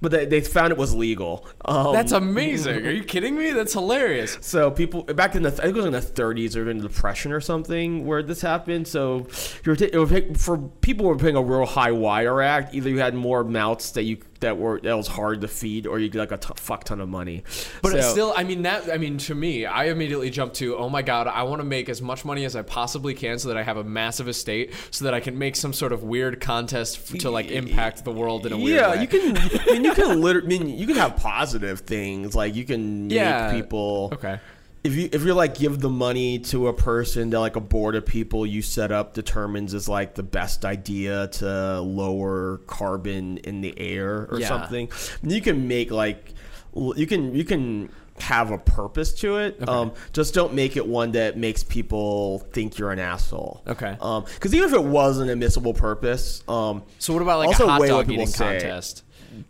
[0.00, 1.46] But they, they found it was legal.
[1.64, 2.86] Um, That's amazing.
[2.86, 3.52] Are you kidding me?
[3.52, 4.38] That's hilarious.
[4.40, 6.88] so people back in the I think it was in the 30s or in the
[6.88, 8.86] Depression or something where this happened.
[8.86, 9.26] So
[9.64, 12.74] you're ta- it would take, for people were paying a real high wire act.
[12.74, 15.98] Either you had more mouths that you that were that was hard to feed, or
[15.98, 17.42] you get like a t- fuck ton of money.
[17.82, 20.88] But So- still, I mean, that, I mean, to me, I immediately jump to, oh
[20.88, 23.56] my God, I want to make as much money as I possibly can so that
[23.56, 27.12] I have a massive estate so that I can make some sort of weird contest
[27.14, 29.00] f- to like impact the world in a weird yeah, way.
[29.02, 29.36] you can.
[29.36, 30.56] I mean, you can literally.
[30.56, 33.50] I mean, you can have positive things like you can Yeah.
[33.52, 34.10] make people.
[34.14, 34.38] Okay.
[34.84, 37.94] If you if you're like give the money to a person that like a board
[37.96, 43.62] of people you set up determines is like the best idea to lower carbon in
[43.62, 44.48] the air or Yeah.
[44.48, 44.90] something,
[45.22, 46.34] you can make like
[46.74, 47.88] you can you can
[48.20, 49.66] have a purpose to it.
[49.68, 53.62] Um, just don't make it one that makes people think you're an asshole.
[53.66, 53.96] Okay.
[54.00, 57.66] Um, because even if it was an admissible purpose, um, So what about like Also
[57.66, 58.58] a hot dog eating say.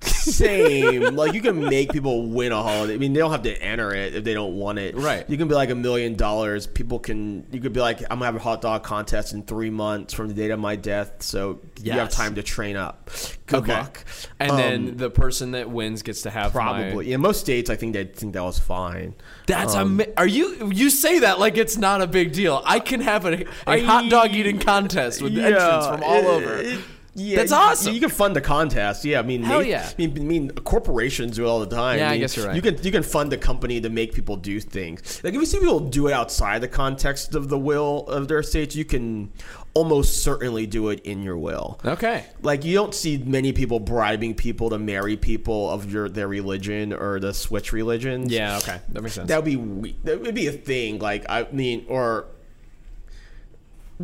[0.00, 1.14] Same.
[1.16, 2.94] like you can make people win a holiday.
[2.94, 4.96] I mean, they don't have to enter it if they don't want it.
[4.96, 5.28] Right.
[5.28, 6.66] You can be like a million dollars.
[6.66, 7.46] People can.
[7.52, 10.28] You could be like, I'm gonna have a hot dog contest in three months from
[10.28, 13.10] the date of my death, so you have time to train up.
[13.46, 13.72] Good Okay.
[13.72, 14.04] luck.
[14.40, 17.68] And Um, then the person that wins gets to have my- probably in most states,
[17.68, 19.14] I think they think that was fine.
[19.46, 22.62] That's Um, ama- Are you you say that like it's not a big deal?
[22.64, 26.18] I can have a, a I- hot dog eating contest with Yeah, entrants from all
[26.20, 26.56] it- over.
[26.58, 26.78] it-
[27.14, 27.94] yeah, That's awesome.
[27.94, 29.04] You can fund the contest.
[29.04, 29.88] Yeah, I mean, Hell yeah.
[29.88, 31.98] I mean, I mean, corporations do it all the time.
[31.98, 32.56] Yeah, I mean, guess you're right.
[32.56, 35.22] You can you can fund a company to make people do things.
[35.22, 38.42] Like if you see people do it outside the context of the will of their
[38.42, 39.32] states, you can
[39.74, 41.80] almost certainly do it in your will.
[41.84, 42.24] Okay.
[42.42, 46.92] Like you don't see many people bribing people to marry people of your their religion
[46.92, 48.32] or to switch religions.
[48.32, 48.58] Yeah.
[48.58, 48.80] Okay.
[48.88, 49.28] That makes sense.
[49.28, 50.98] That would be that would be a thing.
[50.98, 52.26] Like I mean, or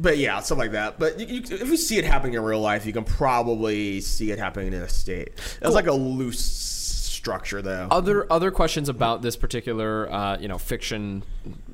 [0.01, 0.99] but yeah, stuff like that.
[0.99, 4.31] But you, you, if you see it happening in real life, you can probably see
[4.31, 5.33] it happening in a state.
[5.61, 6.41] That's like a loose
[7.21, 7.87] structure, though.
[7.91, 11.23] other other questions about this particular uh, you know fiction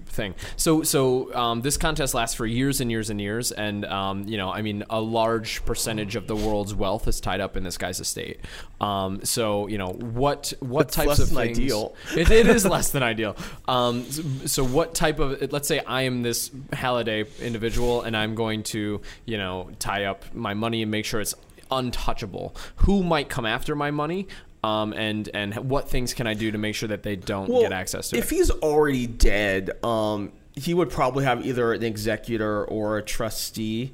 [0.07, 0.35] thing.
[0.57, 4.37] So so um, this contest lasts for years and years and years, and um, you
[4.39, 7.79] know I mean a large percentage of the world's wealth is tied up in this
[7.79, 8.41] guy's estate.
[8.81, 11.59] Um, so you know what what It's types less of than things?
[11.59, 11.95] ideal.
[12.17, 13.37] It, it is less than ideal.
[13.69, 18.35] Um, so, so what type of let's say I am this Halliday individual, and I'm
[18.35, 21.35] going to you know tie up my money and make sure it's
[21.71, 22.55] untouchable.
[22.77, 24.29] Who might come after my money?
[24.67, 27.63] Um, and and what things can I do to make sure that they don't Well,
[27.63, 28.35] get access to if it?
[28.35, 33.93] he's already dead, um, he would probably have either an executor or a trustee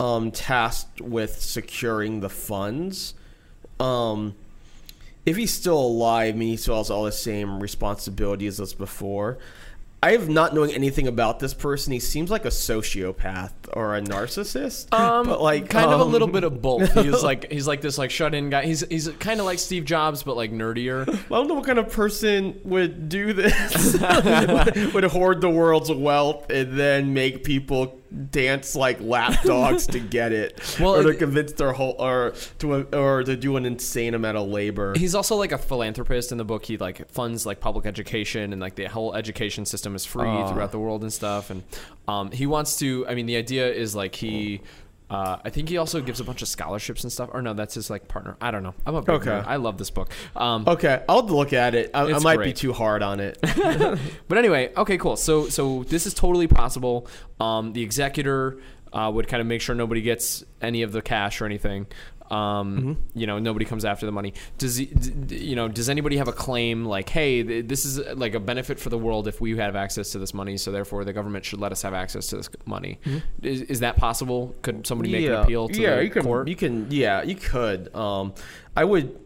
[0.00, 3.12] um, tasked with securing the funds.
[3.78, 4.34] Um,
[5.26, 9.36] if he's still alive, I mean, he still has all the same responsibilities as before.
[10.02, 11.92] I have not knowing anything about this person.
[11.92, 14.92] He seems like a sociopath or a narcissist.
[14.92, 16.92] Um, but like kind of a um, little bit of both.
[16.94, 18.66] He's like he's like this like shut in guy.
[18.66, 21.08] He's he's kind of like Steve Jobs, but like nerdier.
[21.08, 23.94] I don't know what kind of person would do this.
[24.00, 28.00] would, would hoard the world's wealth and then make people
[28.30, 32.84] dance like lap dogs to get it, Well, or to convince their whole, or to
[32.96, 34.94] or to do an insane amount of labor.
[34.96, 36.64] He's also like a philanthropist in the book.
[36.64, 40.50] He like funds like public education and like the whole education system is free Ah.
[40.52, 41.50] throughout the world and stuff.
[41.50, 41.62] And
[42.08, 43.06] um, he wants to.
[43.06, 44.60] I mean, the idea is like he.
[45.08, 47.30] Uh, I think he also gives a bunch of scholarships and stuff.
[47.32, 48.36] Or no, that's his like partner.
[48.40, 48.74] I don't know.
[48.84, 49.30] I'm a big Okay.
[49.30, 50.10] I love this book.
[50.34, 51.90] Um, Okay, I'll look at it.
[51.94, 53.38] I, I might be too hard on it.
[54.28, 55.16] But anyway, okay, cool.
[55.16, 57.06] So so this is totally possible.
[57.38, 58.58] Um, the executor
[58.92, 61.86] uh, would kind of make sure nobody gets any of the cash or anything.
[62.30, 62.92] Um, Mm-hmm.
[63.18, 64.34] You know, nobody comes after the money.
[64.58, 64.90] Does he,
[65.28, 65.68] you know?
[65.68, 68.90] Does anybody have a claim like, hey, th- this is uh, like a benefit for
[68.90, 71.72] the world if we have access to this money, so therefore the government should let
[71.72, 72.98] us have access to this money?
[73.42, 74.54] Is, is that possible?
[74.62, 75.82] Could somebody make an appeal to Mm-hmm.
[75.82, 76.48] yeah, the you can, court?
[76.48, 77.94] You can, yeah, you could.
[77.94, 78.34] Um,
[78.76, 79.18] I would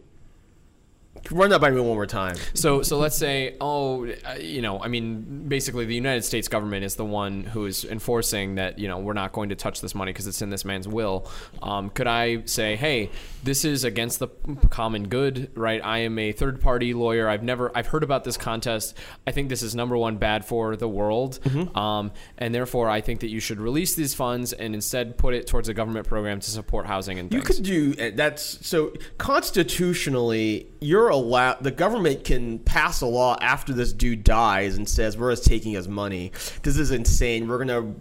[1.29, 2.35] run that by me one more time.
[2.53, 6.83] So, so let's say, oh, uh, you know, I mean, basically, the United States government
[6.83, 9.93] is the one who is enforcing that, you know, we're not going to touch this
[9.93, 11.29] money because it's in this man's will.
[11.61, 13.09] Um, could I say, hey,
[13.43, 14.29] this is against the
[14.69, 15.81] common good, right?
[15.83, 17.27] I am a third party lawyer.
[17.27, 18.97] I've never, I've heard about this contest.
[19.27, 21.39] I think this is number one bad for the world,
[21.75, 25.47] um, and therefore, I think that you should release these funds and instead put it
[25.47, 30.67] towards a government program to support housing and You could do uh, that's so constitutionally.
[30.79, 35.31] You're allowed the government can pass a law after this dude dies and says we're
[35.31, 36.31] just taking his money.
[36.63, 37.47] This is insane.
[37.47, 37.93] We're gonna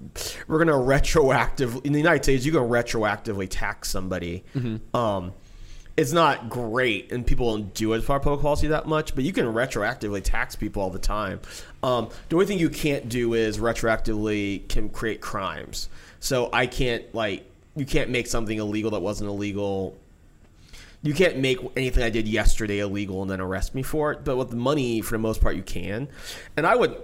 [0.49, 4.45] we're gonna retroactively in the United States you can retroactively tax somebody.
[4.95, 5.33] Um,
[5.97, 9.15] it's not great, and people don't do it as part of public policy that much.
[9.15, 11.41] But you can retroactively tax people all the time.
[11.83, 15.89] Um, the only thing you can't do is retroactively can create crimes.
[16.21, 17.45] So I can't like
[17.77, 19.97] you can't make something illegal that wasn't illegal
[21.03, 24.25] you can't make anything I did yesterday illegal and then arrest me for it.
[24.25, 26.09] But with the money, for the most part, you can.
[26.57, 26.97] And I would.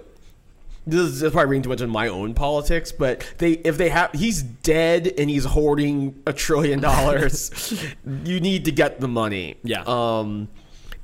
[0.85, 4.13] This is probably reading too much in my own politics, but they if they have
[4.13, 7.85] he's dead and he's hoarding a trillion dollars,
[8.23, 9.55] you need to get the money.
[9.63, 9.83] Yeah.
[9.85, 10.47] Um,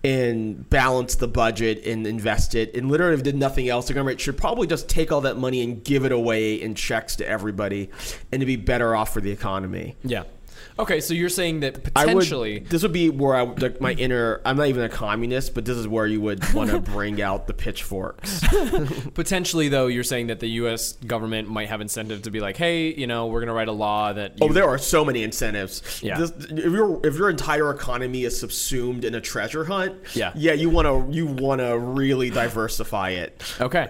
[0.06, 2.76] and balance the budget and invest it.
[2.76, 5.64] And literally, if did nothing else, the government should probably just take all that money
[5.64, 7.90] and give it away in checks to everybody,
[8.32, 9.95] and to be better off for the economy.
[10.03, 10.24] Yeah.
[10.80, 12.60] Okay, so you're saying that I would- potentially.
[12.60, 14.41] this would be where I like my inner.
[14.45, 17.45] I'm not even a communist, but this is where you would want to bring out
[17.48, 18.44] the pitchforks.
[19.14, 20.94] Potentially, though, you're saying that the U.S.
[21.06, 23.72] government might have incentive to be like, "Hey, you know, we're going to write a
[23.74, 26.02] law that." Oh, you, Oh, there are so many incentives.
[26.04, 26.18] Yeah.
[26.20, 30.32] This, if your if your entire economy is subsumed in a treasure hunt, Yeah.
[30.36, 33.41] yeah, you want to you want to really diversify it.
[33.62, 33.90] Okay.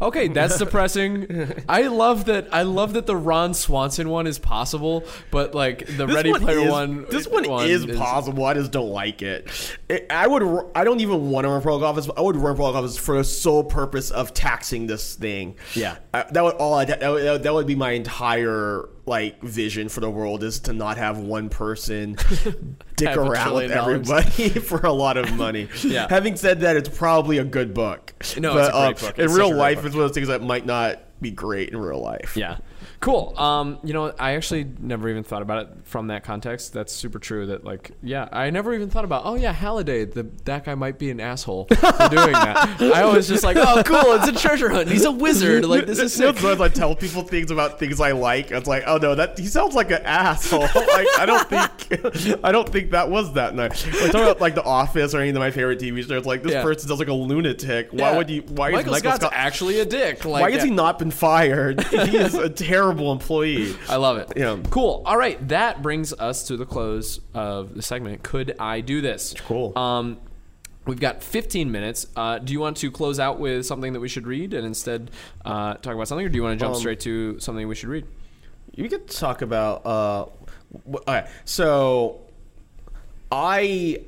[0.00, 1.52] Okay, that's depressing.
[1.68, 2.48] I love that.
[2.52, 6.58] I love that the Ron Swanson one is possible, but like the Ready one Player
[6.60, 7.06] is, One.
[7.10, 8.44] This one, is, possible.
[8.44, 9.48] I just don't like it.
[9.88, 10.70] It- I would.
[10.74, 12.08] I don't even want to run public office.
[12.16, 15.56] I would run for public office for the sole purpose of taxing this thing.
[15.74, 15.96] Yeah.
[16.12, 16.84] I, that would all.
[16.84, 20.96] That, would, that would be my entire like vision for the world is to not
[20.96, 22.16] have one person
[22.96, 25.68] dick around with everybody for a lot of money.
[25.82, 26.06] Yeah.
[26.08, 28.14] Having said that, it's probably a good book.
[28.38, 29.18] No, it's a great uh, book.
[29.18, 29.86] In It's real a great life, book.
[29.86, 32.36] it's one of those things that might not be great in real life.
[32.36, 32.58] Yeah.
[33.04, 33.38] Cool.
[33.38, 36.72] Um, you know, I actually never even thought about it from that context.
[36.72, 37.44] That's super true.
[37.48, 39.26] That like, yeah, I never even thought about.
[39.26, 40.06] Oh yeah, Halliday.
[40.06, 42.80] The that guy might be an asshole for doing that.
[42.80, 44.88] I was just like, oh cool, it's a treasure hunt.
[44.88, 45.66] He's a wizard.
[45.66, 46.38] Like this is sick.
[46.38, 48.50] Sometimes I tell people things about things I like.
[48.50, 50.60] It's like, oh no, that he sounds like an asshole.
[50.74, 53.84] like I don't think, I don't think that was that nice.
[53.84, 56.24] Like talking about like The Office or any of my favorite TV shows.
[56.24, 56.62] Like this Yeah.
[56.62, 57.88] person sounds like a lunatic.
[57.90, 58.16] Why Yeah.
[58.16, 58.40] would you?
[58.48, 59.32] Why Michael is Michael Scott's Scott?
[59.34, 60.24] actually a dick.
[60.24, 60.70] Like, why has yeah.
[60.70, 61.84] he not been fired?
[61.88, 63.74] he is a terrible employee.
[63.88, 64.32] I love it.
[64.36, 64.58] Yeah.
[64.70, 65.02] Cool.
[65.04, 65.46] All right.
[65.48, 68.22] That brings us to the close of the segment.
[68.22, 69.34] Could I do this?
[69.46, 69.76] Cool.
[69.78, 70.18] Um,
[70.86, 72.06] we've got 15 minutes.
[72.16, 75.10] Uh, do you want to close out with something that we should read and instead
[75.44, 77.74] uh, talk about something, or do you want to jump Um, straight to something we
[77.74, 78.06] should read?
[78.74, 79.86] You could talk about.
[79.86, 80.26] Uh,
[80.90, 82.20] wh- okay, so
[83.30, 84.00] I.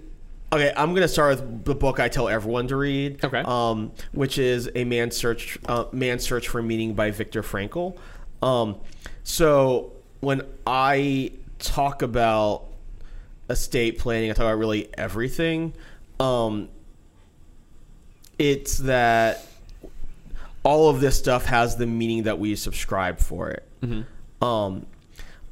[0.53, 3.25] Okay, I'm gonna start with the book I tell everyone to read.
[3.25, 3.43] Okay.
[3.45, 7.97] Um, which is a man search, uh, man search for meaning by Viktor Frankl.
[8.43, 8.77] Um,
[9.25, 12.65] so when I talk about
[13.49, 15.73] estate planning, I talk about really everything.
[16.21, 16.69] Um,
[18.39, 19.45] it's that
[20.63, 23.69] all of this stuff has the meaning that we subscribe for it.
[24.43, 24.87] Um,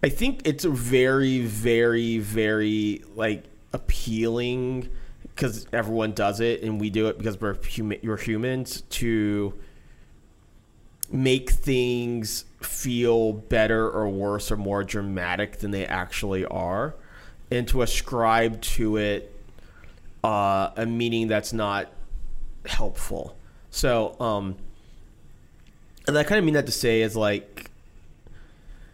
[0.03, 4.89] I think it's a very, very, very like appealing
[5.23, 7.99] because everyone does it and we do it because we're human.
[8.03, 9.55] We're humans to
[11.15, 16.95] make things feel better or worse or more dramatic than they actually are,
[17.53, 19.33] and to ascribe to it
[20.25, 21.93] uh, a meaning that's not
[22.67, 23.37] helpful.
[23.71, 24.57] So, um,
[26.09, 27.71] and I kind of mean that to say is like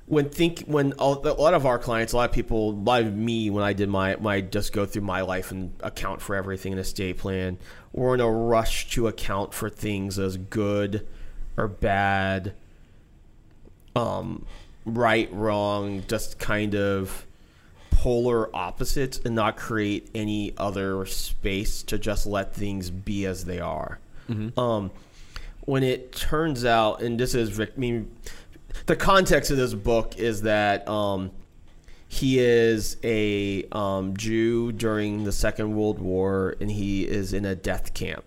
[0.05, 3.16] when think when a lot of our clients, a lot of people, a lot of
[3.16, 6.72] me when I did my my just go through my life and account for everything
[6.72, 7.56] in a estate plan,
[7.92, 11.06] we're in a rush to account for things as good
[11.60, 12.54] or bad,
[13.94, 14.46] um,
[14.86, 17.26] right, wrong, just kind of
[17.90, 23.60] polar opposites and not create any other space to just let things be as they
[23.60, 23.98] are.
[24.58, 24.90] Um,
[25.66, 28.10] when it turns out, and this is, Vic- I mean,
[28.86, 31.30] the context of this book is that um,
[32.08, 37.54] he is a um, Jew during the Second World War, and he is in a
[37.54, 38.24] death camp.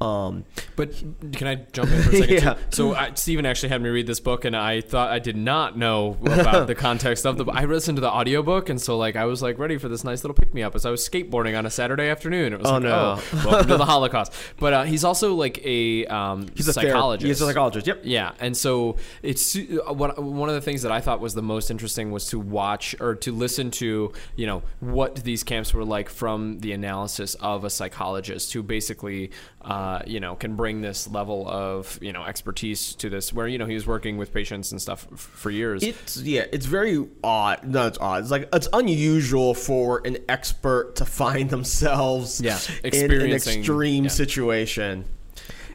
[0.00, 0.44] Um,
[0.76, 0.92] But
[1.32, 2.36] can I jump in for a second?
[2.42, 2.58] Yeah.
[2.70, 5.78] So I, Steven actually had me read this book, and I thought I did not
[5.78, 7.46] know about the context of the.
[7.46, 10.22] I listened to the audiobook, and so like I was like ready for this nice
[10.22, 12.52] little pick me up as I was skateboarding on a Saturday afternoon.
[12.52, 13.18] It was Oh, like, no.
[13.18, 14.32] oh, welcome to the Holocaust.
[14.58, 17.26] But uh, he's also like a um, he's a ther- psychologist.
[17.26, 17.86] He's a psychologist.
[17.86, 18.00] Yep.
[18.04, 21.42] Yeah, and so it's uh, what one of the things that I thought was the
[21.42, 25.84] most interesting was to watch or to listen to, you know, what these camps were
[25.86, 29.30] like from the analysis of a psychologist who basically
[29.62, 33.32] uh, uh, you know, can bring this level of you know expertise to this.
[33.32, 35.82] Where you know he was working with patients and stuff f- for years.
[35.82, 37.64] It's yeah, it's very odd.
[37.64, 38.22] No, it's odd.
[38.22, 44.10] It's like it's unusual for an expert to find themselves Yeah, in an extreme yeah.
[44.10, 45.04] situation.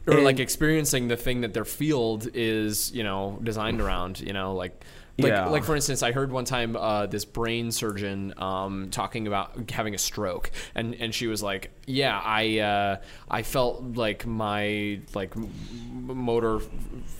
[0.06, 4.32] or And- like experiencing the thing that their field is you know designed around you
[4.32, 4.74] know like
[5.18, 5.46] like, Yeah.
[5.46, 9.94] like for instance, I heard one time uh, this brain surgeon um, talking about having
[9.94, 12.96] a stroke, and, and she was like, "Yeah, I uh,
[13.30, 16.60] I felt like my like motor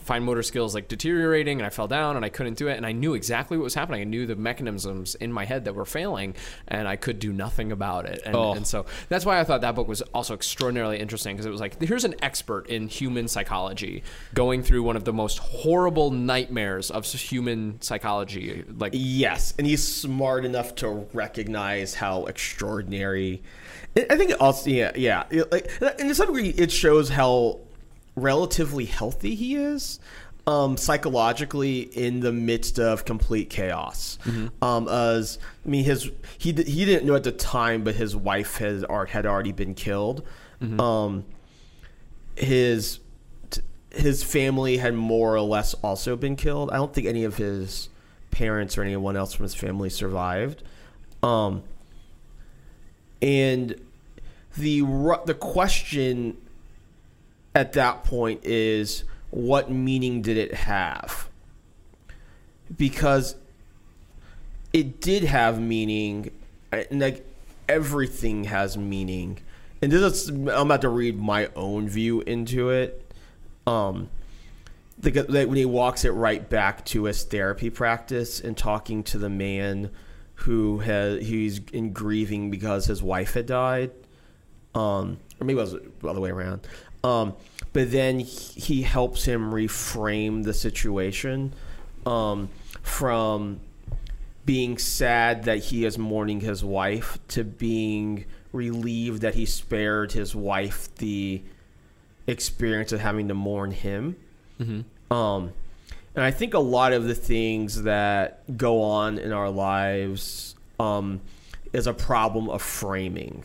[0.05, 2.85] fine motor skills like deteriorating, and I fell down, and I couldn't do it, and
[2.87, 4.01] I knew exactly what was happening.
[4.01, 6.35] I knew the mechanisms in my head that were failing,
[6.69, 8.23] and I could do nothing about it.
[8.25, 8.53] And, Oh.
[8.55, 11.61] and so that's why I thought that book was also extraordinarily interesting because it was
[11.61, 14.03] like here's an expert in human psychology
[14.35, 18.65] going through one of the most horrible nightmares of human psychology.
[18.77, 23.43] Like Yes, and he's smart enough to recognize how extraordinary.
[23.97, 27.61] I think also, yeah, yeah, like, and to some degree, it shows how
[28.17, 30.01] relatively healthy he is.
[30.45, 34.19] Um, psychologically, in the midst of complete chaos,
[34.61, 38.57] um, as I mean, his he he didn't know at the time, but his wife
[38.57, 40.27] has or had already been killed.
[40.81, 41.25] Um,
[42.35, 42.99] his
[43.95, 46.71] his family had more or less also been killed.
[46.71, 47.89] I don't think any of his
[48.31, 50.63] parents or anyone else from his family survived.
[51.23, 51.63] Um,
[53.21, 53.81] and
[54.57, 54.81] the
[55.27, 56.37] the question
[57.55, 61.29] at that point is what meaning did it have?
[62.77, 63.37] Because
[64.73, 66.31] it did have meaning,
[66.71, 67.27] and like
[67.69, 69.39] everything has meaning.
[69.81, 73.02] And this is, I'm about to read my own view into it.
[73.67, 74.09] Um,
[75.03, 79.31] like when he walks it right back to his therapy practice and talking to the
[79.31, 79.91] man
[80.35, 83.91] who has he's in grieving because his wife had died,
[84.75, 86.67] um, or maybe it was the other way around.
[87.05, 87.35] Um,
[87.73, 91.53] but then he he helps him reframe the situation
[92.07, 92.49] um,
[92.83, 93.61] from
[94.45, 100.35] being sad that he is mourning his wife to being relieved that he spared his
[100.35, 101.43] wife the
[102.27, 104.17] experience of having to mourn him.
[105.11, 105.53] Um,
[106.15, 111.21] and I think a lot of the things that go on in our lives um,
[111.73, 113.45] is a problem of framing.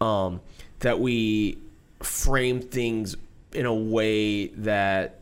[0.00, 0.40] Um,
[0.80, 1.58] that we
[2.00, 3.16] frame things
[3.52, 5.20] in a way that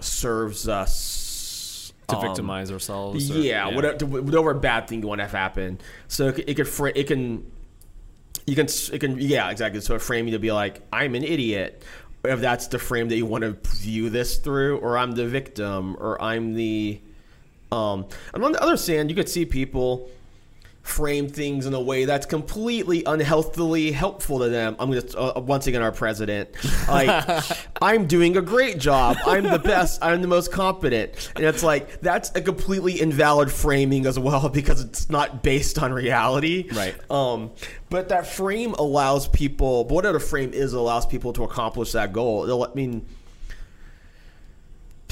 [0.00, 3.30] serves us to um, victimize ourselves.
[3.30, 5.78] or- yeah, whatever, whatever bad thing you want to have happen.
[6.08, 7.50] So it, it could it can
[8.50, 9.80] you can it can yeah exactly.
[9.80, 11.84] So it frame you to be like I'm an idiot.
[12.24, 15.96] If that's the frame that you want to view this through, or I'm the victim,
[16.00, 17.00] or I'm the
[17.70, 18.06] um.
[18.34, 20.10] And on the other hand, you could see people
[20.90, 24.76] frame things in a way that's completely unhealthily helpful to them.
[24.78, 26.50] I'm gonna uh, once again our president.
[26.88, 27.42] Like
[27.82, 29.16] I'm doing a great job.
[29.24, 30.02] I'm the best.
[30.02, 31.32] I'm the most competent.
[31.36, 35.92] And it's like that's a completely invalid framing as well because it's not based on
[35.92, 36.68] reality.
[36.72, 36.94] Right.
[37.10, 37.52] Um,
[37.88, 39.84] but that frame allows people.
[39.84, 42.44] But whatever the frame is, allows people to accomplish that goal.
[42.44, 43.06] It'll, I mean.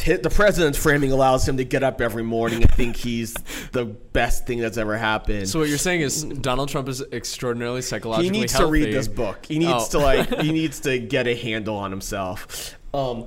[0.04, 3.34] The president's framing allows him to get up every morning and think he's
[3.72, 5.48] the best thing that's ever happened.
[5.48, 8.66] So what you're saying is Donald Trump is extraordinarily psychologically he needs healthy.
[8.80, 9.44] to read this book.
[9.46, 9.88] He needs Oh.
[9.92, 12.76] to like he needs to get a handle on himself.
[12.94, 13.26] Um,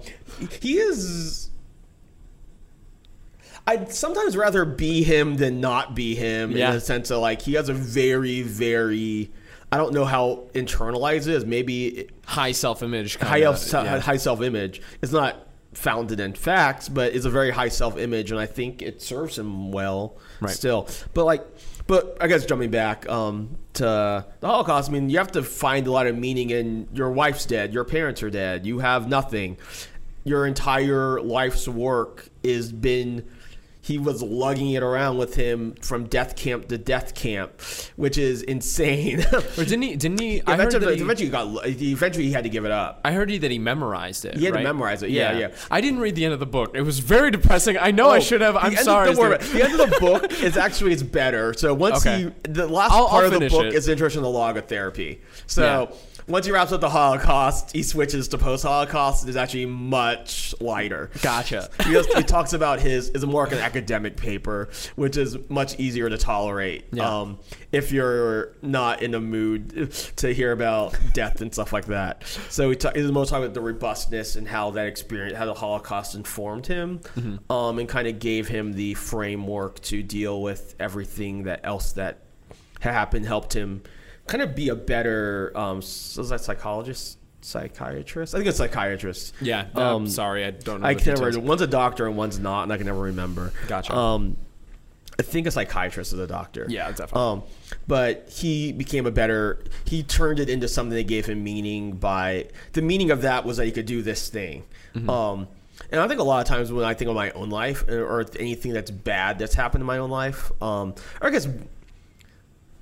[0.61, 1.49] he is.
[3.67, 6.69] I'd sometimes rather be him than not be him Yeah.
[6.69, 9.31] in the sense of like he has a very very.
[9.73, 11.45] I don't know how internalized it is.
[11.45, 13.17] Maybe high self-image.
[13.17, 13.99] high, self, yeah.
[13.99, 14.81] high self image.
[15.01, 18.81] It's not founded in facts, but is a very high self image, and I think
[18.81, 20.51] it serves him well Right.
[20.53, 20.87] still.
[21.13, 21.45] But like,
[21.87, 23.83] but I guess jumping back um, to
[24.39, 27.45] the Holocaust, I mean, you have to find a lot of meaning in your wife's
[27.45, 29.57] dead, your parents are dead, you have nothing.
[30.23, 33.25] Your entire life's work is been.
[33.83, 37.59] He was lugging it around with him from death camp to death camp,
[37.95, 39.25] which is insane.
[39.33, 39.95] Or didn't he?
[39.95, 40.41] Didn't he?
[40.45, 41.67] I heard eventually, that he, eventually, he got.
[41.67, 43.01] Eventually, he had to give it up.
[43.03, 44.37] I heard he, that he memorized it.
[44.37, 45.51] He had to memorize it, yeah, yeah.
[45.71, 46.71] I didn't read the end of the book.
[46.75, 47.77] It was very depressing.
[47.77, 48.55] I know I Oh, should have.
[48.55, 49.07] I'm of- sorry.
[49.13, 49.55] don't worry Steve.
[49.55, 49.77] about it.
[49.77, 49.99] The end of the
[50.29, 51.53] book is actually it's better.
[51.53, 52.31] So once Okay.
[52.43, 53.73] he the last I'll- part I'll of the book it.
[53.73, 55.19] is interested in the logotherapy.
[55.47, 55.97] So Yeah.
[56.27, 59.27] Once he wraps up the Holocaust, he switches to post-Holocaust.
[59.27, 61.09] It's actually much lighter.
[61.21, 61.69] Gotcha.
[61.85, 65.77] He, just, he talks about his is more like an academic paper, which is much
[65.79, 67.21] easier to tolerate Yeah.
[67.21, 67.39] um,
[67.71, 72.23] if you're not in a mood to hear about death and stuff like that.
[72.49, 75.53] So he ta- he's most talking about the robustness and how that experience, how the
[75.53, 77.51] Holocaust informed him, Mm-hmm.
[77.51, 82.19] um, and kind of gave him the framework to deal with everything that else that
[82.79, 83.25] happened.
[83.25, 83.81] Helped him
[84.27, 88.33] kind of be a better um, s- was that psychologist psychiatrist.
[88.33, 89.33] I think it's psychiatrist.
[89.41, 89.65] Yeah.
[89.75, 90.87] Um, Um, sorry, I don't know.
[90.87, 91.39] I can never.
[91.39, 93.51] One's a doctor and one's not, and I can never remember.
[93.67, 93.95] Gotcha.
[93.95, 94.37] Um,
[95.19, 96.65] I think a psychiatrist is a doctor.
[96.69, 97.21] Yeah, definitely.
[97.21, 97.43] Um,
[97.87, 99.63] but he became a better.
[99.85, 101.93] He turned it into something that gave him meaning.
[101.93, 104.63] By the meaning of that was that he could do this thing.
[104.95, 105.09] Mm-hmm.
[105.09, 105.47] Um,
[105.91, 108.03] and I think a lot of times when I think of my own life or,
[108.05, 111.47] or anything that's bad that's happened in my own life, um, or I guess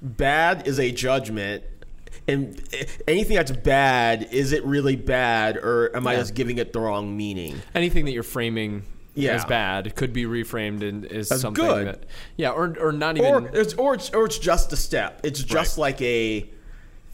[0.02, 1.64] bad is a judgment.
[2.28, 2.62] And
[3.08, 7.16] anything that's bad, is it really bad, or am I just giving it the wrong
[7.16, 7.56] meaning?
[7.74, 8.84] anything that you're framing
[9.16, 9.32] Yeah.
[9.34, 11.88] as bad could be reframed and is As something good.
[11.88, 12.06] that
[12.38, 15.22] yeah or or not even or it's or it's or it's just a step.
[15.24, 15.82] It's just Right.
[15.82, 16.50] like a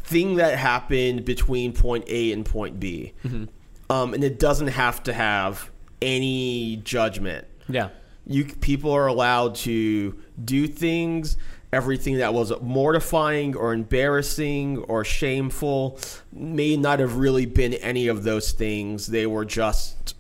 [0.04, 3.46] thing that happened between point A and point B, Mm-hmm.
[3.90, 5.72] um, and it doesn't have to have
[6.02, 7.48] any judgment.
[7.70, 7.90] yeah
[8.28, 11.38] You people are allowed to do things.
[11.76, 16.00] Everything that was mortifying or embarrassing or shameful
[16.32, 19.08] may not have really been any of those things.
[19.08, 20.16] They were just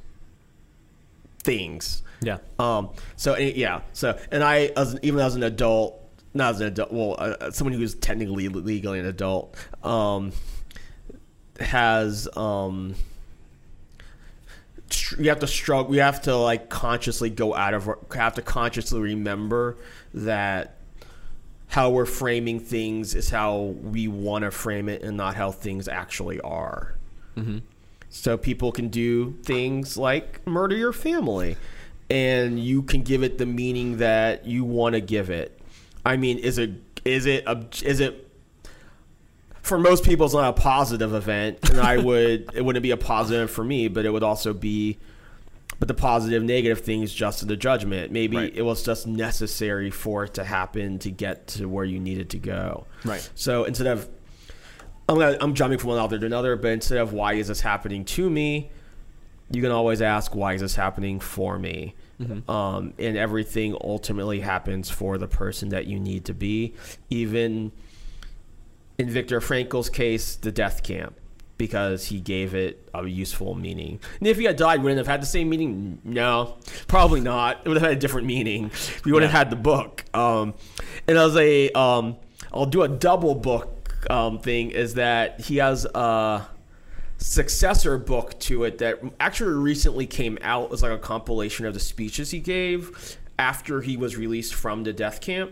[1.45, 2.03] things.
[2.21, 2.89] yeah Um.
[3.15, 3.83] So eh, yeah.
[3.93, 5.97] So and I, as even as an adult,
[6.33, 10.33] not as an adult, well, uh, someone who is technically legally an adult, um,
[11.61, 12.95] has um.
[15.17, 15.89] You have to struggle.
[15.89, 17.89] We have to like consciously go out of.
[18.13, 19.77] Have to consciously remember
[20.13, 20.74] that
[21.67, 25.87] how we're framing things is how we want to frame it, and not how things
[25.87, 26.95] actually are.
[27.35, 27.59] Mm-hmm.
[28.09, 31.57] So people can do things like murder your family,
[32.09, 35.59] and you can give it the meaning that you want to give it.
[36.05, 36.71] I mean, is it
[37.03, 38.29] is it a, is it
[39.61, 42.97] for most people it's not a positive event, and I would it wouldn't be a
[42.97, 44.97] positive for me, but it would also be.
[45.77, 48.11] But the positive, negative things just in the judgment.
[48.11, 48.55] Maybe Right.
[48.55, 52.37] it was just necessary for it to happen to get to where you needed to
[52.39, 52.87] go.
[53.03, 53.29] Right.
[53.35, 54.07] So instead of
[55.09, 57.61] I'm gonna, I'm jumping from one author to another, but instead of why is this
[57.61, 58.71] happening to me,
[59.51, 61.93] you can always ask why is this happening for me.
[62.47, 66.73] Um, and everything ultimately happens for the person that you need to be.
[67.09, 67.73] Even
[68.97, 71.19] in Viktor Frankl's case, the death camp,
[71.57, 73.99] because he gave it a useful meaning.
[74.19, 75.99] And if he had died, wouldn't it have had the same meaning?
[76.03, 76.57] No,
[76.87, 77.61] probably not.
[77.63, 78.71] It would have had a different meaning.
[79.05, 79.37] We would have Yeah.
[79.37, 80.03] had the book.
[80.13, 80.53] Um,
[81.07, 82.17] and as a, um,
[82.53, 84.71] I'll do a double book um, thing.
[84.71, 86.45] Is that he has a
[87.17, 91.79] successor book to it that actually recently came out as like a compilation of the
[91.79, 95.51] speeches he gave after he was released from the death camp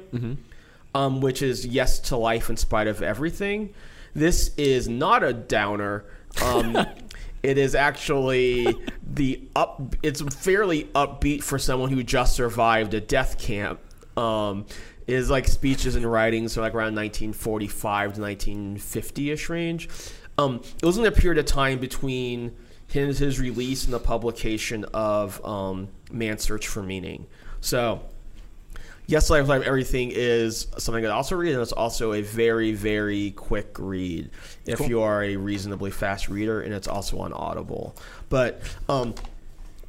[0.96, 3.74] um, which is yes to life in spite of everything.
[4.14, 6.06] This is not a downer.
[6.44, 6.78] Um,
[7.44, 8.68] it is actually
[9.04, 9.96] the up.
[10.04, 13.80] It's fairly upbeat for someone who just survived a death camp.
[14.18, 14.68] Um,
[15.08, 19.90] is like speeches and writings, so like around 1945 to 1950 ish range.
[20.38, 22.56] Um, it was in a period of time between
[22.88, 27.28] his, his release and the publication of um, Man's Search for Meaning.
[27.62, 28.02] So
[29.06, 33.32] Yes, Life, Life, Everything is something I also read, and it's also a very, very
[33.32, 34.30] quick read
[34.66, 34.88] if Cool.
[34.90, 37.96] you are a reasonably fast reader, and it's also on Audible.
[38.30, 39.14] But, um,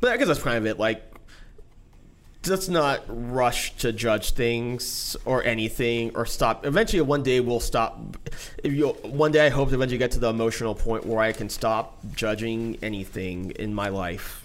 [0.01, 0.79] but I guess that's kind of it.
[0.81, 1.15] Like,
[2.49, 6.67] let's not rush to judge things or anything or stop.
[6.67, 8.17] Eventually, one day we'll stop.
[8.63, 11.33] If you one day, I hope to eventually get to the emotional point where I
[11.33, 14.44] can stop judging anything in my life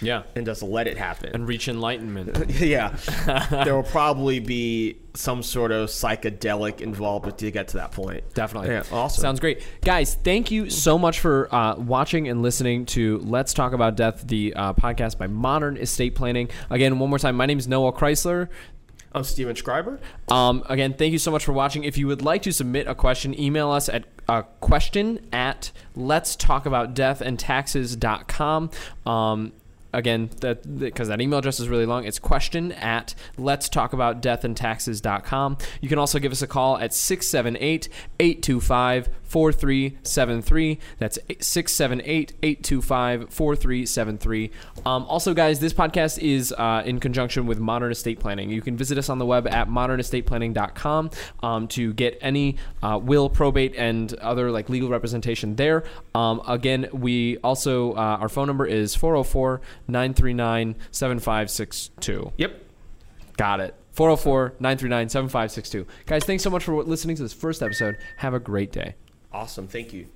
[0.00, 1.30] yeah and just let it happen.
[1.34, 2.96] and reach enlightenment yeah,
[3.64, 8.22] there will probably be some sort of psychedelic involvement to get to that point.
[8.34, 8.70] Definitely.
[8.70, 9.20] Yeah, awesome.
[9.20, 9.66] Sounds great.
[9.82, 14.26] Guys, thank you so much for uh, watching and listening to Let's Talk About Death,
[14.26, 16.50] the uh, podcast by Modern Estate Planning.
[16.70, 18.48] Again, one more time, my name is Noah Chrysler.
[19.12, 19.98] I'm Steven Schreiber.
[20.28, 21.82] Um, again, thank you so much for watching.
[21.82, 26.36] If you would like to submit a question, email us at uh, question at let's
[26.36, 28.70] talk about death and taxes.com.
[29.06, 29.52] Um,
[29.92, 34.20] again, that because that email address is really long, it's question at let's talk about
[34.20, 35.58] death and taxes.com.
[35.80, 37.88] You can also give us a call at 678
[38.20, 40.78] 825 4373.
[40.98, 44.50] That's 678 825 4373.
[44.84, 48.50] Um, Also, guys, this podcast is uh, in conjunction with Modern Estate Planning.
[48.50, 51.10] You can visit us on the web at modernestateplanning.com
[51.42, 55.84] um, to get any uh, will, probate, and other like legal representation there.
[56.14, 62.32] Um, again, we also, uh, our phone number is 404 939 7562.
[62.36, 62.64] Yep.
[63.36, 63.74] Got it.
[63.92, 65.86] 404 939 7562.
[66.06, 67.98] Guys, thanks so much for listening to this first episode.
[68.16, 68.94] Have a great day.
[69.32, 69.68] Awesome.
[69.68, 70.08] Thank you.